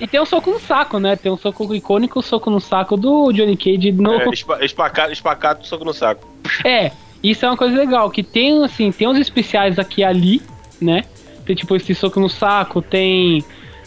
[0.00, 1.16] e tem um soco no saco, né?
[1.16, 4.20] Tem um soco icônico, o soco no saco do Johnny Cage no.
[4.20, 6.24] É, espa- espacado, espacado, soco no saco.
[6.64, 10.40] É, isso é uma coisa legal, que tem, assim, tem uns especiais aqui e ali,
[10.80, 11.02] né?
[11.44, 13.44] Tem tipo esse soco no saco, tem.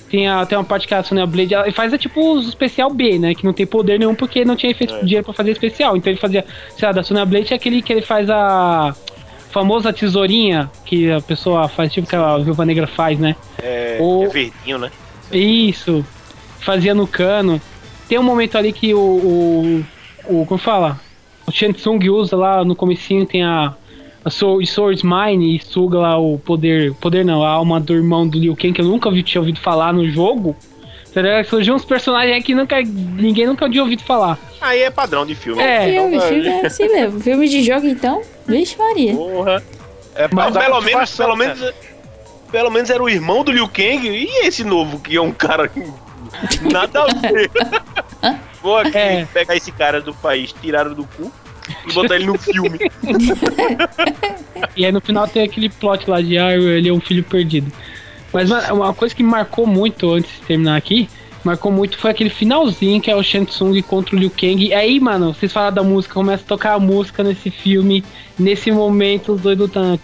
[0.09, 2.89] Tem, a, tem uma parte que a Sonya Blade ela faz é tipo os especial
[2.91, 3.35] B, né?
[3.35, 5.01] Que não tem poder nenhum porque não tinha feito É.
[5.03, 5.95] dinheiro pra fazer especial.
[5.95, 6.43] Então ele fazia,
[6.75, 8.95] sei lá, da Sonya Blade é aquele que ele faz a.
[9.51, 13.35] famosa tesourinha que a pessoa faz, tipo que a Viúva Negra faz, né?
[13.61, 14.91] É, O- é verdinho, né?
[15.31, 16.05] Isso.
[16.59, 17.61] Fazia no cano.
[18.07, 18.99] Tem um momento ali que o.
[18.99, 19.85] o,
[20.41, 20.99] o como fala?
[21.47, 23.73] O Shansung usa lá no comecinho, tem a.
[24.23, 26.93] A Sword, Swords Mine e suga lá o poder.
[26.95, 29.59] Poder não, a alma do irmão do Liu Kang, que eu nunca vi, tinha ouvido
[29.59, 30.55] falar no jogo.
[31.13, 31.45] Tá ligado?
[31.45, 34.37] Surgiu uns personagens aí que nunca, ninguém nunca tinha ouvido falar.
[34.61, 35.61] Aí é padrão de filme.
[35.61, 35.89] É.
[35.91, 37.19] Filme, Então, filme é assim mesmo.
[37.19, 39.15] Filme de jogo, então, vixe Maria.
[39.15, 39.63] Porra.
[40.15, 41.45] É pra Mas pelo menos, pelo né?
[41.47, 41.73] menos,
[42.51, 45.71] pelo menos era o irmão do Liu Kang e esse novo que é um cara
[46.71, 47.49] nada a ver.
[48.61, 49.25] Vou aqui É.
[49.33, 51.31] pegar esse cara do país, tiraram do cu
[51.87, 52.79] e botar ele no filme.
[54.75, 57.71] e aí no final tem aquele plot lá de ah, ele é um filho perdido.
[58.31, 61.09] Mas uma coisa que marcou muito antes de terminar aqui,
[61.43, 64.63] marcou muito foi aquele finalzinho que é o Shansung contra o Liu Kang.
[64.63, 68.03] E aí, mano, vocês falaram da música, começa a tocar a música nesse filme,
[68.37, 69.99] nesse momento, os dois lutando.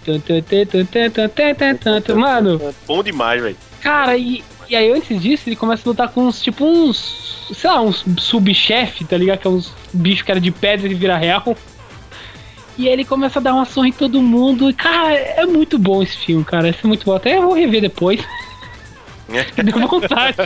[2.16, 2.60] Mano.
[2.86, 3.56] Bom demais, velho.
[3.80, 7.70] Cara, e e aí antes disso ele começa a lutar com uns, tipo uns, sei
[7.70, 9.38] lá, uns subchefe, tá ligado?
[9.38, 11.56] Que é uns bichos que era de pedra e vira real.
[12.78, 14.68] E aí ele começa a dar uma surra em todo mundo.
[14.68, 16.68] E, cara, é muito bom esse filme, cara.
[16.68, 17.14] Esse é muito bom.
[17.14, 18.20] Até eu vou rever depois.
[19.62, 20.36] Deu vontade.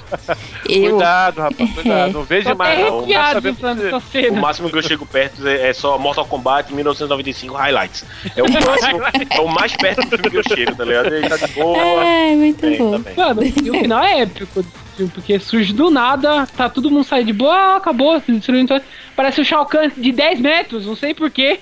[0.69, 2.13] Eu, Cuidado, rapaz, cuidado.
[2.13, 2.79] Não veja mais.
[2.79, 2.99] não.
[3.01, 4.41] O cena.
[4.41, 8.05] máximo que eu chego perto é, é só Mortal Kombat 1995 Highlights.
[8.35, 11.15] É o máximo, é o mais perto do filme que eu chego, tá ligado?
[11.15, 11.79] Ele tá de boa.
[11.79, 13.01] é, muito Bem, bom.
[13.03, 13.11] tá.
[13.17, 14.65] Mano, e o final é épico
[15.01, 18.81] filme, porque surge do nada, tá todo mundo saindo de boa, ah, acabou, se destruindo.
[19.17, 21.61] Parece o Shao Kahn de 10 metros, não sei porquê.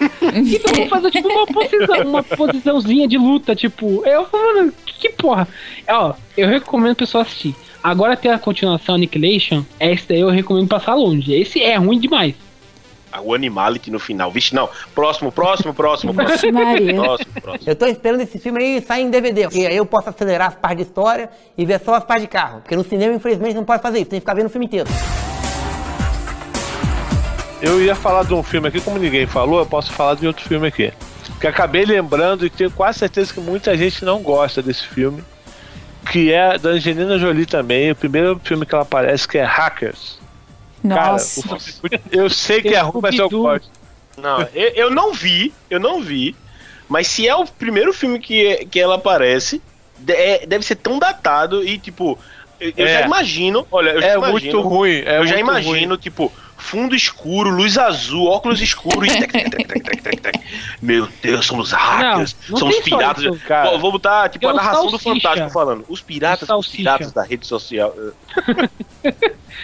[0.00, 5.08] Então vamos fazer tipo uma posição, uma posiçãozinha de luta, tipo, eu mano, que, que
[5.10, 5.48] porra.
[5.86, 7.54] É, Ó, eu recomendo o pessoal assistir.
[7.82, 11.32] Agora tem a continuação Annihilation, esse daí eu recomendo passar longe.
[11.32, 12.34] Esse é ruim demais.
[13.10, 14.30] Ah, O Animality no final.
[14.30, 14.68] Vixe, não.
[14.94, 16.52] Próximo, próximo, próximo, próximo.
[16.52, 16.94] Maria.
[16.94, 17.70] Próximo, próximo.
[17.70, 20.54] Eu tô esperando esse filme aí sair em DVD, porque aí eu posso acelerar as
[20.54, 22.60] partes de história e ver só as partes de carro.
[22.60, 24.88] Porque no cinema, infelizmente, não pode fazer isso, tem que ficar vendo o filme inteiro.
[27.60, 30.46] Eu ia falar de um filme aqui, como ninguém falou, eu posso falar de outro
[30.46, 30.92] filme aqui.
[31.40, 35.22] Que acabei lembrando e tenho quase certeza que muita gente não gosta desse filme.
[36.10, 40.18] Que é da Angelina Jolie também, o primeiro filme que ela aparece, que é Hackers.
[40.88, 41.40] Cara, Nossa.
[41.54, 43.68] o filme- eu sei que é ruim, mas eu gosto.
[44.16, 46.34] Não, eu, eu não vi, eu não vi.
[46.88, 49.60] Mas se é o primeiro filme que, que ela aparece,
[49.98, 52.18] de- é- deve ser tão datado e, tipo,
[52.60, 53.00] eu, eu É.
[53.00, 53.66] já imagino.
[53.70, 55.02] Olha, eu já É imagino, muito ruim.
[55.04, 59.10] É eu já muito imagino, tipo, fundo escuro, luz azul, óculos escuros.
[59.10, 60.40] tec, tec, tec, tec, tec, tec, tec.
[60.82, 63.24] Meu Deus, são os hackers, Não, não são os piratas.
[63.24, 63.40] isso.
[63.70, 65.14] Pô, vou botar, tipo, Tem a narração do Salsicha.
[65.28, 65.84] Fantástico falando.
[65.88, 67.94] Os piratas, os piratas da rede social.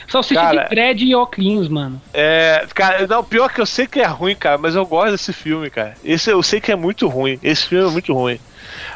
[0.08, 2.00] Salsicha Cara, de thread e óculos, mano.
[2.12, 5.32] É, cara, não, pior que eu sei que é ruim, cara, mas eu gosto desse
[5.32, 5.94] filme, cara.
[6.04, 7.38] Esse eu sei que é muito ruim.
[7.42, 8.38] Esse filme é muito ruim.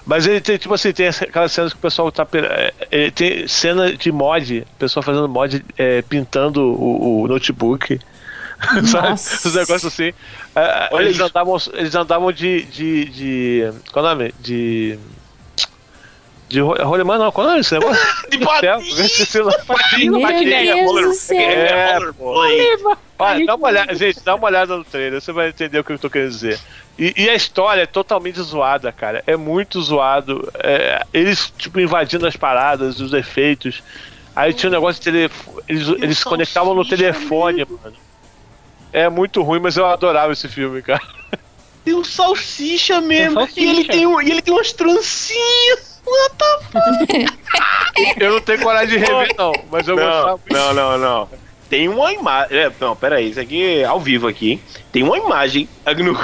[0.08, 2.26] Mas ele tem, tipo assim, tem aquelas cenas que o pessoal tá.
[2.32, 8.00] é, é, tem cena de mod, o pessoal fazendo mod é, pintando o, o notebook.
[8.90, 9.12] Sabe?
[9.12, 10.14] Os negócios assim.
[10.56, 11.26] É, Olha eles, isso.
[11.26, 12.62] andavam, eles andavam de.
[12.64, 14.34] de, de qual é o nome?
[14.40, 14.98] De.
[16.48, 17.30] De ro- rolemã, não.
[17.30, 18.02] Qual é o nome desse negócio?
[18.30, 18.38] De
[19.42, 19.52] lá.
[20.74, 21.38] Meu Deus do céu.
[21.38, 23.00] É, rollerblade.
[23.18, 25.92] Olha, dá uma olhada, gente, dá uma olhada no trailer, você vai entender o que
[25.92, 26.58] eu tô querendo dizer.
[26.98, 29.22] E, e a história é totalmente zoada, cara.
[29.26, 30.52] É muito zoado.
[30.58, 33.82] É, eles, tipo, invadindo as paradas, os efeitos.
[34.34, 35.62] Aí tinha um negócio de telefone.
[35.68, 37.96] Eles, eles se conectavam no telefone, mano.
[38.92, 41.02] É muito ruim, mas eu adorava esse filme, cara.
[41.84, 43.34] Tem um salsicha mesmo.
[43.34, 43.60] salsicha.
[43.60, 46.02] E, ele tem um, e ele tem umas trancinhas.
[46.04, 46.34] What
[47.06, 47.26] the
[48.18, 51.28] Eu não tenho coragem de rever, não, mas eu Não, gostava não, não, não.
[51.68, 52.56] Tem uma imagem.
[52.56, 54.60] É, não, pera aí, isso aqui é ao vivo aqui.
[54.90, 56.16] Tem uma imagem no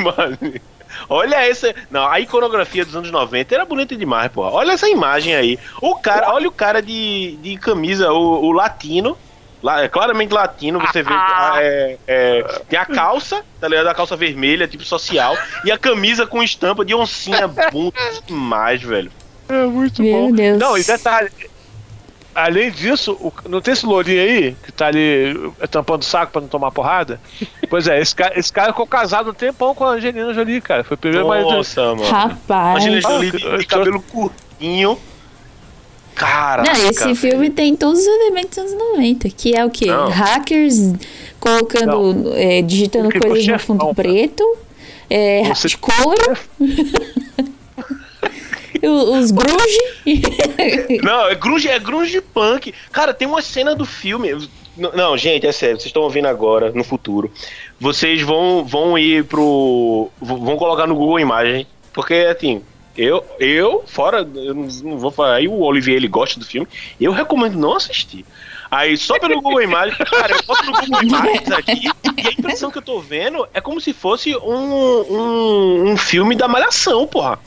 [0.00, 0.60] imagem.
[1.08, 1.74] Olha essa.
[1.90, 4.42] Não, a iconografia dos anos 90 era bonita demais, pô.
[4.42, 5.58] Olha essa imagem aí.
[5.80, 9.16] O cara, olha o cara de, de camisa, o, o latino.
[9.62, 11.12] Lá, é claramente latino, você vê.
[11.12, 13.88] ah, é, é, tem a calça, tá ligado?
[13.88, 15.36] A calça vermelha, tipo social.
[15.66, 19.12] E a camisa com estampa de oncinha bonita demais, velho.
[19.50, 20.32] É muito Meu bom.
[20.32, 20.58] Deus.
[20.58, 21.30] Não, e detalhe.
[22.34, 26.32] Além disso, o- não tem esse lourinho aí que tá ali eh, tampando o saco
[26.32, 27.20] pra não tomar porrada?
[27.68, 30.82] Pois é, esse cara, esse cara ficou casado um tempão com a Angelina Jolie, cara.
[30.82, 31.50] Foi o primeiro marido.
[31.50, 32.02] Nossa, mano.
[32.02, 32.78] Rapaz.
[32.78, 34.98] Angelina Jolie Ah, de, cabelo curtinho.
[36.16, 36.68] Caraca.
[36.72, 37.16] Não, esse velho.
[37.16, 39.86] filme tem todos os elementos dos anos 90, que é o quê?
[39.86, 40.08] Não.
[40.10, 40.92] Hackers
[41.38, 43.94] colocando, é, digitando coisas no fundo cara.
[43.94, 44.56] preto,
[45.08, 46.36] é, de couro,
[48.82, 49.80] os grunge.
[51.02, 52.74] Não, é grunge, é grunge punk.
[52.92, 54.48] Cara, tem uma cena do filme.
[54.76, 57.30] Não, gente, é sério, vocês estão ouvindo agora, no futuro.
[57.78, 60.10] Vocês vão, vão ir pro.
[60.20, 61.66] vão colocar no Google Imagem.
[61.92, 62.62] Porque, assim,
[62.96, 65.36] eu, eu fora, eu não, vou falar.
[65.36, 66.68] Aí o Olivier ele gosta do filme.
[67.00, 68.24] Eu recomendo não assistir.
[68.70, 72.70] Aí só pelo Google Imagens, cara, eu boto no Google Imagens aqui e a impressão
[72.70, 74.74] que eu tô vendo é como se fosse um,
[75.10, 77.38] um, um filme da Malhação, porra.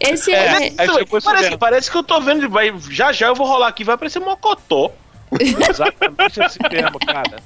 [0.00, 0.72] Esse É, é.
[0.78, 1.58] é tipo parece, mesmo.
[1.58, 4.90] parece que eu tô vendo, vai, já já eu vou rolar aqui, vai aparecer Mocotó.
[5.40, 7.36] Exatamente esse termo, cara.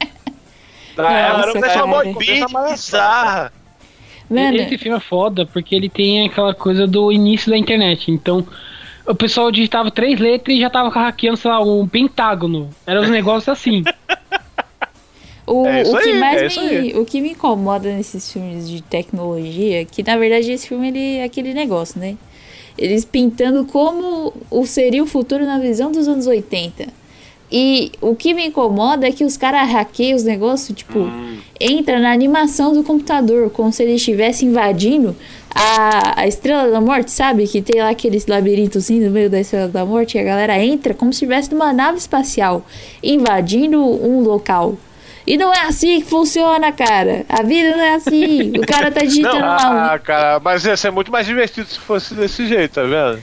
[0.96, 1.02] Da
[1.38, 1.86] Nossa, Cara, cara.
[1.86, 3.52] boy band bizarra.
[4.28, 8.10] Mano, Esse filme é foda porque ele tem aquela coisa do início da internet.
[8.12, 8.46] Então,
[9.06, 12.70] o pessoal digitava três letras e já tava hackeando, sei lá, um pentágono.
[12.86, 13.82] Era uns negócios assim.
[15.46, 18.82] O, É o, que aí, mais é me, o que me incomoda nesses filmes de
[18.82, 22.16] tecnologia, que na verdade esse filme ele é aquele negócio, né?
[22.78, 27.00] Eles pintando como o seria o futuro na visão dos anos 80.
[27.52, 31.38] E o que me incomoda é que os caras hackeiam os negócios, tipo, Hum.
[31.58, 35.16] entra na animação do computador, como se ele estivesse invadindo
[35.52, 37.48] a, a Estrela da Morte, sabe?
[37.48, 40.64] Que tem lá aqueles labirintos assim no meio da Estrela da Morte e a galera
[40.64, 42.64] entra como se estivesse numa nave espacial,
[43.02, 44.78] invadindo um local.
[45.30, 47.24] E não é assim que funciona, cara.
[47.28, 48.50] A vida não é assim.
[48.58, 52.16] O cara tá digitando lá Ah, cara, mas ia ser muito mais divertido se fosse
[52.16, 53.22] desse jeito, tá vendo?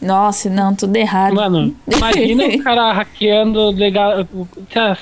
[0.00, 1.34] Nossa, não, tudo errado.
[1.34, 4.24] Mano, imagina o cara hackeando legal,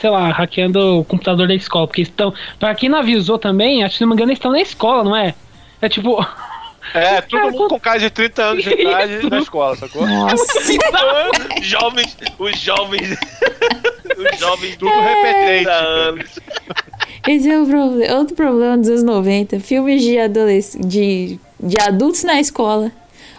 [0.01, 1.87] sei lá, hackeando o computador da escola.
[1.87, 2.33] Porque estão.
[2.59, 5.05] Pra quem não avisou também, acho que se não me engano, eles estão na escola,
[5.05, 5.35] não é?
[5.83, 6.27] É tipo.
[6.95, 10.07] É, todo mundo com cara de 30 anos de idade na escola, sacou?
[10.07, 10.45] Nossa.
[11.63, 13.11] jovens, os jovens.
[14.17, 15.69] os jovens Tudo repetente.
[15.69, 16.31] anos.
[17.29, 19.61] Esse é o proble- outro problema dos anos 90.
[19.61, 22.91] Filmes de, adolesc de, de adultos na escola.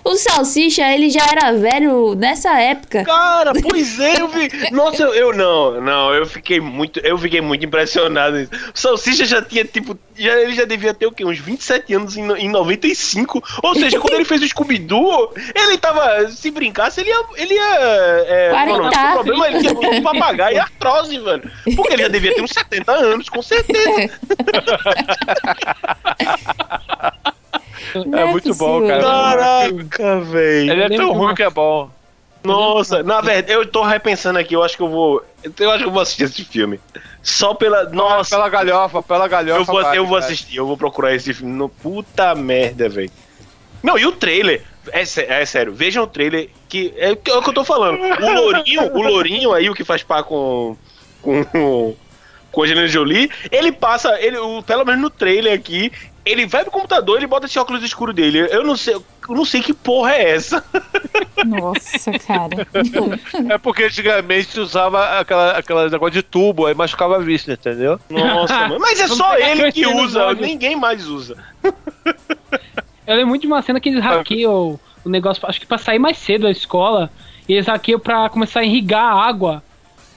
[0.07, 3.03] O Salsicha, ele já era velho nessa época.
[3.03, 4.49] Cara, pois é, eu vi.
[4.71, 8.37] Nossa, eu, eu não, não, eu fiquei muito, eu fiquei muito impressionado.
[8.73, 11.25] O Salsicha já tinha, tipo, já, ele já devia ter o quê?
[11.25, 13.43] Uns 27 anos em, em 95.
[13.61, 17.25] Ou seja, quando ele fez o Scooby-Doo, ele tava, se brincasse, ele ia.
[17.35, 17.75] Ele ia
[18.29, 19.11] é, Quarentar.
[19.11, 21.51] o problema ele tinha um papagaio e artrose, velho.
[21.75, 24.09] Porque ele já devia ter uns 70 anos, com certeza.
[28.05, 28.99] Não É muito bom, possível.
[29.01, 29.03] cara.
[29.03, 30.71] Caraca, velho.
[30.71, 31.89] Ele é tão de ruim que é bom.
[32.43, 35.21] Nossa, na verdade, eu tô repensando aqui, eu acho que eu vou.
[35.59, 36.79] Eu acho que eu vou assistir esse filme.
[37.21, 37.85] Só pela.
[37.89, 39.59] Nossa, Pela galhofa, pela galhofa.
[39.61, 41.51] eu vou, bate, eu vou assistir, eu vou procurar esse filme.
[41.51, 43.11] No, puta merda, velho.
[43.83, 44.63] Não, e o trailer?
[44.93, 47.65] É, é sério, vejam o trailer, que é, o que é o que eu tô
[47.65, 47.99] falando.
[48.01, 50.77] O Lourinho, o Lourinho aí, o que faz par com.
[51.21, 51.43] com.
[52.51, 55.91] com a Angelina Jolie, ele passa, ele, o- pelo menos no trailer aqui,
[56.31, 58.47] ele vai pro computador, ele bota esse óculos escuro dele.
[58.51, 60.63] Eu não sei, eu não sei que porra é essa.
[61.45, 62.67] Nossa, cara.
[63.49, 67.99] É porque antigamente usava aquela, aquela negócio de tubo, aí machucava a vista, entendeu?
[68.09, 68.79] Nossa, mano.
[68.79, 71.37] Mas é Vamos só ele que usa, ninguém mais usa.
[73.05, 75.99] Eu lembro muito de uma cena que eles hackeiam o negócio, acho que pra sair
[75.99, 77.09] mais cedo da escola,
[77.47, 79.63] e eles hackeiam pra começar a irrigar a água.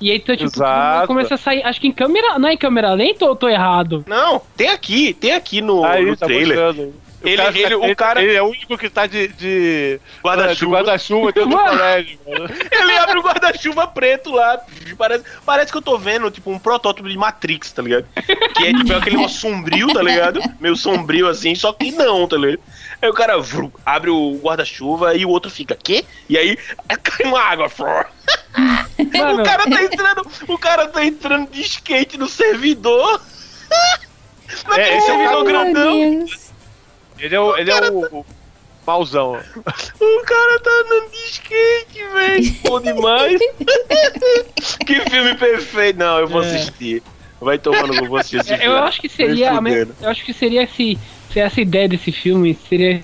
[0.01, 1.07] E aí, então, tipo, Exato.
[1.07, 1.62] começa a sair.
[1.62, 2.38] Acho que em câmera.
[2.38, 4.05] Não é em câmera lenta ou eu tô errado?
[4.09, 6.57] Não, tem aqui, tem aqui no, Aí no tá trailer.
[6.59, 6.94] mostrando.
[7.22, 10.55] O Ele- cara, ele- o cara- ele é o único que tá de, de Guarda-chuva.
[10.55, 12.18] de guarda-chuva dentro do colégio.
[12.26, 12.48] mano.
[12.72, 14.59] Ele abre o guarda-chuva preto lá.
[14.96, 18.07] Parece, parece que eu tô vendo, tipo, um protótipo de Matrix, tá ligado?
[18.57, 20.40] Que é tipo aquele negócio sombrio, tá ligado?
[20.59, 22.61] Meio sombrio assim, só que não, tá ligado?
[23.03, 26.05] Aí o cara vru, abre o guarda-chuva e o outro fica, quê?
[26.28, 26.57] E aí
[27.03, 27.68] cai uma água.
[29.18, 33.20] Mano, O cara tá entrando, o cara tá entrando de skate no servidor.
[34.68, 36.26] Naquele É, esse é o servidor Meu grandão.
[37.18, 38.26] Ele é o, ele é o, o
[38.86, 39.32] mauzão.
[40.01, 42.57] O cara tá andando de skate, velho.
[42.64, 43.40] Bom demais.
[44.86, 45.98] que filme perfeito.
[45.98, 46.46] Não, eu vou É.
[46.46, 47.03] assistir.
[47.40, 48.74] Vai tomando, eu vou assistir esse É, filme.
[48.76, 49.61] eu acho que seria.
[49.61, 49.86] me-.
[50.01, 50.98] Eu acho que seria se,
[51.33, 53.03] se essa ideia desse filme seria.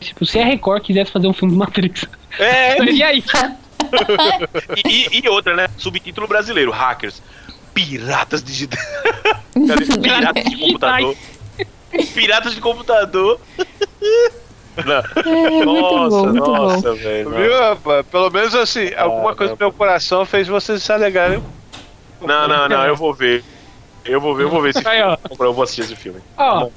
[0.00, 2.04] Tipo, se a Record quisesse fazer um filme do Matrix.
[2.38, 3.28] É, Seria isso.
[4.86, 5.68] e, e- e outra, né?
[5.78, 7.22] Subtítulo brasileiro: Hackers.
[7.72, 8.84] Piratas digitais.
[10.02, 11.16] Piratas de computador.
[12.14, 13.40] Piratas de computador.
[14.84, 14.94] Não.
[14.94, 16.56] É, muito Nossa, bom, muito bom.
[16.56, 17.30] nossa, velho.
[17.30, 18.06] Viu, rapaz?
[18.06, 19.56] Pelo menos assim, alguma coisa não.
[19.58, 21.42] no meu coração fez vocês se alegrarem.
[22.20, 23.44] Não, não, não, eu vou ver.
[24.04, 25.16] Eu vou ver, eu vou ver esse Aí, filme.
[25.38, 25.44] ó.
[25.44, 26.20] Eu vou assistir esse filme.
[26.36, 26.68] Ó,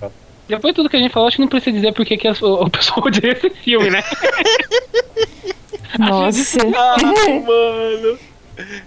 [0.47, 2.41] depois de tudo que a gente falou, acho que não precisa dizer porque que as-
[2.41, 4.03] o, pessoal odeia esse filme, né?
[5.99, 6.57] Nossa.
[6.75, 6.97] Ah,
[7.45, 8.17] mano.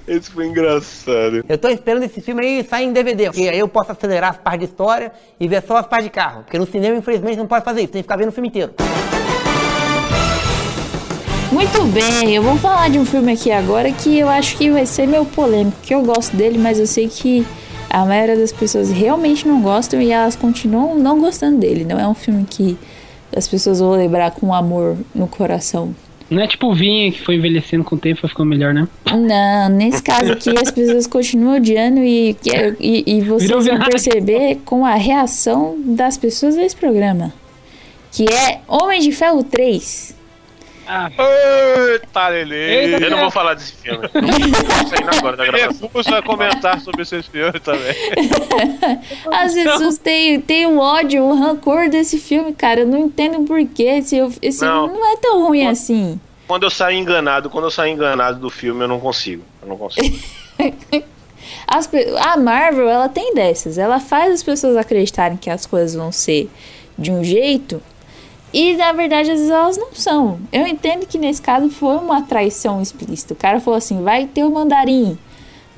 [0.09, 1.45] Esse foi engraçado.
[1.49, 4.37] Eu tô esperando esse filme aí sair em DVD, porque aí eu posso acelerar as
[4.37, 6.43] partes de história e ver só as partes de carro.
[6.43, 8.73] Porque no cinema, infelizmente, não pode fazer isso, tem que ficar vendo o filme inteiro.
[11.53, 14.87] Muito bem, eu vou falar de um filme aqui agora que eu acho que vai
[14.87, 17.45] ser meio polêmico, que eu gosto dele, mas eu sei que
[17.91, 21.84] a maioria das pessoas realmente não gostam e elas continuam não gostando dele.
[21.84, 22.78] Não é um filme que
[23.36, 25.95] as pessoas vão lembrar com amor no coração.
[26.30, 28.86] Não é tipo o vinho que foi envelhecendo com o tempo e ficou melhor, né?
[29.07, 32.36] Não, nesse caso aqui as pessoas continuam odiando e,
[32.78, 37.32] e, e vocês Virou vão perceber com a reação das pessoas desse programa.
[38.12, 40.20] Que é Homem de Ferro 3.
[40.93, 41.09] Ah,
[41.93, 43.05] Eita, Lele.
[43.05, 44.05] Eu não vou falar desse filme.
[44.05, 45.82] Eu Tô saindo agora da Me gravação.
[45.86, 47.95] recuso a comentar sobre esse filme também.
[49.32, 52.80] As pessoas têm, têm um ódio, um rancor desse filme, cara.
[52.80, 53.84] Eu não entendo porquê.
[53.84, 54.88] Esse, esse Não.
[54.88, 56.20] filme não é tão ruim assim.
[56.49, 59.45] Quando eu saio enganado, quando eu saio enganado do filme, eu não consigo.
[59.62, 60.18] Eu não consigo.
[61.68, 61.88] As
[62.18, 63.78] a Marvel, ela tem dessas.
[63.78, 66.51] Ela faz as pessoas acreditarem que as coisas vão ser
[66.99, 67.80] de um jeito
[68.53, 70.41] e, na verdade, às vezes elas não são.
[70.53, 73.35] Eu entendo que nesse caso foi uma traição explícita.
[73.35, 75.19] O cara falou assim: vai ter o mandarim.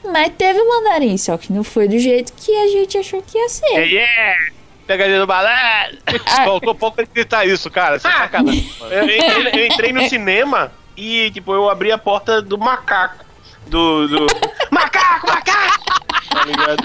[0.05, 3.39] Mas teve o mandarim, só que não foi do jeito que a gente achou que
[3.39, 3.87] ia ser.
[3.87, 4.53] yeah!
[4.87, 5.93] Pegadinha do balé!
[6.27, 6.45] Ah.
[6.45, 7.99] Faltou pouco ele gritar isso, cara.
[7.99, 8.73] Você é sacanagem.
[8.81, 8.93] mano.
[8.93, 13.25] Eu, entrei, eu entrei no cinema e, tipo, eu abri a porta do macaco.
[13.67, 14.09] Do.
[14.09, 14.27] do...
[14.73, 15.85] macaco, macaco!
[16.31, 16.85] Tá ligado?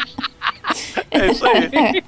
[1.12, 2.04] É isso aí.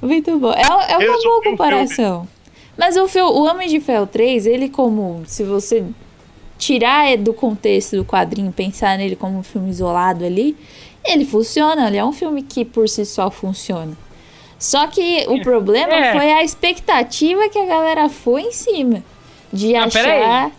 [0.00, 0.52] Muito bom.
[0.52, 2.28] É, é uma Resumi boa comparação.
[2.76, 5.84] Mas o, o Homem de Ferro 3, ele como, se você
[6.58, 10.56] tirar do contexto do quadrinho, pensar nele como um filme isolado ali,
[11.04, 13.96] ele funciona, ele é um filme que por si só funciona.
[14.58, 16.12] Só que o problema É.
[16.12, 19.02] foi a expectativa que a galera foi em cima.
[19.52, 20.22] De peraí.
[20.22, 20.50] achar.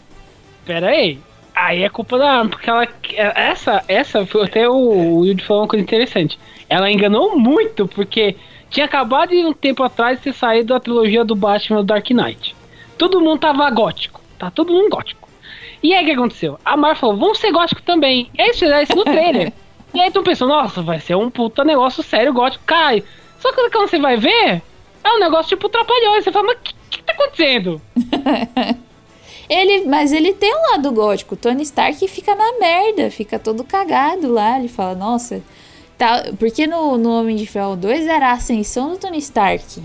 [0.65, 1.19] pera aí.
[1.53, 2.87] Aí é culpa da arma, porque ela.
[3.35, 6.39] Essa, essa foi até o, o Wilde falou uma coisa interessante.
[6.67, 8.35] Ela enganou muito, porque
[8.71, 12.55] tinha acabado de um tempo atrás ter saído a trilogia do Batman do Dark Knight.
[12.97, 14.21] Todo mundo tava gótico.
[14.39, 15.29] Tá todo mundo gótico.
[15.83, 16.57] E aí o que aconteceu?
[16.63, 18.29] A Marvel falou, vamos ser gótico também.
[18.33, 19.51] E aí eles fizeram isso no trailer.
[19.93, 23.03] e aí tu pensou, nossa, vai ser um puta negócio sério gótico, cai.
[23.39, 24.61] Só que quando você vai ver,
[25.03, 26.23] é um negócio tipo trapalhões.
[26.23, 27.81] Você fala, mas o que, que tá acontecendo?
[29.49, 31.35] Ele, mas ele tem um lado gótico.
[31.35, 34.57] O Tony Stark fica na merda, fica todo cagado lá.
[34.57, 35.43] Ele fala, nossa.
[36.01, 39.79] Tá, porque no, no Homem de Ferro 2 era a ascensão do Tony Stark.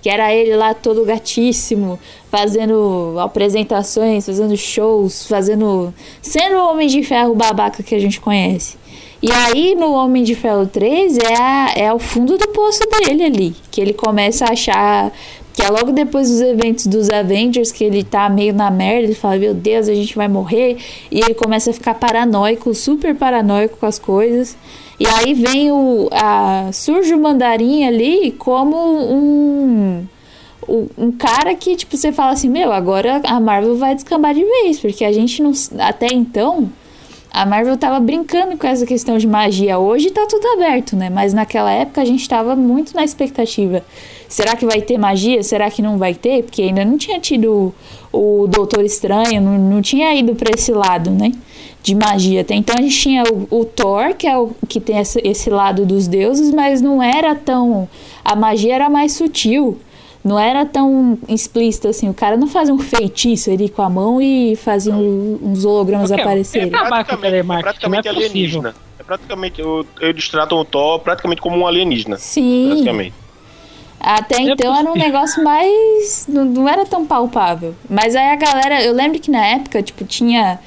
[0.00, 1.98] Que era ele lá todo gatíssimo,
[2.30, 5.92] fazendo apresentações, fazendo shows, fazendo.
[6.22, 8.76] sendo o Homem de Ferro babaca que a gente conhece.
[9.20, 13.24] E aí no Homem de Ferro 3 é, a, é o fundo do poço dele
[13.24, 13.56] ali.
[13.68, 15.12] Que ele começa a achar.
[15.56, 19.14] Que é logo depois dos eventos dos Avengers, que ele tá meio na merda, ele
[19.14, 20.76] fala, meu Deus, a gente vai morrer.
[21.10, 24.54] E ele começa a ficar paranoico, super paranoico com as coisas.
[25.00, 26.10] E aí vem o.
[26.12, 30.06] A, surge o mandarim ali como um.
[30.68, 34.78] Um cara que, tipo, você fala assim, meu, agora a Marvel vai descambar de vez,
[34.78, 35.52] porque a gente não.
[35.78, 36.70] Até então,
[37.36, 39.78] a Marvel tava brincando com essa questão de magia.
[39.78, 41.10] Hoje tá tudo aberto, né?
[41.10, 43.84] Mas naquela época a gente tava muito na expectativa.
[44.26, 45.42] Será que vai ter magia?
[45.42, 46.44] Será que não vai ter?
[46.44, 47.74] Porque ainda não tinha tido
[48.10, 51.30] o, Doutor Estranho, não, não tinha ido pra esse lado, né?
[51.82, 52.40] De magia.
[52.40, 55.50] Até então a gente tinha o, o Thor, que é o que tem esse, esse
[55.50, 57.86] lado dos deuses, mas não era tão.
[58.24, 59.76] A magia era mais sutil.
[60.26, 62.08] Não era tão explícita assim.
[62.08, 66.10] O cara não fazia um feitiço ali com a mão e fazia um- uns hologramas
[66.10, 66.66] Ok, aparecerem.
[66.66, 68.74] é Praticamente, é praticamente é alienígena.
[68.98, 69.60] É praticamente.
[69.60, 72.16] eu- Eles tratam o Thor praticamente como um alienígena.
[72.16, 72.66] Sim.
[72.70, 73.14] Praticamente.
[74.00, 76.26] Até É então era um negócio mais.
[76.28, 77.74] Não, não era tão palpável.
[77.88, 78.82] Mas aí a galera.
[78.82, 80.58] Eu lembro que na época, tipo, tinha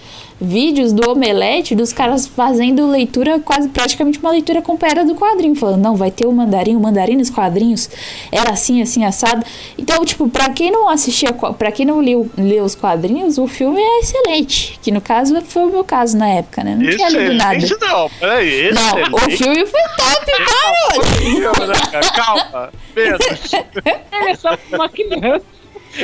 [0.41, 5.55] vídeos do Omelete dos caras fazendo leitura, quase praticamente uma leitura completa do quadrinho.
[5.55, 7.89] Falando, não, vai ter o mandarim, o mandarim nos quadrinhos
[8.31, 9.45] era assim, assim, assado.
[9.77, 13.81] Então, tipo, pra quem não assistia, pra quem não leu, leu os quadrinhos, o filme
[13.81, 14.79] é excelente.
[14.81, 16.75] Que no caso foi o meu caso na época, né?
[16.79, 17.55] Não tinha lido nada.
[17.57, 19.37] Excelente não, peraí, Não, o excelente.
[19.37, 20.25] filme foi top,
[21.89, 22.11] cara!
[22.15, 23.17] Calma, Pedro.
[24.21, 25.43] Ele é só uma criança.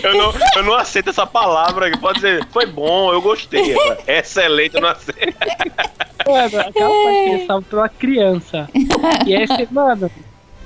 [0.03, 1.91] Eu não, eu não aceito essa palavra.
[1.97, 3.71] Pode dizer, foi bom, eu gostei.
[3.73, 3.99] agora.
[4.07, 5.36] Excelente, eu não aceito.
[6.27, 8.69] Mano, aquela parte que ele salva pela criança.
[9.25, 10.11] E aí você, mano,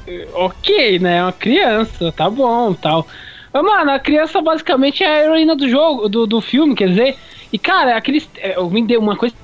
[0.07, 1.17] eh, ok, né?
[1.17, 3.05] É uma criança, tá bom tal.
[3.51, 7.17] Mas, mano, a criança basicamente é a heroína do jogo, do, do filme, quer dizer.
[7.51, 8.29] E, cara, aqueles.
[8.37, 9.35] eh, Eu me deu uma coisa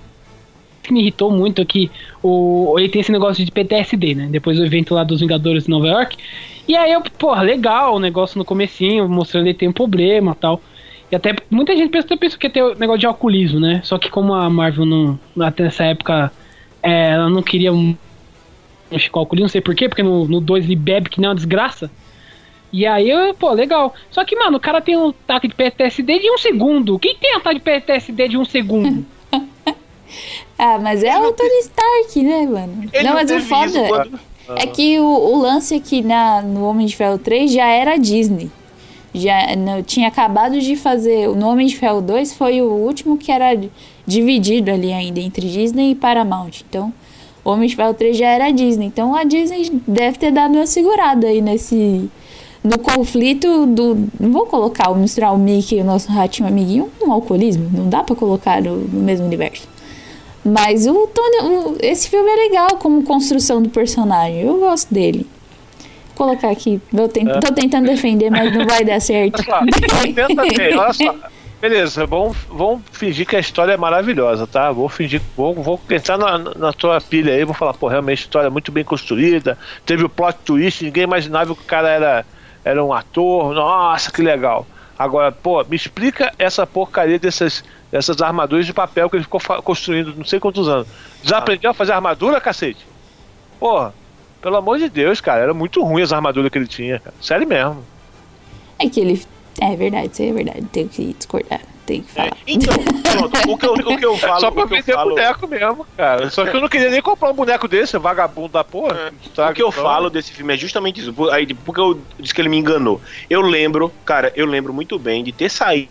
[0.85, 4.27] que me irritou muito é que o, ele tem esse negócio de PTSD, né?
[4.29, 6.17] Depois do evento lá dos Vingadores de Nova York.
[6.67, 10.61] E aí eu, porra, legal o negócio no comecinho, mostrando ele tem um problema tal.
[11.11, 13.81] E até muita gente pensa, pensa que ia ter o negócio de alcoolismo, né?
[13.83, 16.31] Só que como a Marvel não, até nessa época,
[16.81, 21.19] é, ela não queria com alcoolismo, não sei porquê, porque no 2 ele bebe que
[21.19, 21.91] nem uma desgraça.
[22.71, 23.93] E aí, eu, pô, legal.
[24.11, 26.99] Só que, mano, o cara tem um ataque de PTSD de um segundo.
[26.99, 29.05] Quem tem ataque de PTSD de um segundo?
[30.57, 32.83] Ah, mas é o Tony Stark, né, mano?
[32.93, 34.19] Ele não, mas o foda quando-
[34.57, 38.49] é que o, o lance aqui na, no Homem de Ferro 3 já era Disney.
[39.13, 41.27] Já não, tinha acabado de fazer.
[41.29, 43.57] No Homem de Ferro 2 foi o último que era
[44.05, 46.51] dividido ali ainda entre Disney e Paramount.
[46.69, 46.93] Então,
[47.43, 48.85] o Homem de Ferro 3 já era Disney.
[48.87, 52.09] Então a Disney deve ter dado uma segurada aí nesse.
[52.63, 54.07] No conflito do.
[54.19, 57.69] Não vou colocar, misturar o Mickey e o nosso ratinho amiguinho um alcoolismo.
[57.71, 59.67] Não dá pra colocar no, no mesmo universo.
[60.45, 64.41] Mas o Tony, esse filme é legal como construção do personagem.
[64.41, 65.25] Eu gosto dele.
[66.15, 66.79] Vou colocar aqui.
[66.93, 69.43] Eu ten- tô tentando defender, mas não vai dar certo.
[69.49, 71.15] Olha só, tenta ver, olha só.
[71.59, 74.71] Beleza, vamos, vamos fingir que a história é maravilhosa, tá?
[74.71, 78.21] Vou fingir, vou, vou entrar na, na tua pilha aí, vou falar, pô, realmente a
[78.21, 82.25] história é muito bem construída, teve o plot twist, ninguém imaginava que o cara era,
[82.63, 84.67] era um ator, nossa, que legal.
[84.99, 90.13] Agora, pô, me explica essa porcaria dessas, dessas armaduras de papel que ele ficou construindo
[90.15, 90.87] não sei quantos anos.
[91.23, 92.85] Já aprendeu a fazer armadura, cacete?
[93.59, 93.93] Porra,
[94.41, 97.15] pelo amor de Deus, cara, era muito ruim as armaduras que ele tinha, cara.
[97.21, 97.83] Sério mesmo.
[98.79, 99.21] É que ele.
[99.61, 100.61] É verdade, isso aí é verdade.
[100.71, 101.61] Tenho que discordar.
[101.85, 102.37] Tenho que É, falar.
[102.45, 104.39] então, pronto, o que eu, o que eu falo.
[104.41, 106.29] Só pra vender falo, boneco mesmo, cara.
[106.29, 109.13] Só que eu não queria nem comprar um boneco desse, vagabundo da porra.
[109.33, 111.13] Tá, O que eu então- falo desse filme é justamente isso.
[111.31, 112.99] Aí, porque eu disse que ele me enganou.
[113.29, 115.87] Eu lembro, cara, eu lembro muito bem de ter saído.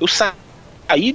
[0.00, 0.30] Eu saí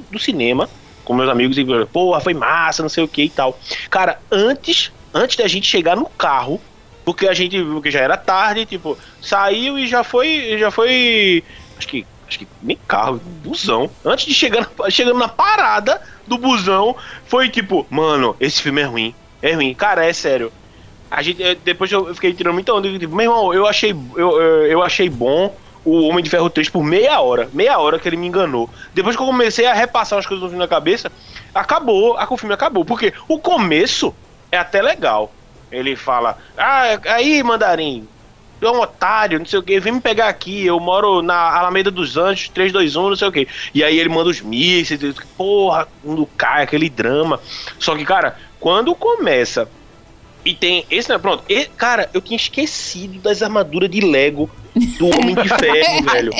[0.09, 0.69] do cinema
[1.03, 3.59] com meus amigos e porra, foi massa, não sei o que e tal.
[3.89, 6.65] Cara, antes, antes da gente chegar no carro,
[7.03, 11.43] porque a gente, porque já era tarde, tipo, saiu e já foi, já foi,
[11.77, 13.95] acho que, acho que nem carro, busão.
[14.05, 16.95] Antes de chegar, na- chegando na parada do busão,
[17.25, 20.53] foi tipo, mano, esse filme é ruim, é ruim, cara, é sério.
[21.09, 24.41] A gente, eh, depois eu fiquei tirando muita onda, tipo, meu irmão, eu achei, eu,
[24.65, 28.17] eu achei bom o Homem de Ferro 3 por meia hora, meia hora que ele
[28.17, 28.69] me enganou.
[28.93, 31.11] Depois que eu comecei a repassar as coisas do filme na cabeça,
[31.53, 34.13] acabou, a, o filme acabou, porque o começo
[34.51, 35.31] é até legal.
[35.71, 38.07] Ele fala, ah, aí, mandarim,
[38.61, 41.91] é um otário, não sei o que, vem me pegar aqui, eu moro na Alameda
[41.91, 43.47] dos Anjos, 321, não sei o que.
[43.73, 44.99] E aí ele manda os mísseis,
[45.37, 47.39] porra, mundo cai, aquele drama.
[47.79, 49.67] Só que, cara, quando começa
[50.45, 54.49] e tem esse, né, pronto, e, cara, eu tinha esquecido das armaduras de Lego
[54.97, 56.31] do Homem de Ferro, velho.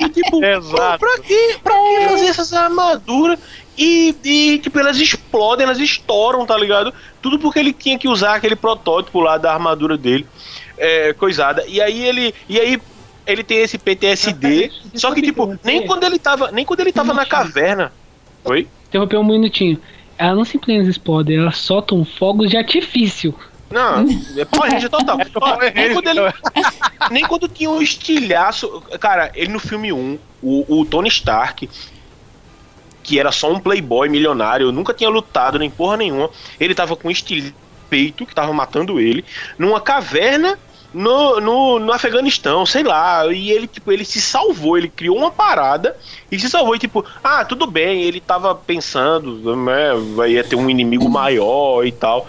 [0.00, 0.98] E tipo, Exato.
[0.98, 3.38] pra que, pra que fazer essas armaduras?
[3.76, 6.92] E, e, tipo, elas explodem, elas estouram, tá ligado?
[7.22, 10.26] Tudo porque ele tinha que usar aquele protótipo lá da armadura dele,
[10.76, 11.64] é, coisada.
[11.66, 12.34] E aí ele.
[12.48, 12.80] E aí
[13.26, 14.72] ele tem esse PTSD.
[14.94, 16.50] Só que, tipo, nem quando ele tava.
[16.50, 17.92] Nem quando ele tava na caverna.
[18.44, 18.66] Oi?
[18.88, 19.78] Interrompeu um minutinho.
[20.16, 23.32] Ela não simplesmente explode, elas soltam fogos de artifício.
[23.70, 24.06] Não,
[24.36, 25.18] é Power Ranger total.
[25.40, 26.20] Ó, nem, quando ele,
[27.10, 28.82] nem quando tinha um estilhaço.
[29.00, 31.68] Cara, ele no filme 1, o, o Tony Stark,
[33.02, 36.30] que era só um playboy milionário, nunca tinha lutado nem porra nenhuma.
[36.58, 37.54] Ele tava com um estilho
[37.88, 39.24] peito que tava matando ele,
[39.58, 40.58] numa caverna
[40.92, 43.26] no, no, no Afeganistão, sei lá.
[43.32, 45.96] E ele, tipo, ele se salvou, ele criou uma parada
[46.30, 46.74] e se salvou.
[46.74, 51.84] E, tipo, ah, tudo bem, ele tava pensando, né, vai ia ter um inimigo maior
[51.84, 52.26] e tal.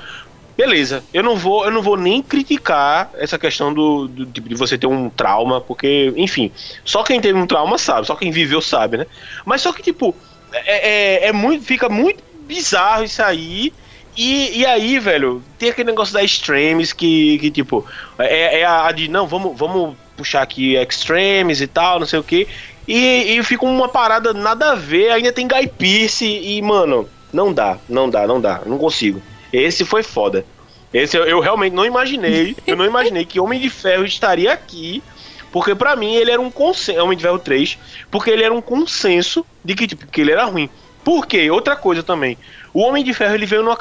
[0.59, 4.55] Beleza, eu não vou, eu não vou nem criticar essa questão do, do tipo de
[4.55, 6.51] você ter um trauma, porque, enfim,
[6.83, 9.05] só quem teve um trauma sabe, só quem viveu sabe, né?
[9.45, 10.13] Mas só que, tipo,
[10.51, 13.71] é, é, é muito, fica muito bizarro isso aí.
[14.17, 17.85] E, e aí, velho, tem aquele negócio da Extremes que, que tipo,
[18.17, 22.23] é, é a de não, vamos, vamos puxar aqui Extremes e tal, não sei o
[22.23, 22.49] que.
[22.85, 27.53] E, e fica uma parada nada a ver, ainda tem Guy Pearce e, mano, não
[27.53, 29.21] dá, não dá, não dá, não consigo.
[29.51, 30.45] Esse foi foda.
[30.93, 35.03] Esse eu, eu realmente não imaginei, eu não imaginei que Homem de Ferro estaria aqui,
[35.51, 37.77] porque pra mim ele era um consenso, Homem de Ferro 3,
[38.09, 40.69] porque ele era um consenso de que, tipo, que ele era ruim.
[41.03, 41.49] Por quê?
[41.49, 42.37] Outra coisa também.
[42.73, 43.77] O Homem de Ferro ele veio numa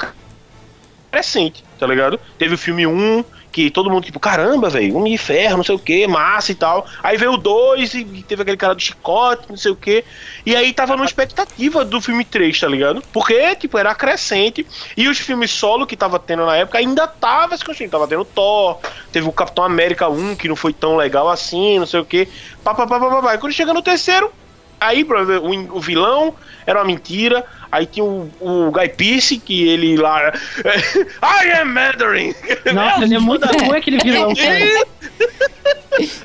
[1.11, 2.19] crescente, tá ligado?
[2.37, 5.75] Teve o filme 1, que todo mundo, tipo, caramba, velho, Homem de Ferro, não sei
[5.75, 6.85] o que, massa e tal.
[7.01, 10.03] Aí veio o 2 e teve aquele cara do chicote, não sei o que.
[10.45, 13.03] E aí tava numa expectativa do filme 3, tá ligado?
[13.11, 14.65] Porque, tipo, era crescente.
[14.95, 17.91] E os filmes solo que tava tendo na época ainda tava se construindo.
[17.91, 18.79] Tava tendo Thor,
[19.11, 22.27] teve o Capitão América 1, que não foi tão legal assim, não sei o que.
[22.63, 23.35] Pá, pá, pá, pá, pá, pá.
[23.35, 24.31] E quando chega no terceiro,
[24.79, 27.45] Aí, o, o vilão era uma mentira.
[27.71, 30.31] Aí tinha o, o Guy Pearce, que ele lá.
[31.21, 32.33] I am Mandarin!
[32.73, 34.33] Nossa, ele é muito ruim aquele vilão.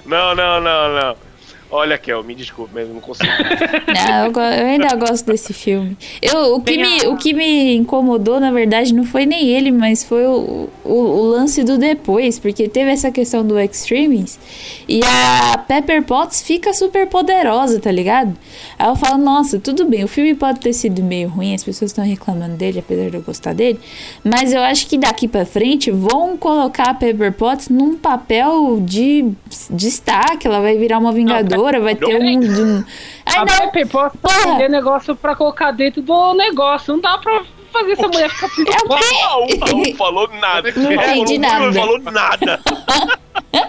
[0.07, 1.16] Não, não, não, não.
[1.77, 3.27] Olha, Kel, me desculpe, mas eu não consigo.
[4.07, 5.97] Não, eu, eu ainda gosto desse filme.
[6.22, 9.72] Eu, o, que me, a- o que me incomodou, na verdade, não foi nem ele,
[9.72, 14.39] mas foi o, o, o lance do depois, porque teve essa questão do Extremes
[14.89, 18.37] e a Pepper Potts fica super poderosa, tá ligado?
[18.79, 21.91] Aí eu falo, nossa, tudo bem, o filme pode ter sido meio ruim, as pessoas
[21.91, 23.81] estão reclamando dele, apesar de eu gostar dele,
[24.22, 29.33] mas eu acho que daqui pra frente vão colocar a Pepper Potts num papel de
[29.70, 32.78] destaque, ela vai virar uma vingadora, vai ter um...
[32.78, 32.84] um...
[33.26, 33.70] Ai, a não,
[34.10, 34.52] Porra.
[34.52, 36.92] vender negócio pra colocar dentro do negócio.
[36.94, 37.42] Não dá pra
[37.72, 39.00] fazer essa mulher ficar pistola.
[39.22, 40.72] Raul, Raul falou nada.
[40.76, 41.66] Não entendi Raul nada.
[41.66, 42.60] Não falou nada.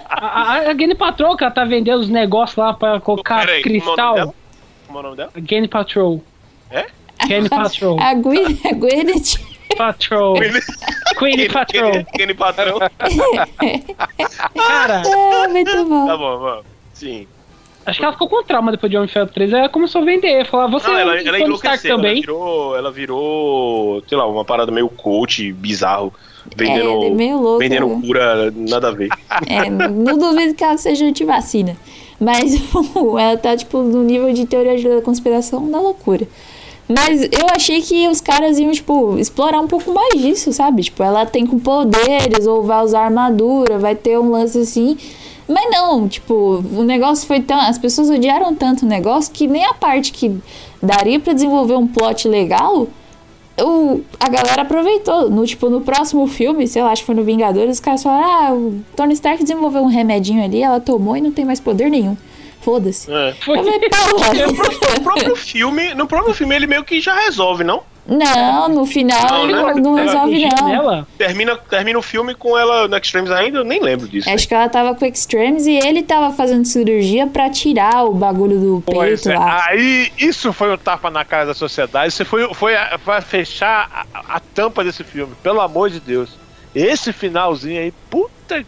[0.10, 3.76] A, a, a Patrol, que ela tá vendendo os negócios lá pra colocar Peraí, como
[3.76, 4.16] é o nome cristal.
[4.16, 4.34] dela?
[4.88, 5.32] Como é o nome dela?
[5.36, 6.24] A Gene Patrol.
[6.72, 6.86] É?
[7.28, 8.00] Gene Patrol.
[8.00, 9.40] A a Gwyneth.
[9.78, 10.36] Patrol.
[11.18, 12.06] Queen Patrol.
[12.14, 12.78] Kenny Patrão.
[14.56, 16.08] Cara, É, muito bom.
[16.08, 16.66] Tá bom, vamos.
[16.94, 17.28] Sim.
[17.86, 19.54] Acho que ela ficou com trauma depois de Homem de Ferro 3.
[19.54, 20.46] Aí ela começou a vender.
[20.46, 21.92] Falar, você Não, é ela, um ela enlouqueceu.
[21.92, 22.22] Ela também.
[22.22, 26.14] virou, ela virou, sei lá, uma parada meio coach, bizarro.
[26.56, 28.02] Vendendo, É, meio louca, vendendo né?
[28.06, 29.10] cura, nada a ver.
[29.48, 31.76] É, não duvido que ela seja antivacina.
[32.20, 32.54] Mas
[33.20, 36.28] ela tá, tipo, no nível de teoria da conspiração da loucura.
[36.88, 40.84] Mas eu achei que os caras iam, tipo, explorar um pouco mais disso, sabe?
[40.84, 44.96] Tipo, ela tem com poderes, ou vai usar armadura, vai ter um lance assim.
[45.48, 47.60] Mas não, tipo, o negócio foi tão.
[47.60, 50.36] As pessoas odiaram tanto o negócio que nem a parte que
[50.82, 52.88] daria pra desenvolver um plot legal,
[53.62, 55.30] o, a galera aproveitou.
[55.30, 58.26] No, tipo, no próximo filme, sei lá, acho que foi no Vingadores, os caras falaram:
[58.28, 61.90] ah, o Tony Stark desenvolveu um remedinho ali, ela tomou e não tem mais poder
[61.90, 62.18] nenhum.
[62.62, 63.12] Foda-se.
[63.12, 63.34] É.
[63.42, 63.60] Foi.
[63.60, 63.80] Eu falei.
[64.96, 67.84] No próprio filme, no próprio filme ele meio que já resolve, não?
[68.08, 69.74] Não, no final Não, ele né?
[69.82, 71.08] não, resolve, não.
[71.18, 74.30] Termina, termina o filme com ela no Extremes ainda, eu nem lembro disso.
[74.30, 78.60] Acho que ela tava com Extremes e ele tava fazendo cirurgia pra tirar o bagulho
[78.60, 79.66] do Pois peito é, lá.
[79.68, 82.10] aí isso foi um tapa na cara da sociedade.
[82.10, 86.00] Isso foi, foi, a- foi a fechar a, a tampa desse filme, pelo amor de
[86.00, 86.30] Deus.
[86.76, 88.64] Esse finalzinho aí, puta.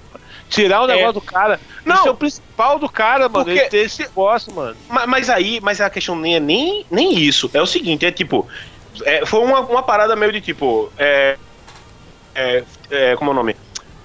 [0.50, 0.96] Tirar o É.
[0.96, 1.60] negócio do cara.
[1.86, 1.96] Não.
[1.98, 3.44] Isso é o principal do cara, mano.
[3.46, 4.78] Porque- Ele ter esse negócio, mano.
[4.90, 7.52] Ma- Mas, aí, mas a questão nem é nem, nem isso.
[7.54, 8.48] É o seguinte, é tipo.
[9.06, 10.91] É, foi uma, uma parada meio de tipo.
[10.98, 11.38] É,
[12.36, 13.56] é, é, como é o nome?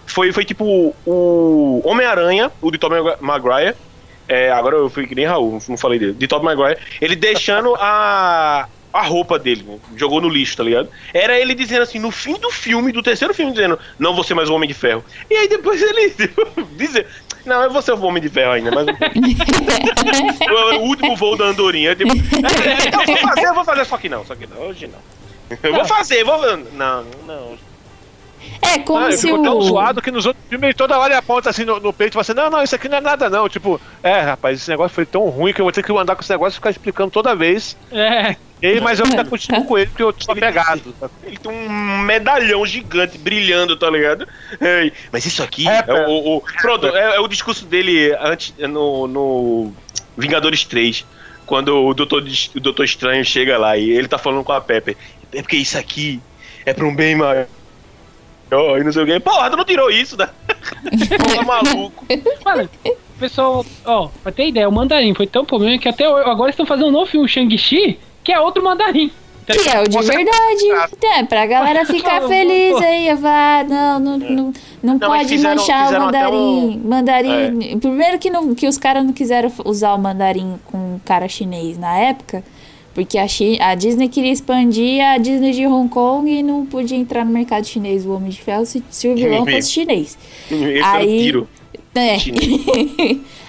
[0.06, 3.74] Foi, foi tipo o Homem-Aranha, o de Tobey Maguire.
[4.28, 6.12] É, agora eu fui que nem Raul, não falei dele.
[6.12, 6.80] De Tobey Maguire.
[7.00, 9.78] Ele deixando a, a roupa dele, né?
[9.96, 10.88] jogou no lixo, tá ligado?
[11.14, 14.34] Era ele dizendo assim, no fim do filme, do terceiro filme, dizendo, não vou ser
[14.34, 15.04] mais o Homem de Ferro.
[15.30, 17.06] E aí depois ele tipo, dizer,
[17.44, 18.90] não, eu vou ser o Homem de Ferro ainda, mas o,
[20.80, 21.94] o último voo da Andorinha.
[21.94, 24.98] Tipo, eu vou fazer, eu vou fazer, só que não, só que não, hoje não.
[25.62, 26.38] Eu vou fazer, vou.
[26.72, 27.58] Não, não.
[28.60, 29.62] É como Ah, ele se ficou tão o.
[29.62, 32.14] zoado que nos outros filmes ele toda hora ele aponta assim no, no peito e
[32.14, 33.48] fala assim: Não, não, isso aqui não é nada, não.
[33.48, 36.22] Tipo, é, rapaz, esse negócio foi tão ruim que eu vou ter que andar com
[36.22, 37.76] esse negócio e ficar explicando toda vez.
[37.90, 38.36] É.
[38.62, 40.94] E, mas eu ainda continuo com ele porque eu tô Ele apegado.
[41.24, 44.26] Ele tem um medalhão gigante brilhando, tá ligado?
[44.60, 48.54] É, mas isso aqui é, É, o, o- Pronto, é, é o discurso dele antes,
[48.58, 49.72] no, no
[50.16, 51.04] Vingadores 3.
[51.44, 52.22] Quando o Doutor,
[52.54, 54.96] o Doutor Estranho chega lá e ele tá falando com a Pepper.
[55.34, 56.20] É porque isso aqui
[56.64, 57.46] é pra um bem maior.
[58.78, 59.20] E não sei o que.
[59.20, 60.28] Porra, tu não tirou isso, né?
[61.24, 62.04] Porra, maluco.
[62.44, 66.50] Mano, o pessoal, ó, pra ter ideia, o mandarim foi tão problema que até agora
[66.50, 69.10] estão fazendo um novo filme, Shang-Chi, que é outro mandarim.
[69.44, 70.96] Que é o de Você- verdade.
[71.18, 72.78] É, pra galera ficar Pô, feliz pô.
[72.78, 73.12] aí.
[73.16, 76.36] Vá, não, não, não, não Não, pode fizeram- manchar o fizeram até mandarim.
[76.36, 77.78] um- Mandarim.
[77.80, 81.98] Primeiro que, não, que os caras não quiseram usar o mandarim com cara chinês na
[81.98, 82.44] época.
[82.94, 86.96] Porque a, Chi- a Disney queria expandir a Disney de Hong Kong e não podia
[86.98, 90.18] entrar no mercado chinês o Homem de Ferro se, se o vilão fosse chinês.
[90.50, 91.48] Esse é um Aí- tiro.
[91.94, 92.16] É.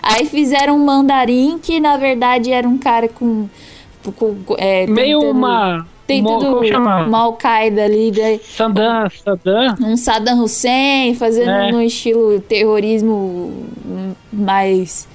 [0.01, 3.47] Aí fizeram um mandarim que na verdade era um cara com.
[4.17, 5.87] com é, Meio tentando- uma.
[6.05, 8.37] Tem uma- Al-Qaeda ali, né?
[8.43, 9.75] Saddam, Saddam.
[9.81, 11.71] um Saddam Hussein fazendo É.
[11.71, 13.53] no estilo terrorismo
[14.31, 15.07] mais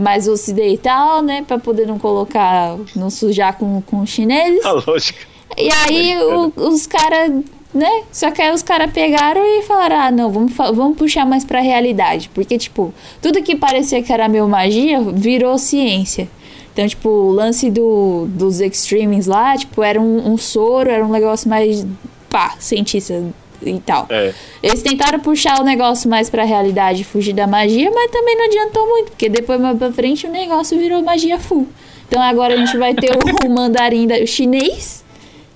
[0.00, 4.64] mais ocidental, né, Pra poder não colocar, não sujar com, com chineses.
[4.64, 5.26] A lógica.
[5.56, 7.32] E aí o- os caras,
[7.74, 8.02] né?
[8.12, 11.60] Só que aí os caras pegaram e falaram: ah, não, vamos, vamos puxar mais pra
[11.60, 12.30] realidade.
[12.32, 16.28] Porque, tipo, tudo que parecia que era meio magia virou ciência.
[16.72, 21.10] Então, tipo, o lance do, dos extremes lá, tipo, era um, um soro, era um
[21.10, 21.84] negócio mais,
[22.30, 23.20] pá, cientista
[23.62, 24.06] e tal.
[24.08, 24.32] É.
[24.62, 28.86] Eles tentaram puxar o negócio mais pra realidade, fugir da magia, mas também não adiantou
[28.88, 31.68] muito, porque depois mais pra frente o negócio virou magia full.
[32.08, 35.04] Então agora a gente vai ter o, o mandarim da- o chinês,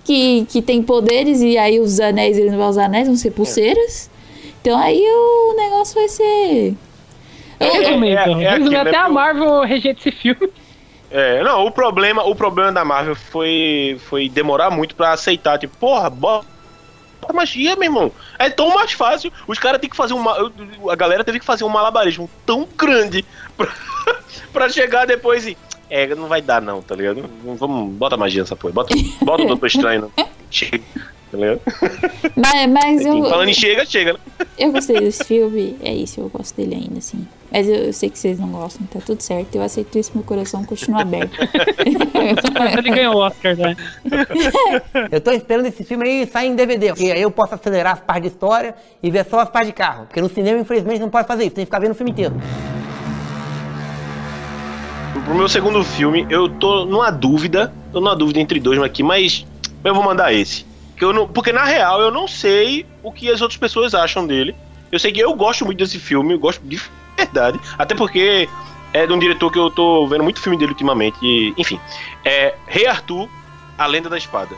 [0.04, 3.30] que, que tem poderes, e aí os anéis, ele não vai usar anéis, vão ser
[3.30, 4.10] pulseiras.
[4.60, 6.74] Então aí o negócio vai ser.
[7.60, 9.08] Resumindo, é- é resumindo, aquilo, até né, a?
[9.08, 10.50] Marvel rejeita esse filme.
[11.10, 15.76] É, não, o problema, o problema da Marvel foi, foi demorar muito pra aceitar, tipo,
[15.78, 16.46] porra, bota
[17.32, 18.12] magia, meu irmão.
[18.38, 19.32] É tão mais fácil.
[19.46, 20.52] Os caras têm que fazer uma.
[20.90, 23.24] A galera teve que fazer um malabarismo tão grande
[23.56, 23.72] pra,
[24.52, 25.56] pra chegar depois e.
[25.90, 27.28] É, não vai dar, não, tá ligado?
[27.44, 28.72] Vamos, bota magia nessa porra.
[28.72, 30.12] Bota, bota o Doutor Estranho.
[30.16, 30.28] Não.
[31.36, 32.30] Chega, tá?
[32.36, 34.18] Mas, mas eu, falando em chega, chega, né?
[34.58, 35.76] eu gostei desse filme.
[35.82, 37.26] É isso, eu gosto dele ainda, assim.
[37.50, 39.54] Mas eu, eu sei que vocês não gostam, tá tudo certo.
[39.54, 41.38] Eu aceito isso, meu coração continua aberto.
[42.78, 43.76] Ele ganhou o Oscar, né?
[45.12, 48.00] Eu tô esperando esse filme aí sair em DVD, porque aí eu posso acelerar as
[48.00, 50.06] partes de história e ver só as partes de carro.
[50.06, 52.34] Porque no cinema, infelizmente, não pode fazer isso, tem que ficar vendo o filme inteiro.
[55.24, 57.72] Pro meu segundo filme, eu tô numa dúvida.
[57.92, 59.46] Tô numa dúvida entre dois aqui, mas
[59.82, 60.66] eu vou mandar esse.
[60.96, 64.26] Que eu não, porque na real eu não sei o que as outras pessoas acham
[64.26, 64.54] dele.
[64.92, 66.80] Eu sei que eu gosto muito desse filme, eu gosto de
[67.16, 67.58] verdade.
[67.76, 68.48] Até porque
[68.92, 71.16] é de um diretor que eu tô vendo muito filme dele ultimamente.
[71.20, 71.80] E, enfim,
[72.24, 73.28] é Rei Arthur,
[73.76, 74.54] A Lenda da Espada.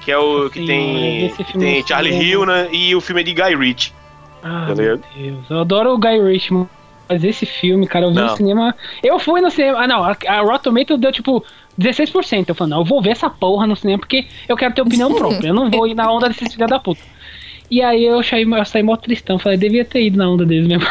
[0.00, 2.22] Que é o que Sim, tem, esse que tem Charlie sei.
[2.22, 3.92] Hill né, e o filme é de Guy Ritchie.
[4.42, 4.96] Ah, Tá meu?
[5.14, 5.50] Deus.
[5.50, 6.54] Eu adoro o Guy Ritchie,
[7.08, 8.26] mas esse filme, cara, eu vi Não.
[8.26, 8.74] no cinema.
[9.02, 9.82] Eu fui no cinema.
[9.82, 10.04] Ah, não.
[10.04, 11.44] A, a Rotten Tomatoes deu tipo
[11.78, 12.48] 16%.
[12.48, 15.12] Eu falei, não, eu vou ver essa porra no cinema porque eu quero ter opinião
[15.16, 15.48] própria.
[15.48, 17.00] Eu não vou ir na onda desses filha da puta.
[17.70, 19.38] E aí eu saí, eu saí mó tristão.
[19.38, 20.86] Falei, devia ter ido na onda deles mesmo.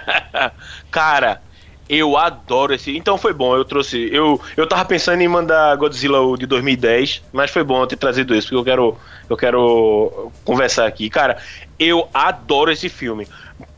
[0.90, 1.40] Cara,
[1.88, 2.96] eu adoro esse.
[2.96, 4.08] Então foi bom, eu trouxe.
[4.12, 7.96] Eu, eu tava pensando em mandar Godzilla o de 2010, mas foi bom eu ter
[7.96, 11.10] trazido esse, porque eu quero, eu quero conversar aqui.
[11.10, 11.38] Cara,
[11.78, 13.26] eu adoro esse filme.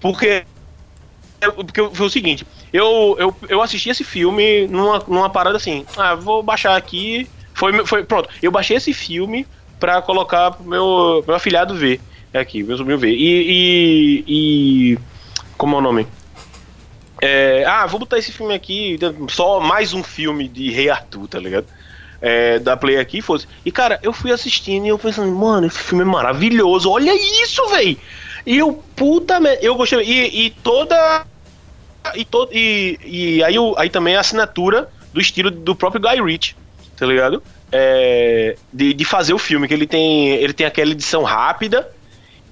[0.00, 0.44] Porque.
[1.40, 5.84] Eu- Porque foi o seguinte, eu, eu, eu assisti esse filme numa, numa parada assim,
[5.96, 7.28] ah, vou baixar aqui.
[7.54, 9.46] Foi, foi, pronto, eu baixei esse filme
[9.80, 12.00] pra colocar pro meu, meu afilhado ver.
[12.32, 13.12] É aqui, meu sobrinho ver.
[13.14, 14.24] E, e,
[14.92, 14.98] e.
[15.56, 16.06] Como é o nome?
[17.20, 18.98] É, ah, vou botar esse filme aqui,
[19.30, 21.66] só mais um filme de Rei Arthur, tá ligado?
[22.20, 23.46] É, da Play aqui, fosse.
[23.64, 27.12] E cara, eu fui assistindo e eu pensando, mano, esse filme é maravilhoso, olha
[27.42, 27.98] isso, véi!
[28.46, 30.00] E eu, puta merda, eu gostei.
[30.02, 31.26] E, e toda.
[32.14, 36.22] E, to, e, e aí, o- aí também a assinatura do estilo do próprio Guy
[36.22, 36.54] Ritchie,
[36.96, 37.42] tá ligado?
[37.72, 41.90] É, de, de fazer o filme, que ele tem, ele tem aquela edição rápida,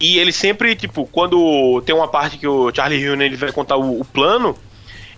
[0.01, 3.77] e ele sempre, tipo, quando tem uma parte que o Charlie Hunnam ele vai contar
[3.77, 4.59] o, o plano,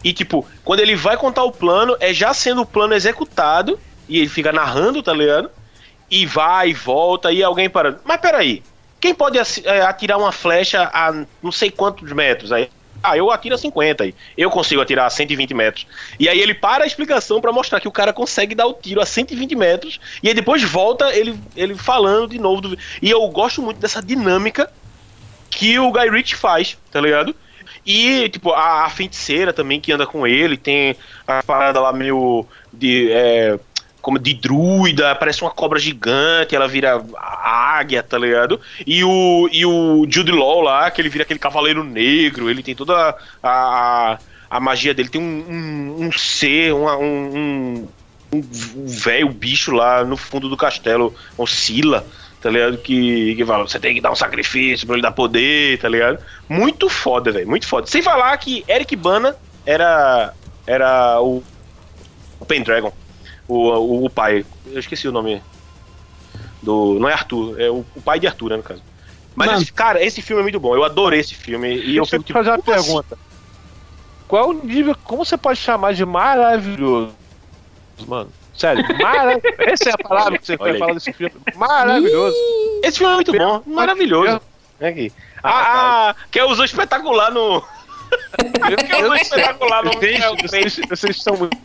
[0.05, 4.19] e tipo, quando ele vai contar o plano, é já sendo o plano executado, e
[4.19, 5.51] ele fica narrando, tá ligado?
[6.11, 7.99] E vai e volta, e alguém para.
[8.05, 8.63] Mas peraí,
[9.01, 12.53] quem pode é, atirar uma flecha a não sei quantos metros?
[12.53, 12.69] Aí,
[13.03, 14.15] ah, eu atiro a 50 aí.
[14.37, 15.87] Eu consigo atirar a 120 metros.
[16.19, 19.01] E aí ele para a explicação pra mostrar que o cara consegue dar o tiro
[19.01, 20.01] a 120 metros.
[20.23, 22.63] E aí depois volta ele, ele falando de novo.
[22.63, 22.79] Do...
[23.01, 24.71] E eu gosto muito dessa dinâmica
[25.51, 27.35] que o Guy Ritchie faz, tá ligado?
[27.85, 32.45] E, tipo, a, a feiticeira também que anda com ele, tem a parada lá meio
[32.73, 33.13] de.
[33.13, 33.59] é,
[34.03, 37.05] como de druida, parece uma cobra gigante, ela vira
[37.79, 38.61] águia, tá ligado?
[38.87, 42.75] E o, e o Jude Law lá, que ele vira aquele cavaleiro negro, ele tem
[42.75, 44.19] toda a, a,
[44.51, 47.87] a magia dele, tem um, um, um ser, uma- um,
[48.33, 48.43] um, um
[48.87, 52.07] velho bicho lá no fundo do castelo, oscila,
[52.41, 52.79] tá ligado?
[52.79, 56.19] Que, que fala, você tem que dar um sacrifício pra ele dar poder, tá ligado?
[56.49, 57.87] Muito foda, velho, muito foda.
[57.87, 60.33] Sem falar que Eric Bana era,
[60.67, 61.43] era o,
[62.39, 62.93] o Pendragon,
[63.49, 64.45] o, o, o pai.
[64.71, 65.43] Eu esqueci o nome
[66.67, 66.99] do.
[66.99, 68.83] Não é Arthur, é o, o pai de Arthur, né, no caso.
[69.35, 69.63] Mas, Mano.
[69.63, 70.75] esse- cara, esse filme é muito bom.
[70.75, 71.69] Eu adorei esse filme.
[71.75, 72.39] E eu Deixa eu fico te tipo.
[72.39, 72.65] fazer uma assim?
[72.93, 73.19] pergunta.
[74.29, 74.97] Qual é o nível.
[75.05, 77.15] Como você pode chamar de maravilhoso?
[78.07, 79.43] Mano, sério, maravilhoso.
[79.61, 80.79] Essa é a palavra que você vai aí.
[80.79, 81.33] falar desse filme.
[81.55, 82.37] Maravilhoso.
[82.83, 84.41] Esse filme é muito bom, maravilhoso.
[84.81, 85.13] É aqui.
[85.43, 87.63] Ah, ah, quer usar espetacular no.
[88.89, 89.93] quer usar espetacular no.
[90.01, 91.57] Gente, vocês, vocês estão muito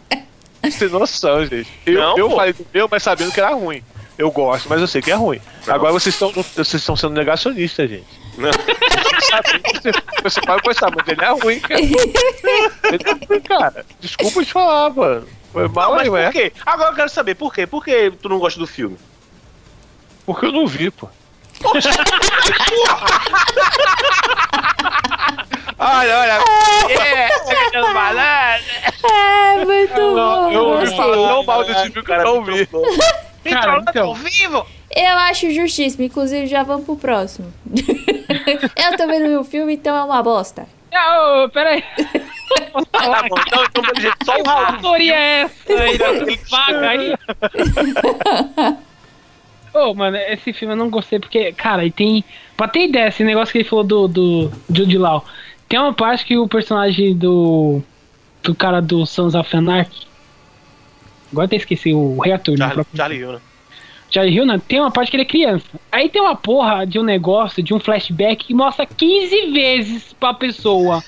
[0.72, 1.70] sem noção, gente.
[1.86, 2.36] Eu, Não, eu pô.
[2.36, 3.82] falei do meu, mas sabendo que era ruim.
[4.22, 5.42] Eu gosto, mas eu sei que é ruim.
[5.66, 5.74] Não.
[5.74, 8.06] Agora vocês estão vocês estão sendo negacionistas, gente.
[8.38, 8.52] Não.
[8.52, 9.92] Você,
[10.22, 11.82] você pode gostar, mas ele é ruim, cara.
[11.82, 13.84] Ele é ruim, cara.
[14.00, 15.28] Desculpa te falar, mano.
[15.52, 16.32] Foi mal Não, mas aí, por ué.
[16.32, 16.54] quê?
[16.64, 17.66] Agora eu quero saber por quê?
[17.66, 18.96] Por que tu não gosta do filme?
[20.24, 21.10] Porque eu não vi, pô.
[25.80, 26.44] olha, olha.
[26.90, 27.30] É?
[29.04, 30.52] É, muito bom.
[30.52, 32.70] Eu ouvi falar tão mal desse filme que eu não vi.
[33.44, 34.16] Cara, então,
[34.96, 36.04] Eu acho justíssimo.
[36.04, 37.52] Inclusive, já vamos pro próximo.
[37.70, 40.68] eu também não vi o filme, então é uma bosta.
[40.94, 41.84] Ah, ô, peraí.
[42.92, 44.66] Tá bom, então, então pelo jeito, só o Que Raul.
[44.66, 47.16] autoria é essa aí, daquele vaga aí?
[49.74, 52.26] Ô, mano, esse filme eu não gostei porque, cara, e tem.
[52.58, 55.24] Pra ter ideia, esse negócio que ele falou do, do Jude Law.
[55.70, 57.82] Tem uma parte que o personagem do.
[58.44, 60.08] do cara do Sons of Anarchy.
[61.32, 62.66] Agora até esqueci o reator, né?
[62.68, 63.42] Charlie, Charlie Hill, né?
[64.12, 64.62] Charlie né?
[64.68, 65.66] tem uma parte que ele é criança.
[65.92, 70.34] Aí tem uma porra de um negócio, de um flashback que mostra 15 vezes pra
[70.34, 71.02] pessoa.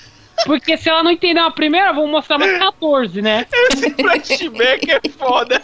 [0.46, 3.46] Porque se ela não entender a primeira, vão mostrar mais 14, né?
[3.72, 5.62] Esse flashback é foda.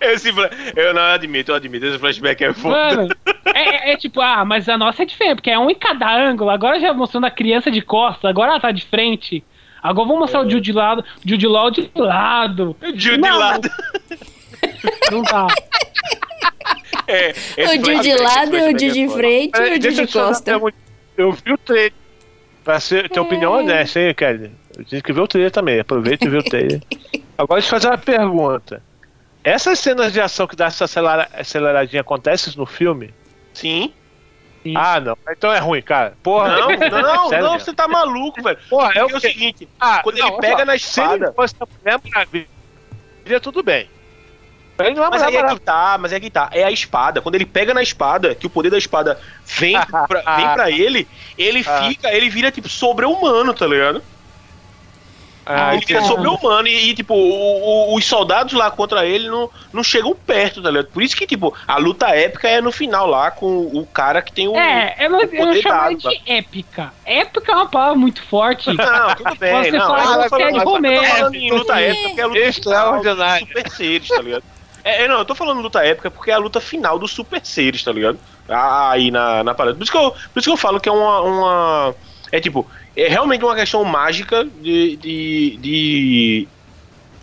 [0.00, 0.32] Esse
[0.76, 1.84] Eu não admito, eu admito.
[1.86, 2.96] Esse flashback é foda.
[2.96, 3.14] Mano,
[3.54, 6.10] é, é- é tipo, ah, mas a nossa é diferente, porque é um em cada
[6.10, 6.50] ângulo.
[6.50, 9.44] Agora já mostrando a criança de costas, agora ela tá de frente.
[9.82, 12.76] Agora vamos mostrar o Jude de lado, Jude Law de lado.
[12.94, 13.70] Jude Não, lado.
[15.10, 15.46] Não dá.
[17.06, 17.32] É,
[17.64, 20.60] O Jude de lado, o Jude de é frente e o Jude de dar costa.
[21.16, 21.92] Eu vi o trailer.
[22.62, 24.52] Pra ser, ter opinião honesta, hein, Kelly?
[24.76, 25.80] Eu tive que ver o trailer também.
[25.80, 26.80] Aproveita e vê o trailer.
[27.36, 28.82] Agora deixa eu fazer uma pergunta.
[29.42, 33.12] Essas cenas de ação que dá essa acelera- aceleradinha acontecem no filme?
[33.54, 33.92] Sim.
[34.62, 34.74] Sim.
[34.76, 35.16] Ah, não.
[35.30, 36.14] Então é ruim, cara.
[36.22, 36.48] Porra.
[36.48, 36.68] Não,
[37.02, 38.58] não, Sério, não, você tá maluco, velho.
[38.68, 41.32] Porra, é o é o seguinte, Ah, quando não, ele pega na Se ele espada...
[41.32, 43.88] fosse a Mulher Maravilha, tudo bem.
[44.78, 46.48] Ele não é Mas aí é que tá, mas é que tá.
[46.52, 47.20] É a espada.
[47.20, 49.76] Quando ele pega na espada, que o poder da espada vem
[50.08, 51.06] pra, vem pra ele,
[51.36, 51.82] ele Ah.
[51.82, 54.02] fica, ele vira tipo sobre-humano, tá ligado?
[55.52, 56.16] Ah, ele vira caramba.
[56.16, 60.62] sobre-humano e, e, tipo, o- o- os soldados lá contra ele não, não chegam perto,
[60.62, 60.86] tá ligado?
[60.86, 64.32] Por isso que, tipo, a luta épica é no final lá com o cara que
[64.32, 64.56] tem o.
[64.56, 66.92] É, eu o eu chamaria dado, de épica.
[67.04, 68.72] Épica é uma palavra muito forte.
[68.72, 69.64] Não, tudo bem.
[69.64, 71.02] Você não, fala que é de eu tô Romero.
[71.54, 74.44] luta épica porque é a luta dos super seres, tá ligado?
[74.82, 77.40] É, é, não, eu tô falando luta épica porque é a luta final dos super
[77.44, 78.18] seres, tá ligado?
[78.48, 79.76] Aí na, na parada.
[79.76, 81.20] Por isso, que eu, por isso que eu falo que é uma.
[81.20, 81.94] uma
[82.32, 86.48] é tipo, é realmente uma questão mágica de, de, de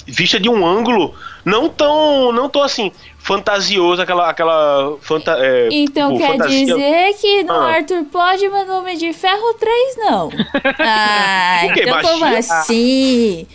[0.06, 1.14] vista de um ângulo
[1.44, 4.30] não tão, não tão assim, fantasioso, aquela.
[4.30, 7.72] aquela fanta, é, Então tipo, quer fantasia- dizer que no Ah.
[7.76, 10.30] Arthur pode, mas no Homem de Ferro 3 não.
[10.80, 11.82] Ah, Por quê?
[11.84, 12.38] então como Baixinho?
[12.60, 13.48] assim?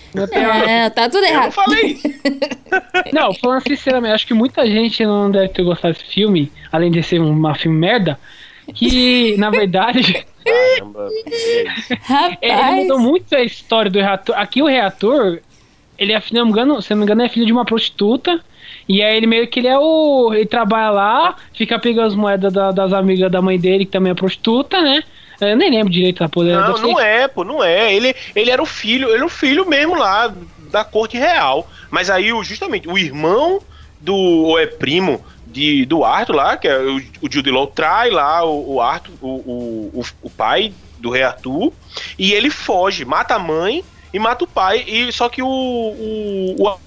[0.66, 1.52] É, tá tudo Eu não errado.
[1.52, 1.98] falei.
[3.12, 7.02] Não, falando sinceramente, acho que muita gente não deve ter gostado desse filme, além de
[7.02, 8.18] ser um filme merda,
[8.74, 11.08] que, na verdade, Caramba.
[12.40, 14.36] ele mudou muito a história do reator.
[14.38, 15.38] Aqui o reator,
[15.98, 18.40] ele é, se não me engano, se não me engano, é filho de uma prostituta.
[18.88, 20.32] E aí ele meio que ele é o.
[20.34, 24.10] Ele trabalha lá, fica pegando as moedas da- das amigas da mãe dele, que também
[24.10, 25.02] é prostituta, né?
[25.40, 26.56] Eu nem lembro direito da poder.
[26.56, 27.94] Não, não que- é, pô, não é.
[27.94, 30.32] Ele, ele era o filho, ele era o filho mesmo lá
[30.70, 31.68] da corte real.
[31.90, 33.60] Mas aí, justamente, o irmão
[34.00, 34.14] do.
[34.14, 38.44] ou é primo de, do Arthur lá, que é o, o Jude Law, trai lá
[38.44, 41.72] o, o Arthur, o, o, o, o pai do rei Arthur,
[42.18, 44.84] e ele foge, mata a mãe e mata o pai.
[44.86, 46.78] E só que o, o, o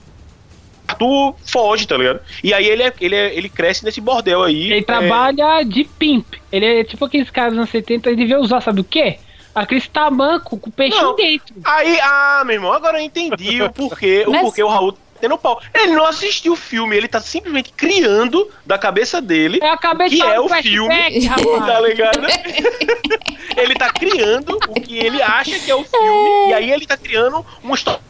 [0.88, 2.22] Arthur foge, tá ligado?
[2.44, 4.72] E aí ele, é, ele, é, ele cresce nesse bordel aí.
[4.72, 6.36] Ele é, trabalha de pimp.
[6.52, 9.20] Ele é tipo aqueles caras dos anos 70, ele devia usar, sabe o quê?
[9.54, 11.16] Aqueles tamanco com peixinho Não.
[11.16, 11.56] dentro.
[11.64, 14.98] Aí, ah, meu irmão, agora eu entendi o porquê, o porquê o Raul
[15.30, 15.62] tá tendo pau.
[15.74, 19.60] Ele não assistiu o filme, ele tá simplesmente criando da cabeça dele.
[19.62, 21.86] Eu acabei de Que é o flashback, Tá rapaz.
[21.86, 22.28] ligado?
[23.58, 26.98] ele tá criando o que ele acha que é o filme, e aí ele tá
[26.98, 28.02] criando uma história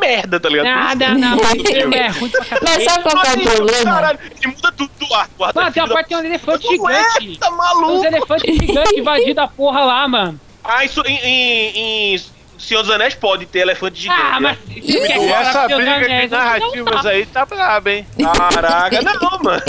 [0.00, 0.66] merda, tá ligado?
[0.66, 1.36] Nada, que- não.
[1.38, 2.84] Esse filme é ruim pra mas cacete.
[2.84, 3.84] sabe qual é o problema?
[3.94, 5.28] Caralho, ele muda tudo do ar.
[5.36, 7.38] do ar Mano, tem uma parte tem um elefante Não é, gigante.
[7.38, 8.04] tá Tem uns maluco?
[8.06, 10.40] elefantes gigantes invadindo a porra lá, mano.
[10.64, 11.78] Ah, isso em, em,
[12.14, 12.14] em
[12.62, 14.20] Senhor dos Anéis pode ter elefante gigante.
[14.22, 14.56] Ah, mas.
[14.58, 14.80] né?
[14.80, 18.06] você quer E falar essa briga de é, narrativas aí tá braba, hein?
[18.50, 19.62] Caraca, não, mano.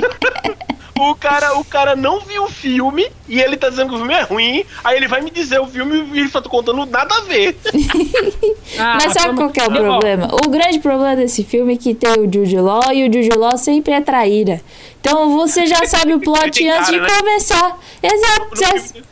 [1.00, 4.14] O cara, o cara não viu o filme e ele tá dizendo que o filme
[4.14, 4.64] é ruim.
[4.84, 7.58] Aí ele vai me dizer o filme e ele só tá contando nada a ver.
[8.80, 10.28] Ah, Mas sabe qual que é o problema?
[10.34, 13.56] O grande problema desse filme é que tem o Jude Law e o Jude Law
[13.56, 14.62] sempre é traíra.
[15.00, 17.20] Então você já sabe o plot tem antes de cara, né?
[17.20, 17.78] começar.
[18.02, 18.50] Exato.
[18.50, 19.04] Você,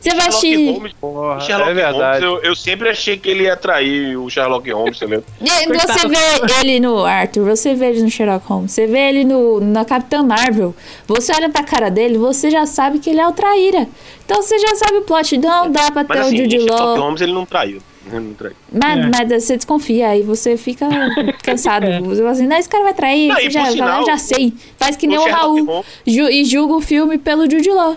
[0.00, 0.72] você vai Sherlock assistir.
[0.72, 2.24] Holmes, Porra, Sherlock é verdade.
[2.24, 5.24] Holmes, eu, eu sempre achei que ele ia trair o Sherlock Holmes, ligado?
[5.40, 9.24] E Você vê ele no Arthur, você vê ele no Sherlock Holmes, você vê ele
[9.24, 10.74] no, na Capitã Marvel.
[11.06, 13.86] Você olha pra cara dele, você já sabe que ele é o traíra.
[14.24, 15.36] Então você já sabe o plot.
[15.38, 16.98] Não dá pra ter Mas o assim, Jude em Sherlock Law.
[17.00, 17.80] Holmes ele não traiu.
[18.06, 18.56] Ele não traiu.
[18.72, 19.10] Mas, É.
[19.28, 20.88] mas você desconfia, aí você fica
[21.44, 21.84] cansado.
[21.86, 22.00] É.
[22.00, 24.52] Você fala assim, não, esse cara vai trair, Não, você já, sinal, já sei.
[24.78, 27.96] Faz que o nem o, Sherlock Raul ju- e julga o filme pelo Jude Law.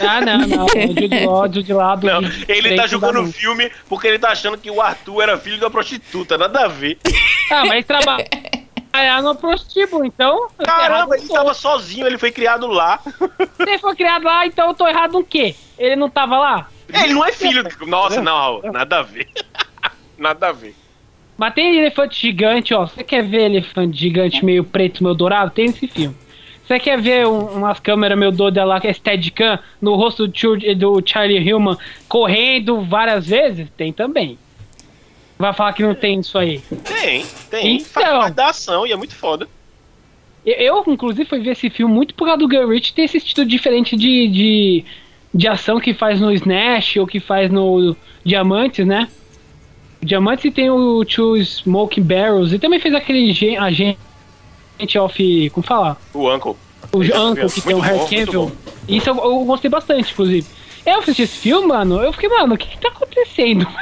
[0.00, 0.68] Ah, não, não.
[0.68, 1.98] Jude Law, Jude Law.
[2.02, 5.58] Não, ele tá dá o filme porque ele tá achando que o Arthur era filho
[5.58, 6.38] da prostituta.
[6.38, 6.98] Nada a ver.
[7.50, 8.26] Ah, mas ele trabalha
[9.22, 10.48] no prostíbulo, então.
[10.64, 11.32] Caramba, ele quê?
[11.32, 13.00] tava sozinho, ele foi criado lá.
[13.56, 15.54] Se ele foi criado lá, então eu tô errado no quê?
[15.78, 16.68] Ele não tava lá?
[16.92, 17.64] Ele não é filho.
[17.86, 19.28] Nossa, não, Raul, nada a ver.
[20.18, 20.74] Nada a ver.
[21.36, 22.86] Mas tem elefante gigante, ó.
[22.86, 25.50] Você quer ver elefante gigante meio preto, meio dourado?
[25.50, 26.16] Tem esse filme.
[26.66, 31.02] Você quer ver um- umas câmeras meu doida lá, que é Steadicam, no rosto do,
[31.06, 31.76] Charlie Hillman
[32.08, 33.68] correndo várias vezes?
[33.76, 34.36] Tem também.
[35.38, 36.60] Vai falar que não tem isso aí.
[36.84, 37.76] Tem, tem.
[37.76, 37.86] Então.
[38.02, 39.46] Faz parte da ação e é muito foda.
[40.44, 43.46] Eu, inclusive, fui ver esse filme muito por causa do Guy Ritchie ter esse estilo
[43.46, 44.84] diferente de, de,
[45.34, 49.08] de ação que faz no Snatch ou que faz no Diamantes, né?
[50.02, 53.98] Diamantes e tem o Two Smoking Barrels e também fez aquele gen- agente
[54.98, 55.50] of.
[55.50, 55.96] Como falar?
[56.14, 56.56] O Uncle.
[56.92, 58.46] O Uncle que tem o Harry Cavill.
[58.46, 58.52] bom.
[58.88, 60.46] Isso eu, eu gostei bastante, inclusive.
[60.84, 63.66] Eu assisti esse filme, mano, eu fiquei, mano, o que que tá acontecendo?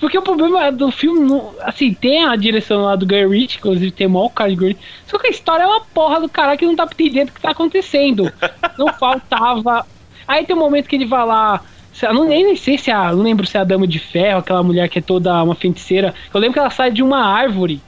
[0.00, 3.90] Porque o problema do filme, não- assim, tem a direção lá do Guy Ritchie, inclusive
[3.90, 6.28] tem o maior cara de Guy Ritchie, só que a história é uma porra do
[6.28, 8.32] cara que não tá entendendo o que tá acontecendo.
[8.78, 9.86] Não faltava.
[10.26, 11.60] Aí tem um momento que ele vai lá.
[12.02, 13.12] Eu não, nem, nem sei se é a.
[13.12, 16.14] Não lembro se é a Dama de Ferro, aquela mulher que é toda uma feiticeira.
[16.32, 17.82] Eu lembro que ela sai de uma árvore.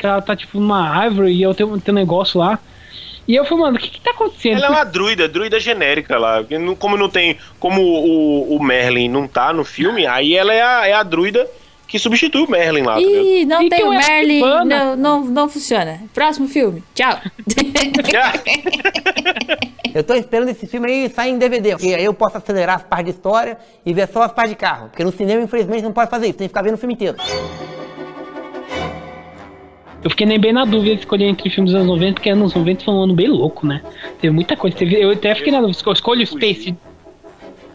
[0.00, 2.58] Que ela tá tipo numa árvore e eu tenho, tenho um negócio lá.
[3.28, 4.56] E eu falei, mano, o que que tá acontecendo?
[4.56, 6.38] Ela é uma druida, druida genérica lá.
[6.78, 7.36] Como não tem.
[7.58, 11.46] Como o, o Merlin não tá no filme, aí ela é a, é a druida
[11.86, 13.00] que substitui o Merlin lá, tá?
[13.00, 16.00] Ih, não E tem o o Merlin, não, não, não funciona.
[16.14, 17.20] Próximo filme, tchau.
[19.92, 22.84] Eu tô esperando esse filme aí sair em DVD, porque aí eu posso acelerar as
[22.84, 24.88] partes de história e ver só as partes de carro.
[24.88, 27.16] Porque no cinema, infelizmente, não pode fazer isso, tem que ficar vendo o filme inteiro.
[30.02, 32.54] Eu fiquei nem bem na dúvida de escolher entre filmes dos anos 90, porque anos
[32.54, 33.82] 90 foi um ano bem louco, né?
[34.20, 34.76] Teve muita coisa.
[34.76, 36.74] Teve, eu até fiquei na dúvida, esco- escolho Space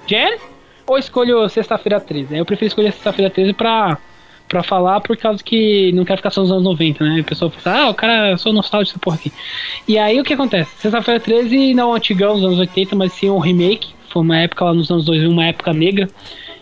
[0.08, 0.38] Jam
[0.88, 2.34] ou escolho Sexta-feira 13?
[2.34, 3.98] Aí eu prefiro escolher Sexta-feira 13 pra,
[4.48, 7.20] pra falar, por causa que não quero ficar só nos anos 90, né?
[7.22, 9.32] O pessoal fala, ah, o cara, eu sou nostálgico dessa porra aqui.
[9.88, 10.72] E aí o que acontece?
[10.78, 13.94] Sexta-feira 13 não é um antigão dos anos 80, mas sim um remake.
[14.10, 16.08] Foi uma época lá nos anos 2000, uma época negra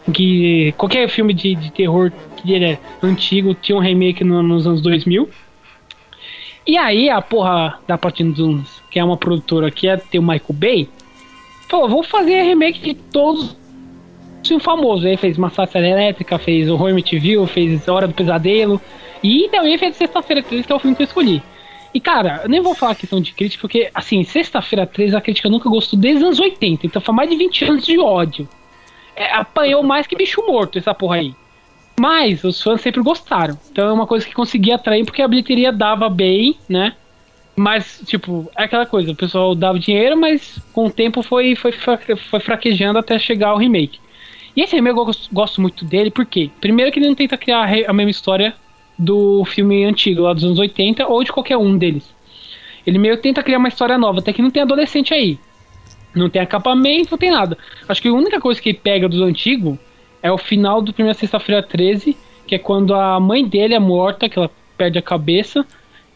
[0.07, 4.43] em que qualquer filme de, de terror que ele é antigo tinha um remake no-
[4.43, 5.29] nos anos 2000.
[6.65, 10.21] E aí a porra da Platinum Dunes, que é uma produtora que é ter o
[10.21, 10.89] Michael Bay,
[11.67, 13.55] falou, vou fazer remake de todos
[14.43, 15.05] os famosos.
[15.05, 18.81] Aí fez Massacre Elétrica, fez Horror Amityville, fez Hora do Pesadelo,
[19.21, 21.43] e também fez Sexta-feira 13, que é o filme que eu escolhi.
[21.93, 25.49] E cara, eu nem vou falar questão de crítica, porque assim, Sexta-feira 13 a crítica
[25.49, 28.47] nunca gostou desde os anos 80, então foi mais de 20 anos de ódio.
[29.15, 31.35] É, apanhou mais que bicho morto essa porra aí.
[31.99, 33.57] Mas os fãs sempre gostaram.
[33.71, 36.93] Então é uma coisa que conseguia atrair porque a bilheteria dava bem, né?
[37.55, 41.71] Mas, tipo, é aquela coisa, o pessoal dava dinheiro, mas com o tempo foi, foi,
[41.71, 43.99] foi fraquejando até chegar ao remake.
[44.55, 47.69] E esse remake eu gosto, gosto muito dele, porque primeiro que ele não tenta criar
[47.87, 48.55] a mesma história
[48.97, 52.11] do filme antigo, lá dos anos 80, ou de qualquer um deles.
[52.85, 55.37] Ele meio tenta criar uma história nova, até que não tem adolescente aí.
[56.13, 57.57] Não tem acampamento, não tem nada.
[57.87, 59.77] Acho que a única coisa que pega dos antigos
[60.23, 62.17] é o final do primeiro Sexta-feira 13,
[62.47, 65.65] que é quando a mãe dele é morta, que ela perde a cabeça,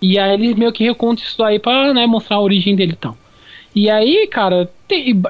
[0.01, 2.95] e aí eles meio que recontam isso aí pra né, mostrar a origem dele e
[2.95, 3.17] tal.
[3.75, 4.71] E aí, cara,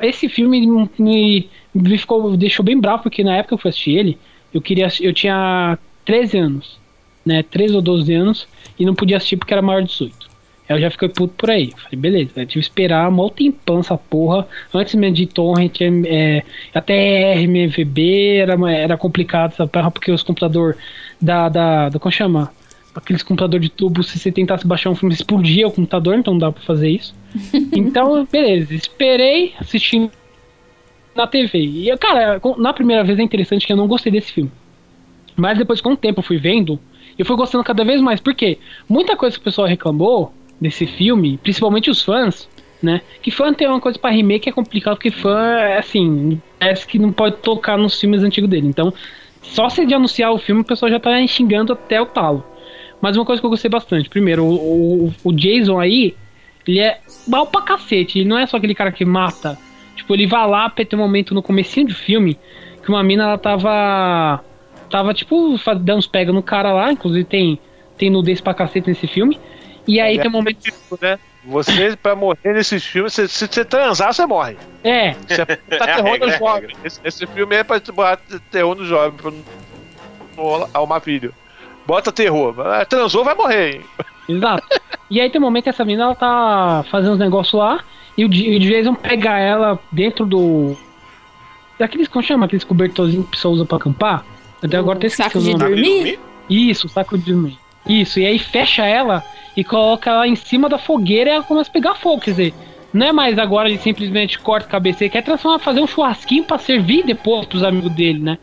[0.03, 0.65] esse filme
[0.99, 4.17] me, me ficou, deixou bem bravo, porque na época que eu fui assistir ele,
[4.53, 6.79] eu queria eu tinha 13 anos,
[7.25, 8.47] né, 13 ou 12 anos,
[8.79, 10.26] e não podia assistir porque era maior de 18.
[10.69, 11.71] Eu já fiquei puto por aí.
[11.77, 14.47] Falei, beleza, eu tive que esperar mó tempão essa porra.
[14.73, 20.77] Antes mesmo de torrent, é, até RMVB era, era complicado essa porra, porque os computadores
[21.21, 21.99] da, da, da.
[21.99, 22.51] Como chama?
[22.93, 26.39] Aqueles computador de tubo, se você tentasse baixar um filme, explodia o computador, então não
[26.39, 27.13] dá pra fazer isso.
[27.75, 30.09] Então, beleza, esperei, assisti
[31.15, 31.59] na TV.
[31.59, 34.51] E, cara, na primeira vez é interessante que eu não gostei desse filme.
[35.35, 36.79] Mas depois, com o tempo, eu fui vendo,
[37.17, 38.19] eu fui gostando cada vez mais.
[38.19, 38.57] Porque
[38.89, 42.47] muita coisa que o pessoal reclamou desse filme, principalmente os fãs,
[42.81, 43.01] né?
[43.21, 46.99] Que fã tem uma coisa pra remake é complicado, porque fã, é assim, parece que
[46.99, 48.67] não pode tocar nos filmes antigos dele.
[48.67, 48.93] Então,
[49.41, 52.43] só se de anunciar o filme, o pessoal já tá xingando até o talo.
[53.01, 56.15] Mas uma coisa que eu gostei bastante, primeiro, o, o, o Jason aí,
[56.67, 59.57] ele é mal pra cacete, ele não é só aquele cara que mata.
[59.95, 62.37] Tipo, ele vai lá, pra ter um momento no comecinho do filme,
[62.83, 64.43] que uma mina, ela tava...
[64.89, 67.59] Tava, tipo, dando uns pega no cara lá, inclusive tem,
[67.97, 69.37] tem nudez pra cacete nesse filme.
[69.87, 70.59] E aí tem um momento...
[71.01, 71.17] né?
[71.45, 74.57] Você, pra morrer nesses filmes, se se você transar, você morre.
[74.83, 76.75] É, Você tá É terror regra, no é a jovem.
[76.83, 78.19] Esse, esse filme é pra botar
[78.51, 79.43] terror no jovem, pra não-
[80.59, 81.33] não arrumar filho.
[81.85, 82.53] Bota terror.
[82.59, 83.81] Ah, Transou, vai morrer, hein?
[84.27, 84.67] Exato.
[85.09, 87.79] E aí tem um momento que essa menina ela tá fazendo uns negócios lá
[88.17, 90.75] e o, Jason pega ela dentro do.
[91.79, 92.45] Daqueles, como chama?
[92.45, 94.25] Aqueles cobertorzinhos que o pessoal usa pra acampar.
[94.61, 96.19] Até agora tem saco de dormir?
[96.49, 97.57] Isso, saco de dormir.
[97.87, 99.23] Isso, e aí fecha ela
[99.55, 102.21] e coloca ela em cima da fogueira e ela começa a pegar fogo.
[102.21, 102.53] Quer dizer,
[102.93, 106.43] não é mais agora ele simplesmente corta a cabeça, ele quer transformar, fazer um churrasquinho
[106.43, 108.37] pra servir depois pros amigos dele, né?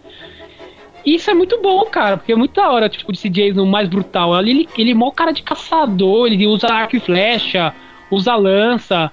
[1.04, 4.32] Isso é muito bom, cara, porque é muito da hora, tipo, desse Jason mais brutal.
[4.32, 7.74] Ali ele, ele é mó cara de caçador, ele usa arco e flecha,
[8.10, 9.12] usa lança.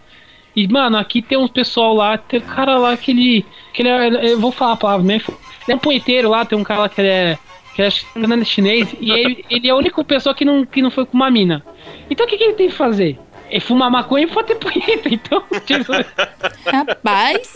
[0.56, 3.46] E, mano, aqui tem uns pessoal lá, tem um cara lá que ele.
[3.74, 5.16] Que ele é, eu vou falar a palavra, né?
[5.16, 7.38] Ele é um punheteiro lá, tem um cara lá que ele é.
[7.90, 10.92] Que é é chinês, e ele, ele é a única pessoa que não, que não
[10.92, 11.64] foi com uma mina.
[12.10, 13.18] Então o que, que ele tem que fazer?
[13.50, 15.10] É fumar maconha e bater punheta.
[15.10, 15.92] Então, tipo,
[16.72, 17.54] Rapaz.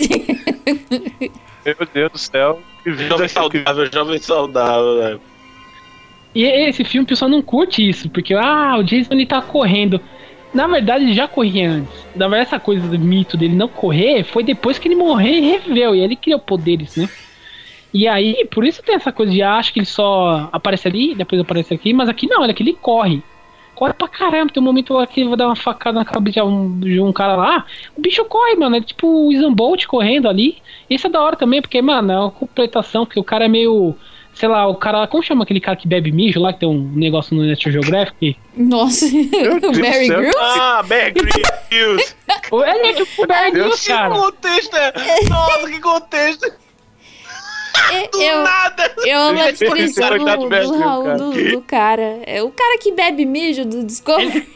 [1.65, 2.61] Meu Deus do céu.
[2.83, 5.19] Que vida que- saudável, jovem saudável, né?
[6.35, 10.01] E esse filme o pessoal não curte isso, porque ah, o Jason ele tá correndo.
[10.53, 11.93] Na verdade, ele já corria antes.
[12.13, 15.51] Na verdade, essa coisa do mito dele não correr foi depois que ele morreu e
[15.51, 15.95] reviveu.
[15.95, 17.09] E ele criou poderes, né?
[17.95, 21.15] E aí, por isso tem essa coisa de ah, acho que ele só aparece ali,
[21.15, 23.23] depois aparece aqui, mas aqui não, olha que ele corre.
[23.73, 26.41] Corre pra caramba, tem um momento lá que ele vai dar uma facada na cabeça
[26.41, 27.65] de um, de um cara lá.
[27.95, 28.75] O bicho corre, mano.
[28.75, 30.57] É tipo o Usain Bolt correndo ali.
[30.89, 33.95] Isso é da hora também, porque, mano, é uma completação, porque o cara é meio.
[34.33, 35.07] Sei lá, o cara.
[35.07, 38.37] Como chama aquele cara que bebe mijo lá, que tem um negócio no National Geographic?
[38.57, 40.07] Nossa, o Barry.
[40.07, 40.37] Grylls?
[40.37, 42.15] Ah, Bear Grylls!
[42.51, 44.09] Ele é tipo o Bear Grylls, que cara.
[44.09, 44.93] contexto é?
[45.29, 46.64] Nossa, que contexto!
[48.11, 48.93] Do Eu, nada!
[49.05, 51.17] eu amo a descrição do, do Grylls, Raul cara.
[51.17, 52.19] do, do cara.
[52.25, 54.47] É o cara que bebe mijo do Discovery.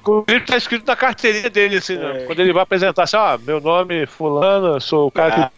[0.00, 1.98] Inclusive tá escrito na carteirinha dele, assim, É.
[1.98, 2.20] né?
[2.26, 5.50] Quando ele vai apresentar assim, ó, meu nome é fulano, eu sou o cara Ah.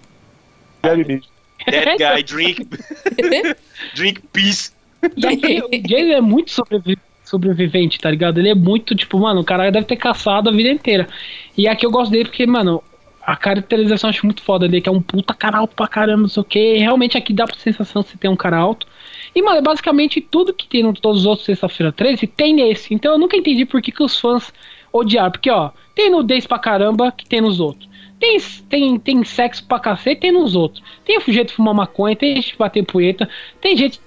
[0.82, 1.28] que bebe mijo.
[1.66, 2.68] That guy drink.
[3.94, 4.72] drink peace.
[5.16, 8.38] E o é muito sobrevi- sobrevivente, tá ligado?
[8.38, 11.08] Ele é muito, tipo, mano, o cara deve ter caçado a vida inteira.
[11.56, 12.82] E aqui eu gosto dele porque, mano,
[13.22, 16.22] a caracterização eu acho muito foda dele, que é um puta cara alto pra caramba,
[16.22, 16.74] não sei o que.
[16.78, 18.86] Realmente aqui dá pra sensação você ter um cara alto.
[19.34, 22.94] E, mano, é basicamente tudo que tem em todos os outros Sexta-feira 13 tem nesse.
[22.94, 24.52] Então eu nunca entendi por que, que os fãs
[24.92, 25.30] odiaram.
[25.30, 27.88] Porque, ó, tem nudez pra caramba que tem nos outros.
[28.18, 28.38] Tem,
[28.68, 30.82] tem, tem sexo pra cacete, tem nos outros.
[31.04, 33.28] Tem o jeito de fumar maconha, tem gente bater punheta,
[33.60, 34.00] tem gente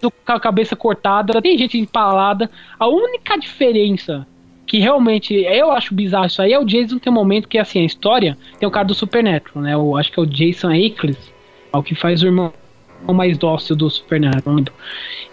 [0.00, 2.50] com a cabeça cortada, tem gente empalada.
[2.78, 4.26] A única diferença
[4.70, 7.80] que realmente eu acho bizarro isso aí é o Jason tem um momento que assim,
[7.80, 9.74] a história tem o cara do Supernatural, né?
[9.74, 11.18] Eu acho que é o Jason Ackles,
[11.72, 12.52] é o que faz o irmão
[13.08, 14.62] mais dócil do Supernatural.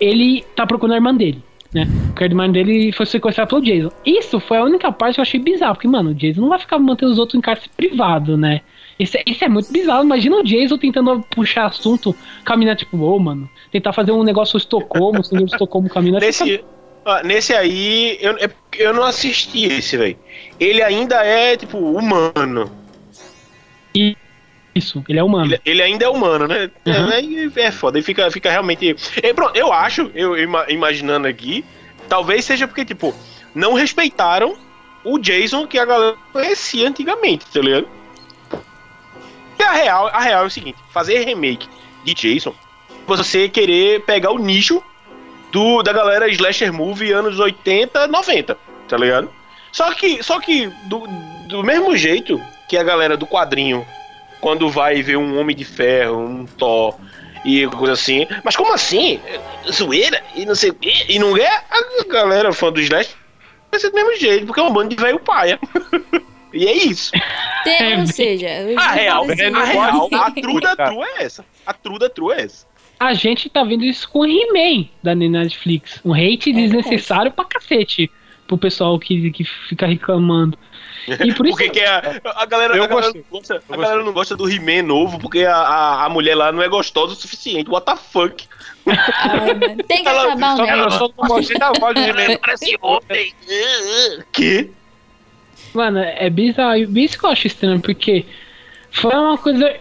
[0.02, 1.88] Ele tá procurando a irmã dele, né?
[2.08, 3.92] Porque a irmã dele foi sequestrada pelo Jason.
[4.04, 6.58] Isso foi a única parte que eu achei bizarro, porque, mano, o Jason não vai
[6.58, 8.62] ficar mantendo os outros em cárcere privado, né?
[9.00, 10.04] Isso é, isso é muito bizarro.
[10.04, 15.22] Imagina o Jason tentando puxar assunto, caminhar tipo, ô, mano, tentar fazer um negócio Estocolmo,
[15.32, 16.22] de Estocolmo caminhando.
[16.22, 16.64] Nesse,
[17.08, 20.18] ó, nesse aí, eu, é eu não assisti esse, velho.
[20.60, 22.72] Ele ainda é, tipo, humano.
[24.76, 25.46] Isso, ele é humano.
[25.46, 26.70] Ele, ele ainda é humano, né?
[26.86, 27.10] É, Uhum.
[27.10, 28.96] aí é, foda, ele fica, fica realmente.
[29.24, 31.66] É, pronto, eu acho, eu ima- imaginando aqui,
[32.08, 33.16] talvez seja porque, tipo,
[33.56, 34.56] não respeitaram
[35.04, 37.88] o Jason que a galera conhecia antigamente, tá ligado?
[39.60, 41.68] E a real, a real é o seguinte: fazer remake
[42.04, 42.54] de Jason,
[43.08, 44.84] você querer pegar o nicho
[45.52, 48.58] do, da galera slasher movie anos 80, 90,
[48.88, 49.30] tá ligado?
[49.72, 51.06] Só que, só que do,
[51.48, 53.86] do mesmo jeito que a galera do quadrinho
[54.40, 56.96] quando vai ver um Homem de Ferro, um Thor
[57.44, 58.28] e coisa assim.
[58.44, 59.20] Mas como assim?
[59.26, 60.22] É, Zoeira?
[60.36, 61.06] E não sei o quê?
[61.08, 61.64] E não é?
[61.70, 63.16] A galera fã do Slash
[63.72, 65.60] vai ser do mesmo jeito, porque é um bando de velho paia.
[66.54, 67.12] e é isso.
[67.64, 70.42] Tem, É, ou seja, eu A real, falei assim, a real, a né?
[70.42, 71.46] truda true é essa.
[71.66, 72.66] A truda true é essa.
[73.00, 76.02] A gente tá vendo isso com o He-Man da Netflix.
[76.04, 78.10] Um hate desnecessário pra cacete
[78.48, 80.58] pro pessoal que, que fica reclamando.
[81.08, 81.56] E por isso.
[81.56, 81.88] Porque que é,
[82.36, 83.22] a galera, Eu a galera, gostei.
[83.32, 86.36] não, gosta, a Eu galera não gosta do He-Man novo porque a, a, a mulher
[86.36, 87.70] lá não é gostosa o suficiente.
[87.70, 88.44] What the fuck?
[88.86, 89.56] Ai,
[89.88, 91.00] Tem que Ela- acabar o eu negócio.
[91.00, 92.38] só não gostei da voz de He-Man.
[92.44, 93.34] Parece homem.
[94.34, 94.70] Que?
[95.74, 96.76] Mano, é bizarro.
[96.76, 98.26] E Isso que eu acho estranho, porque
[98.92, 99.74] foi uma coisa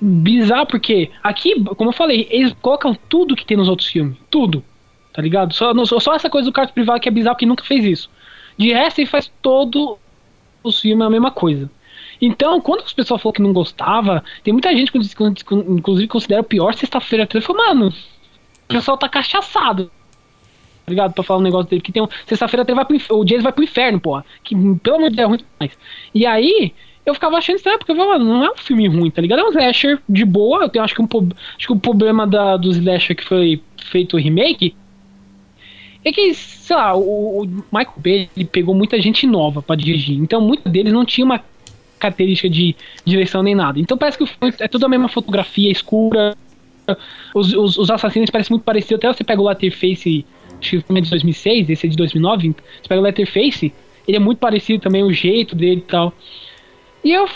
[0.00, 4.16] bizarra, porque aqui, como eu falei, eles colocam tudo que tem nos outros filmes.
[4.30, 4.64] Tudo.
[5.12, 5.52] Tá ligado?
[5.54, 8.10] Só, no- só essa coisa do quarto privado que é bizarro, que nunca fez isso.
[8.56, 9.98] De resto, ele faz todo
[10.62, 11.70] os filmes a mesma coisa.
[12.20, 14.98] Então, quando as pessoas falaram que não gostava, tem muita gente que
[15.52, 17.46] inclusive considera o pior sexta-feira 13.
[17.46, 19.90] Falou, mano, o pessoal tá cachaçado.
[20.84, 21.12] Tá ligado?
[21.12, 21.82] Pra falar um negócio dele.
[21.82, 22.08] Que tem um.
[22.26, 24.24] Sexta-feira 13 vai pro inf- o Jason vai pro inferno, porra.
[24.42, 25.78] Que pelo amor de Deus é ruim demais.
[26.14, 26.72] E aí,
[27.08, 29.40] eu ficava achando estranho, porque mano, não é um filme ruim, tá ligado?
[29.40, 30.70] É um slasher de boa.
[30.72, 31.08] Eu acho que um
[31.56, 34.74] acho que o problema da, dos slasher que foi feito o remake
[36.04, 40.18] é que, sei lá, o, o Michael Bay ele pegou muita gente nova pra dirigir.
[40.18, 41.42] Então, muitos deles não tinha uma
[41.98, 43.80] característica de direção nem nada.
[43.80, 46.36] Então, parece que o filme é tudo a mesma fotografia escura.
[47.34, 48.96] Os, os, os assassinos parecem muito parecidos.
[48.96, 50.24] Até você pega o Letterface,
[50.58, 52.48] acho que o filme é de 2006, esse é de 2009.
[52.48, 53.72] Você pega o Letterface,
[54.06, 56.14] ele é muito parecido também, o jeito dele e tal.
[57.04, 57.26] E eu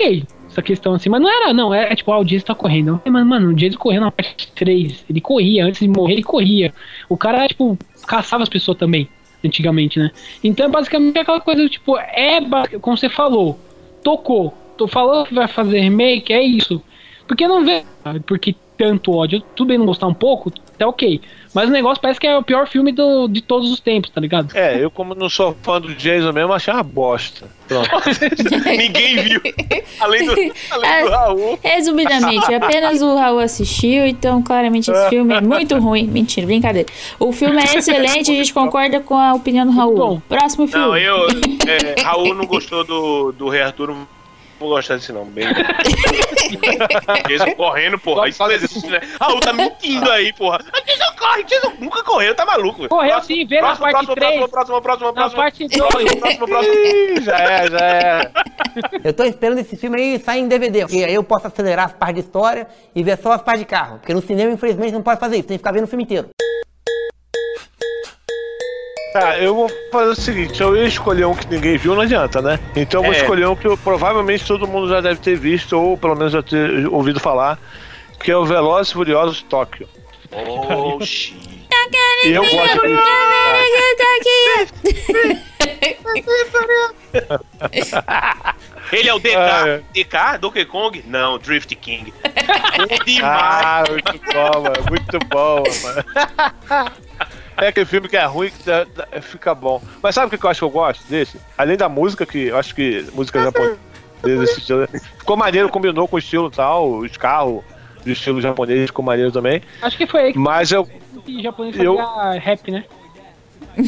[0.00, 1.08] ok, essa questão assim.
[1.08, 1.72] Mas não era, não.
[1.72, 3.00] É, é tipo, ah, o Jason tá correndo.
[3.04, 5.04] Mas, mano, o Jason correu na parte 3.
[5.08, 6.72] Ele corria, antes de morrer, ele corria.
[7.08, 9.08] O cara, tipo, caçava as pessoas também,
[9.44, 10.10] antigamente, né?
[10.42, 12.40] Então é basicamente aquela coisa, tipo, é,
[12.80, 13.58] como você falou,
[14.02, 14.54] tocou.
[14.76, 16.82] Tô falando que vai fazer remake, é isso.
[17.26, 17.84] Porque não vê,
[18.26, 21.20] porque tanto ódio, tudo bem não gostar um pouco, tá ok.
[21.52, 24.20] Mas o negócio parece que é o pior filme do, de todos os tempos, tá
[24.20, 24.56] ligado?
[24.56, 27.48] É, eu como não sou fã do Jason mesmo, achei uma bosta.
[27.66, 27.88] Pronto.
[28.66, 29.40] Ninguém viu.
[29.98, 30.32] Além do,
[30.70, 31.02] além É.
[31.04, 31.58] do Raul.
[31.62, 36.06] Resumidamente, apenas o Raul assistiu, então claramente esse filme é muito ruim.
[36.06, 36.88] Mentira, brincadeira.
[37.18, 39.96] O filme é excelente, a gente concorda com a opinião do Raul.
[39.96, 40.22] Bom.
[40.28, 40.86] Próximo filme.
[40.86, 41.26] Não, eu.
[41.66, 43.94] É, Raul não gostou do, do Rei Arthur.
[44.60, 45.24] Não vou gostar desse não.
[45.24, 45.46] Bem.
[47.26, 48.28] Jason correndo, porra.
[48.28, 49.00] Isso não existe, né?
[49.18, 50.58] Raul tá mentindo aí, porra.
[50.70, 52.86] A Jason corre, Jason nunca correu, tá maluco.
[52.88, 54.50] Correu Próximo, sim, vê na próximo, parte próximo, 3.
[54.50, 56.00] Próximo, próximo, Na próximo, parte próximo.
[56.02, 56.14] 2.
[56.16, 56.74] Próximo, próximo.
[56.76, 58.30] Ih, já é, já é.
[59.02, 61.94] Eu tô esperando esse filme aí sair em DVD, porque aí eu posso acelerar as
[61.94, 63.98] partes de história e ver só as partes de carro.
[63.98, 66.28] Porque no cinema, infelizmente, não pode fazer isso, tem que ficar vendo o filme inteiro.
[69.12, 72.02] Tá, eu vou fazer o seguinte, se eu ia escolher um que ninguém viu, não
[72.02, 72.60] adianta, né?
[72.76, 73.16] Então eu vou É.
[73.20, 76.42] escolher um que eu- provavelmente todo mundo já deve ter visto, ou pelo menos já
[76.42, 77.58] ter ouvido falar,
[78.22, 79.88] que é o Velozes e Furiosos Tóquio.
[80.30, 81.50] Oh, shit.
[82.24, 83.00] E eu gosto desse
[88.92, 89.36] Ele é o DK.
[89.36, 89.80] Ah, é.
[89.92, 90.38] DK?
[90.40, 91.02] Donkey Kong?
[91.06, 92.12] Não, Drift King.
[93.06, 93.22] Demais.
[93.22, 94.84] Ah, muito bom, mano.
[94.88, 96.92] Muito bom, mano.
[97.60, 99.82] É aquele filme que é ruim que dá- dá- fica bom.
[100.02, 101.38] Mas sabe o que eu acho que eu gosto desse?
[101.58, 103.78] Além da música, que eu acho que música japonesa
[104.44, 104.86] esse estilo,
[105.18, 107.62] ficou maneiro, combinou com o estilo e tal, os carros
[108.04, 109.62] do estilo japonês ficou maneiro também.
[109.82, 110.82] Acho que foi aí que Mas eu,
[111.26, 111.96] o japonês Eu-
[112.38, 112.84] rap, né?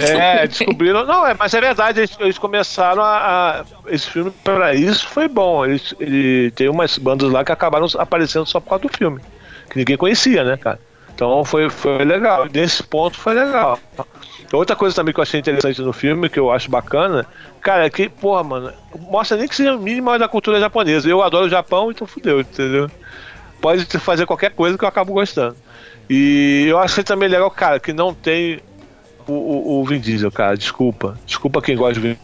[0.01, 1.05] É, descobriram.
[1.05, 5.28] Não, é, mas é verdade, eles, eles começaram a, a- Esse filme, pra isso, foi
[5.28, 5.65] bom.
[5.65, 9.20] Eles, ele tem umas bandas lá que acabaram aparecendo só por causa do filme.
[9.70, 10.78] Que ninguém conhecia, né, cara?
[11.15, 12.47] Então foi, foi legal.
[12.53, 13.79] Nesse ponto foi legal.
[14.53, 17.27] Outra coisa também que eu achei interessante no filme, que eu acho bacana,
[17.61, 18.73] cara, é que, porra, mano,
[19.11, 21.09] mostra nem que seja mínimo da cultura japonesa.
[21.09, 22.91] Eu adoro o Japão, então fudeu, entendeu?
[23.61, 25.57] Pode fazer qualquer coisa que eu acabo gostando.
[26.11, 28.61] E eu achei também legal, cara, que não tem
[29.27, 30.57] o, o, o Vin Diesel, cara.
[30.57, 31.17] Desculpa.
[31.25, 32.17] Desculpa quem gosta de Vin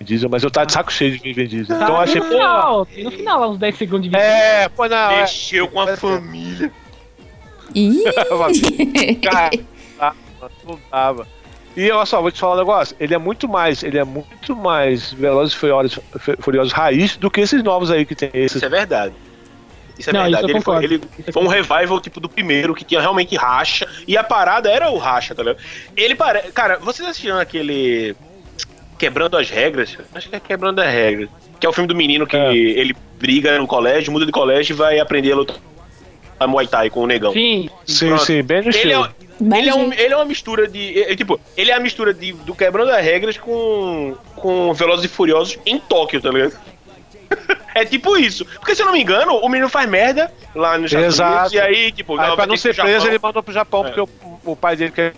[0.00, 1.74] Diesel, mas eu tava de saco cheio de Vin Diesel.
[1.74, 2.32] Então eu Tá, achei, no pô.
[2.32, 4.22] final, tem no final, lá uns 10 segundos de vídeo.
[4.22, 5.10] É, pô, não.
[5.10, 6.70] É, Mexeu com a família.
[7.74, 8.02] Ih!
[9.22, 9.50] cara,
[10.66, 11.26] não dava.
[11.76, 12.96] E olha só, vou te falar um negócio.
[12.98, 15.98] Ele é muito mais, ele é muito mais Velozes e Furiosos,
[16.40, 18.56] Furiosos raiz do que esses novos aí que tem esses.
[18.56, 19.14] Isso é verdade.
[19.96, 20.46] Isso é Não, verdade.
[20.46, 21.00] isso ele foi, ele
[21.32, 23.86] foi um revival tipo do primeiro, que tinha realmente racha.
[24.06, 25.58] E a parada era o racha, tá ligado?
[25.96, 26.50] Ele parece.
[26.52, 28.16] Cara, vocês assistiram aquele.
[28.98, 29.96] Quebrando as regras?
[30.12, 31.28] Acho que é Quebrando as regras.
[31.60, 32.52] Que é o filme do menino que É.
[32.54, 35.56] ele briga no colégio, muda de colégio e vai aprender a lutar
[36.46, 37.32] Muay Thai com o negão.
[37.32, 38.24] Sim, Sim, Pronto.
[38.24, 39.08] sim, bem no Ele é, estilo.
[39.54, 41.02] Ele, é um- ele é uma mistura de.
[41.02, 45.04] é, é, tipo, ele é a mistura de, do Quebrando as Regras com, com Velozes
[45.04, 46.52] e Furiosos em Tóquio, tá ligado?
[47.74, 48.44] É tipo isso.
[48.44, 51.54] Porque se eu não me engano, o menino faz merda lá nos Estados Exato.
[51.54, 53.08] E aí, tipo, Aí, vai pra não ser preso, Japão.
[53.08, 53.90] ele mandou pro Japão, É.
[53.92, 55.12] porque o, o pai dele, que é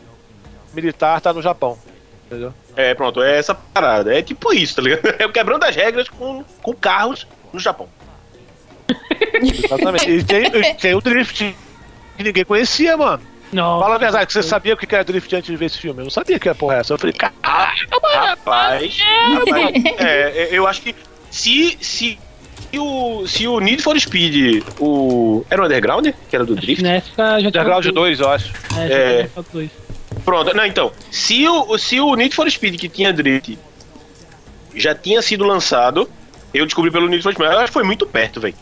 [0.75, 1.79] militar, tá no Japão.
[2.27, 2.53] Entendeu?
[2.77, 4.15] É, pronto, é essa parada.
[4.17, 5.01] É tipo isso, tá ligado?
[5.19, 7.89] É o quebrando as regras com, com carros no Japão.
[9.65, 10.11] Exatamente.
[10.11, 11.57] E tem, tem o Drift,
[12.17, 13.23] que ninguém conhecia, mano.
[13.53, 13.81] não.
[13.81, 16.01] Fala a verdade, que você sabia o que era Drift antes de ver esse filme?
[16.01, 16.93] Eu não sabia que era porra essa.
[16.95, 18.99] Eu falei, cara, Rapaz, rapaz,
[19.99, 20.95] é, eu acho que
[21.31, 22.19] se, se,
[22.77, 25.45] o, se o Need for Speed, o.
[25.51, 26.09] Era o Underground?
[26.29, 26.83] Que era do Drift?
[26.83, 28.19] Nessa já Underground dois.
[28.19, 28.53] 2, eu acho.
[28.77, 29.31] É, já É.
[30.25, 30.93] Pronto, não, então.
[31.11, 33.59] Se o, se o Need for Speed que tinha Drift
[34.75, 36.09] já tinha sido lançado,
[36.53, 38.55] eu descobri pelo Need for Speed, mas eu acho que foi muito perto, velho.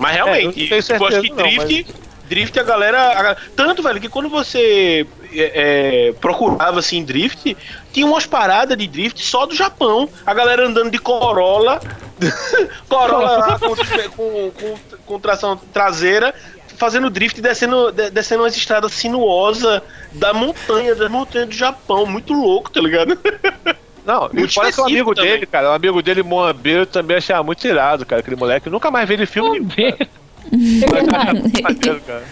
[0.00, 1.94] Mas É, eu realmente, tenho tipo, eu acho que certeza não, Drift.
[2.26, 7.56] Drift a galera, a Tanto, velho, que quando você é, é, procurava assim Drift,
[7.92, 10.08] tinha umas paradas de Drift só do Japão.
[10.24, 11.80] A galera andando de Corolla.
[12.88, 13.76] Corolla lá com,
[14.16, 16.34] com, com, com tração traseira,
[16.76, 19.82] fazendo drift e descendo, de- descendo umas estradas sinuosas
[20.12, 22.06] da montanha, das montanhas do Japão.
[22.06, 23.18] Muito louco, tá ligado?
[24.04, 25.30] Não, Muito fora que o amigo também.
[25.32, 28.66] dele, cara, o amigo dele, Moambeiro, também achava muito irado, cara, aquele moleque.
[28.68, 29.60] Eu nunca mais vi ele filme.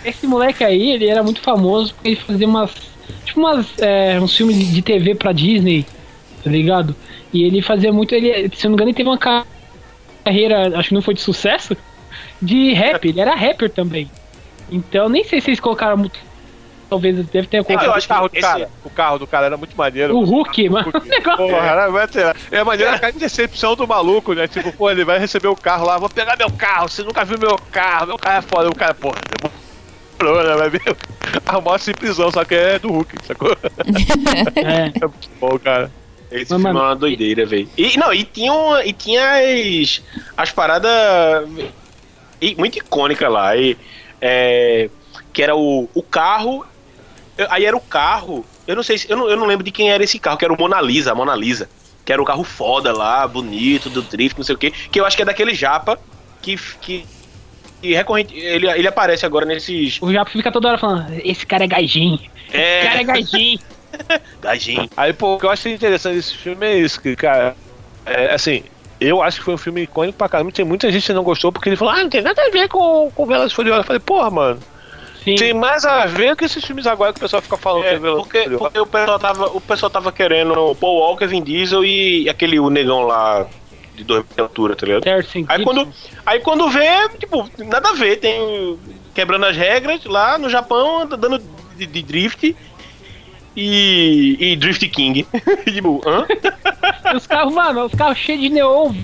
[0.05, 2.71] Esse moleque aí, ele era muito famoso porque ele fazia umas.
[3.25, 3.67] Tipo umas.
[3.79, 5.85] É, uns filmes de TV pra Disney,
[6.43, 6.95] tá ligado?
[7.33, 8.15] E ele fazia muito.
[8.15, 9.45] Ele, se eu não me engano, ele teve uma ca-
[10.25, 11.77] carreira, acho que não foi de sucesso,
[12.41, 13.07] de rap.
[13.09, 14.11] Ele era rapper também.
[14.71, 16.19] Então nem sei se eles colocaram muito
[16.89, 18.71] talvez deve ter É que eu acho o carro do esse- cara.
[18.85, 20.17] O carro do cara era muito maneiro.
[20.17, 20.91] O Hulk, mano.
[20.95, 24.33] o negócio- Porra, era, mas, sei lá, é maneiro a cara de decepção do maluco,
[24.35, 24.49] né?
[24.49, 27.39] Tipo, pô, ele vai receber o carro lá, vou pegar meu carro, você nunca viu
[27.39, 29.17] meu carro, meu carro é foda, o cara, porra,
[30.19, 30.55] demorou, né?
[30.57, 30.83] Vai ver
[31.47, 33.57] a moto sem prisão, só que é do Hulk, sacou?
[34.57, 34.87] É.
[34.87, 35.91] É muito bom, cara.
[36.31, 37.69] Esse Mas, filme mano, é uma doideira, velho.
[37.77, 40.03] E não, e tinha, uma- e tinha as,
[40.37, 40.91] as paradas
[42.41, 43.57] e- muito icônicas lá.
[43.57, 43.77] E,
[44.21, 44.91] é,
[45.33, 46.67] que era o, o carro.
[47.39, 48.45] Eu- Aí era o carro.
[48.67, 49.11] Eu não sei se.
[49.11, 51.13] Eu não, eu não lembro de quem era esse carro, que era o Mona Lisa,
[51.13, 51.69] a Mona Lisa.
[52.05, 54.71] Que era o carro foda lá, bonito, do drift, não sei o quê.
[54.91, 55.99] Que eu acho que é daquele japa
[56.43, 56.57] que.
[56.81, 57.07] que
[57.81, 60.03] que recorrente, ele, ele aparece agora nesses.
[60.03, 62.19] O Japo fica toda hora falando, esse cara é gajinho.
[62.53, 63.59] É, Esse cara é gajinho.
[64.43, 64.91] gajinho.
[64.97, 67.55] Aí, pô, o que eu achei interessante desse filme é isso, que, cara,
[68.05, 68.65] é, assim,
[69.01, 70.51] eu acho que foi um filme icônico pra caramba.
[70.51, 72.67] Tem muita gente que não gostou porque ele falou, ah, não tem nada a ver
[72.69, 73.83] com, com Velas Furiosas.
[73.83, 74.61] Eu falei, porra, mano,
[75.25, 75.35] Sim.
[75.35, 77.99] tem mais a ver que esses filmes agora que o pessoal fica falando É, é
[77.99, 82.59] porque, porque o, pessoal tava, o pessoal tava querendo Paul Walker, Vin Diesel e aquele
[82.59, 83.47] o negão lá
[83.95, 85.03] de dois altura, tá ligado?
[85.49, 85.89] Aí quando,
[86.25, 88.79] aí quando vê, tipo, nada a ver, tem
[89.13, 91.43] quebrando as regras lá no Japão, dando
[91.77, 92.57] de, de drift
[93.57, 95.27] e, e Drift King.
[95.67, 96.27] tipo, hã?
[97.17, 98.95] Os carros, mano, os carros cheios de neon.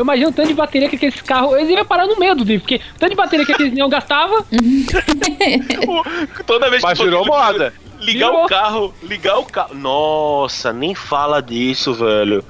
[0.00, 1.58] Eu imagino o tanto de bateria que aqueles carros.
[1.58, 3.86] Eles iam parar no meio do drift, porque o tanto de bateria que aqueles neon
[3.90, 4.46] gastava.
[6.46, 7.74] Toda vez Mas que virou moda.
[8.00, 8.44] Ligar Virou.
[8.44, 9.74] o carro, ligar o carro.
[9.74, 12.42] Nossa, nem fala disso, velho.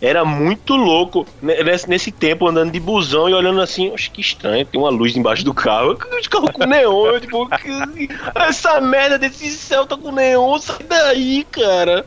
[0.00, 4.22] Era muito louco né, nesse, nesse tempo andando de busão e olhando assim, acho que
[4.22, 5.98] estranho, tem uma luz embaixo do carro.
[6.18, 7.46] Os carros com neon, eu, tipo,
[8.34, 12.06] essa merda desse céu tá com neon, sai daí, cara.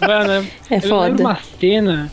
[0.00, 1.22] Mano, É eu foda.
[1.22, 2.10] uma cena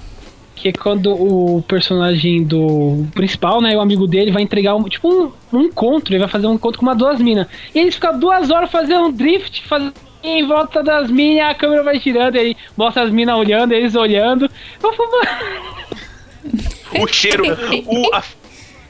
[0.60, 5.08] que é quando o personagem do principal, né, o amigo dele, vai entregar um, tipo
[5.08, 7.48] um, um encontro, ele vai fazer um encontro com uma duas minas.
[7.74, 11.82] E eles ficam duas horas fazendo um drift, fazendo em volta das minas, a câmera
[11.82, 14.50] vai girando, e aí mostra as minas olhando, eles olhando.
[14.84, 15.30] Eu falo, mano,
[17.02, 17.46] O cheiro,
[17.86, 18.22] o, a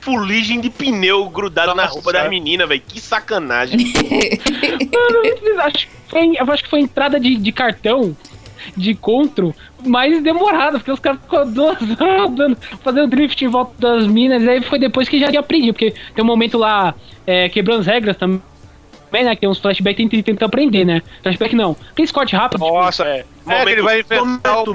[0.01, 2.81] fuligem de pneu grudado na roupa das meninas, velho.
[2.87, 3.77] Que sacanagem.
[3.77, 8.15] mano, eu acho, que foi, eu acho que foi entrada de, de cartão
[8.75, 9.53] de encontro
[9.85, 14.41] mais demorada, porque os caras ficam duas horas andando, fazendo drift em volta das minas,
[14.43, 16.93] e aí foi depois que já tinha aprendido, porque tem um momento lá
[17.25, 18.41] é, quebrando as regras também,
[19.11, 19.33] né?
[19.35, 21.01] Que tem uns flashbacks que tem tenta aprender, né?
[21.23, 21.75] Flashback não.
[21.95, 22.63] Tem Scott rápido.
[22.63, 23.25] tipo, Nossa, é.
[23.47, 24.65] É, que ele vai inventar o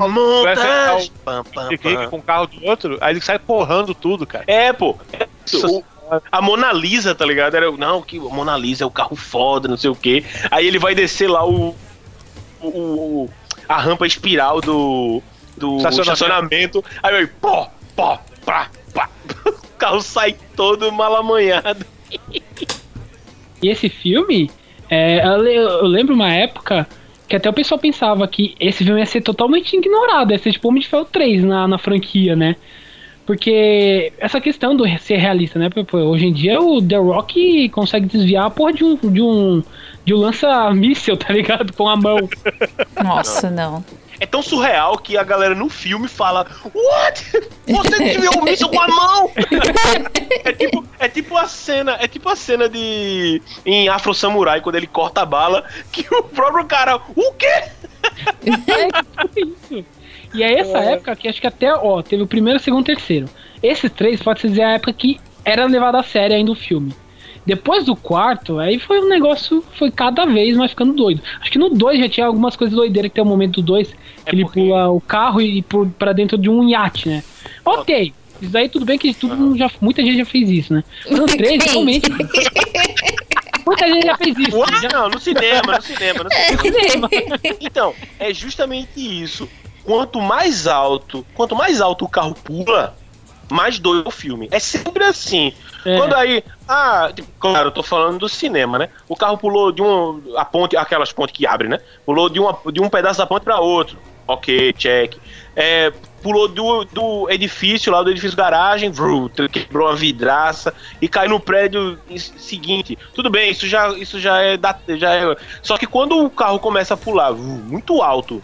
[1.24, 1.44] Pam, pam,
[1.82, 2.08] pam.
[2.10, 4.44] com o carro do outro, aí ele sai porrando tudo, cara.
[4.48, 4.96] É, pô.
[5.54, 5.84] O-
[6.30, 7.54] a Mona Lisa, tá ligado?
[7.56, 10.22] Era, não, que a Mona Lisa é o carro foda, não sei o quê.
[10.50, 11.74] Aí ele vai descer lá o.
[12.60, 13.30] o, o-
[13.68, 15.22] a rampa espiral do.
[15.56, 16.12] do Estacionamento.
[16.12, 16.84] estacionamento.
[17.02, 19.10] Aí vai, pó, pó, pá, pá.
[19.74, 21.84] O carro sai todo malamanhado.
[23.62, 24.50] E esse filme,
[24.88, 26.88] é, eu, eu lembro uma época
[27.28, 30.68] que até o pessoal pensava que esse filme ia ser totalmente ignorado, ia ser tipo
[30.68, 32.56] Homem de Ferro 3 na, na franquia, né?
[33.26, 35.70] Porque essa questão do ser realista, né?
[35.92, 39.62] Hoje em dia o The Rock consegue desviar a porra de um, de um,
[40.04, 41.72] de um lança-míssel, tá ligado?
[41.72, 42.28] Com a mão.
[43.02, 43.84] Nossa, não.
[44.20, 47.50] É tão surreal que a galera no filme fala: What?
[47.66, 49.30] Você desviou o míssil com a mão?
[50.44, 53.42] é, tipo, é tipo a cena, é tipo a cena de.
[53.66, 56.96] em Afro Samurai, quando ele corta a bala, que o próprio cara.
[56.96, 57.64] O quê?
[59.16, 59.84] É tipo isso.
[60.34, 63.26] E é essa época que acho que até, ó, teve o primeiro, segundo, terceiro.
[63.62, 66.92] Esses três pode-se dizer a época que era levado a sério ainda o filme.
[67.46, 71.20] Depois do quarto, aí foi um negócio, foi cada vez mais ficando doido.
[71.40, 73.88] Acho que no 2 já tinha algumas coisas doideiras, que tem o momento do 2,
[73.88, 73.94] que
[74.26, 77.22] É ele porque- pula o carro e por, pra dentro de um iate, né?
[77.62, 80.82] Ok, isso daí tudo bem que tudo já, muita gente já fez isso, né?
[81.10, 81.70] No 3, Quem?
[81.72, 82.10] realmente.
[83.66, 84.64] muita gente já fez isso.
[84.80, 87.10] Já Não, no cinema, no cinema, no cinema.
[87.60, 89.46] Então, é justamente isso.
[89.84, 92.96] Quanto mais alto, quanto mais alto o carro pula,
[93.50, 94.48] mais doido é o filme.
[94.50, 95.52] É sempre assim.
[95.84, 95.98] É.
[95.98, 98.88] Quando aí, ah, tipo, claro, eu tô falando do cinema, né?
[99.08, 101.78] O carro pulou de um a ponte, aquelas pontes que abrem, né?
[102.06, 103.98] Pulou de uma de um pedaço da ponte para outro.
[104.26, 105.16] OK, check.
[105.54, 105.92] É,
[106.22, 111.38] pulou do, do edifício lá do edifício garagem, vru, quebrou uma vidraça e cai no
[111.38, 112.98] prédio seguinte.
[113.14, 115.36] Tudo bem, isso já isso já é da, já é.
[115.62, 118.42] Só que quando o carro começa a pular vru, muito alto,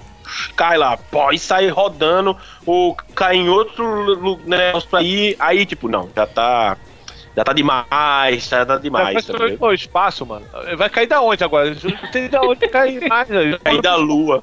[0.57, 2.36] cai lá, pô, e sai rodando,
[2.66, 6.77] ou cai em outro negócio pra ir, aí tipo, não, já tá.
[7.36, 9.15] Já tá demais, já tá demais.
[9.15, 10.44] Mas Tá pro espaço, mano.
[10.77, 11.70] Vai cair da onde agora?
[11.70, 13.28] Não tem da onde cair mais.
[13.28, 13.57] né?
[13.62, 14.43] Cair da lua.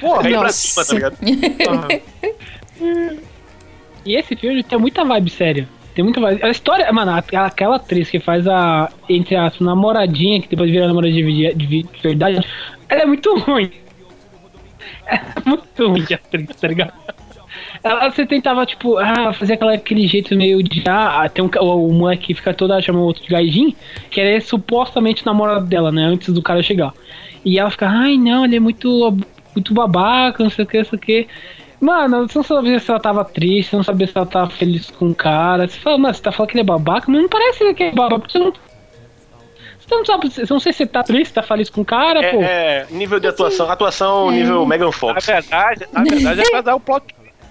[0.00, 1.16] Porra, Cair pra cima, tá ligado?
[4.04, 5.68] E esse filme tem muita vibe séria.
[5.94, 6.42] Tem muita vibe.
[6.42, 10.88] A história, mano, a- aquela atriz que faz a, entre as namoradinha, que depois vira
[10.88, 12.40] namoradinha de, de, de verdade,
[12.88, 13.70] ela é muito ruim.
[15.06, 16.92] É muito ruim de atriz, tá ligado?
[17.82, 20.82] Ela, você tentava, tipo, ah, fazer aquela, aquele jeito meio de.
[20.88, 23.74] Ah, tem um, o, o moleque que fica toda chamando o outro de gaijin,
[24.10, 26.04] que era supostamente namorado dela, né?
[26.04, 26.92] Antes do cara chegar.
[27.44, 29.16] E ela fica, ai não, ele é muito,
[29.54, 31.28] muito babaca, não sei o que, não sei o que.
[31.80, 34.88] Mano, você não sabia se ela tava triste, você não sabia se ela tava feliz
[34.90, 35.66] com o cara.
[35.66, 37.90] Você fala, mano, você tá falando que ele é babaca, mas não parece que ele
[37.90, 38.52] é babaca, porque você não.
[39.92, 42.30] Você não sabe, você não sei se você tá triste, tá feliz com o cara,
[42.30, 42.42] pô.
[42.42, 45.26] É, é, nível de atuação, atuação nível Megan Na Fox.
[45.26, 47.04] verdade, na verdade é pra dar o plot.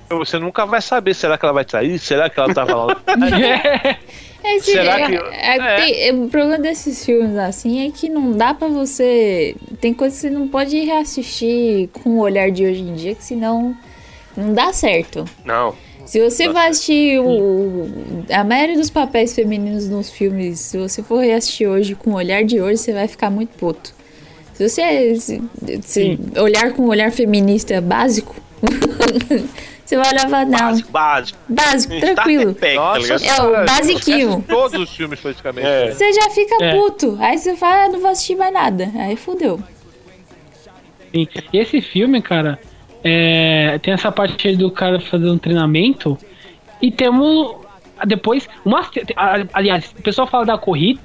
[0.09, 1.97] Você nunca vai saber, será que ela vai trair?
[1.99, 2.97] Será que ela tava lá?
[4.43, 5.75] É, esse- Será é- que- é- é.
[5.75, 9.55] tem- é, o problema desses filmes assim é que não dá pra você.
[9.79, 13.23] Tem coisas que você não pode reassistir com o olhar de hoje em dia, que
[13.23, 13.77] senão
[14.35, 15.25] não dá certo.
[15.45, 15.75] Não.
[16.05, 17.89] Se você vai assistir o,
[18.29, 22.43] a maioria dos papéis femininos nos filmes, se você for reassistir hoje com o olhar
[22.43, 23.93] de hoje, você vai ficar muito puto.
[24.53, 25.41] Se você se-
[25.81, 28.35] se olhar com um olhar feminista básico,
[29.85, 31.39] você vai olhar e falar, não, Básico, básico.
[31.49, 32.53] básico, tranquilo.
[32.53, 32.67] Tá?
[32.67, 34.43] É o basiquinho.
[34.47, 35.67] Todos os filmes, praticamente.
[35.67, 35.91] É.
[35.91, 36.75] Você já fica É.
[36.75, 37.17] puto.
[37.19, 38.89] Aí você fala, ah, não vou assistir mais nada.
[38.95, 39.59] Aí fudeu.
[41.13, 41.27] Sim.
[41.53, 42.59] Esse filme, cara,
[43.03, 46.17] é, tem essa parte aí do cara fazendo um treinamento
[46.81, 47.55] e temos
[48.05, 48.81] depois uma
[49.53, 50.99] aliás, o pessoal fala da corrida,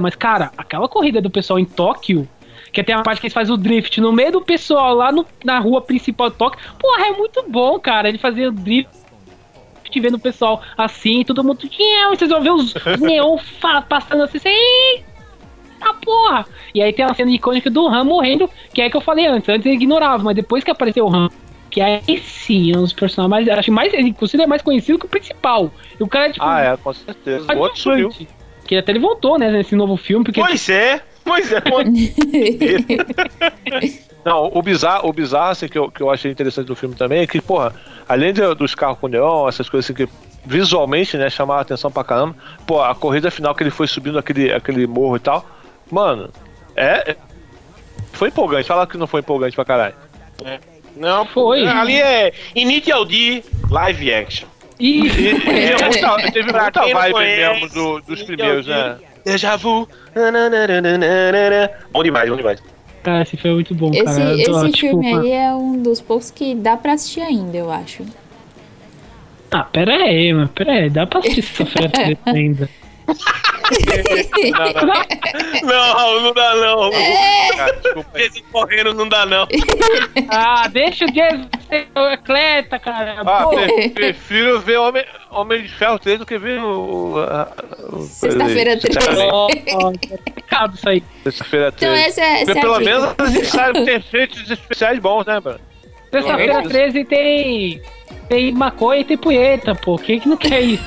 [0.00, 2.28] mas cara, aquela corrida do pessoal em Tóquio,
[2.72, 5.26] que tem a parte que eles fazem o drift no meio do pessoal lá no-
[5.44, 8.90] na rua principal de Tóquio, porra, é muito bom, cara, ele fazia o drift
[9.96, 11.68] vendo o pessoal assim, todo mundo,
[12.10, 13.38] vocês vão ver os neon
[13.88, 15.02] passando assim, assim,
[15.80, 16.46] ah, porra!
[16.74, 19.48] E aí tem uma cena icônica do Han morrendo, que é que eu falei antes.
[19.48, 21.28] Antes eu ignorava, mas depois que apareceu o Han,
[21.70, 23.58] que aí sim é um dos personagens mais.
[23.58, 23.92] Acho mais.
[23.94, 25.70] Ele considera mais conhecido que o principal.
[25.98, 26.44] E o cara é tipo.
[26.44, 27.52] Ah, é, com certeza.
[27.54, 28.10] O outro sumiu.
[28.66, 30.40] Que até ele voltou, né, nesse novo filme, porque.
[30.40, 31.60] Pois é, pois é.
[34.24, 37.20] Não, o bizarro, o bizarro assim, que, eu, que eu achei interessante do filme também
[37.22, 37.74] é que, porra,
[38.08, 40.12] além de- dos carros com neon, essas coisas assim que
[40.44, 42.34] visualmente, né, chamaram a atenção pra caramba,
[42.66, 45.46] pô, a corrida final que ele foi subindo aquele, aquele morro e tal,
[45.90, 46.30] mano,
[46.76, 47.10] é.
[47.12, 47.16] é-
[48.12, 49.94] Foi empolgante, fala que não foi empolgante pra caralho.
[50.96, 51.66] Não, Foi.
[51.66, 54.48] Ali é Initial D live action.
[54.78, 55.10] Ih, E,
[55.40, 58.96] teve muita, teve muita vibe conhece, mesmo do- dos primeiros, né?
[59.24, 59.86] Deja vu.
[61.92, 62.62] Bom demais, bom demais.
[63.02, 64.44] cara, esse filme é muito bom, Esse, cara.
[64.44, 67.70] Tô, esse tipo, filme aí é um dos poucos que dá pra assistir ainda, eu
[67.70, 68.04] acho.
[69.50, 72.68] Ah, pera aí, mano, pera aí, dá pra assistir essa ainda.
[75.62, 76.90] Não, não dá não.
[77.56, 78.22] Cara, desculpa aí.
[78.24, 79.46] Esse correndo não dá não.
[80.28, 83.20] Ah, deixa o Jason ser o atleta, cara.
[83.24, 87.16] Ah, pre- prefiro ver Homem, Homem de Ferro 3 do que ver o.
[87.16, 88.98] o- o- Sexta-feira 13.
[89.32, 91.02] ó, ó, complicado isso aí.
[91.24, 91.92] Sexta-feira 3.
[91.92, 92.90] Então essa, essa é a Pelo dica.
[92.90, 95.60] menos a gente sabe ter efeitos especiais bons, né, mano?
[96.10, 97.80] Sexta-feira 13 tem.
[98.30, 99.98] Tem maconha e tem punheta, pô.
[99.98, 100.84] Quem que não quer isso?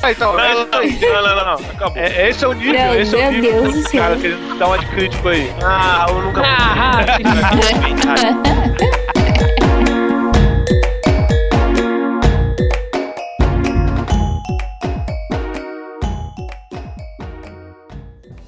[0.00, 1.12] Ah, então, Não, é não, isso aí.
[1.12, 1.54] não, não, não, não.
[1.72, 1.96] Acabou.
[2.00, 4.00] É, esse é o nível, Meu esse é o Deus nível do céu.
[4.00, 5.50] caras querendo dar uma de crítico aí.
[5.60, 7.04] Ah, eu nunca Ah,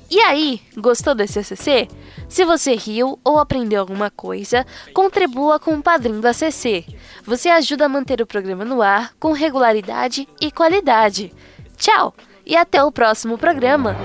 [0.09, 1.89] E aí, gostou desse ACC?
[2.29, 6.85] Se você riu ou aprendeu alguma coisa, contribua com o padrinho do ACC.
[7.25, 11.33] Você ajuda a manter o programa no ar com regularidade e qualidade.
[11.77, 13.97] Tchau e até o próximo programa.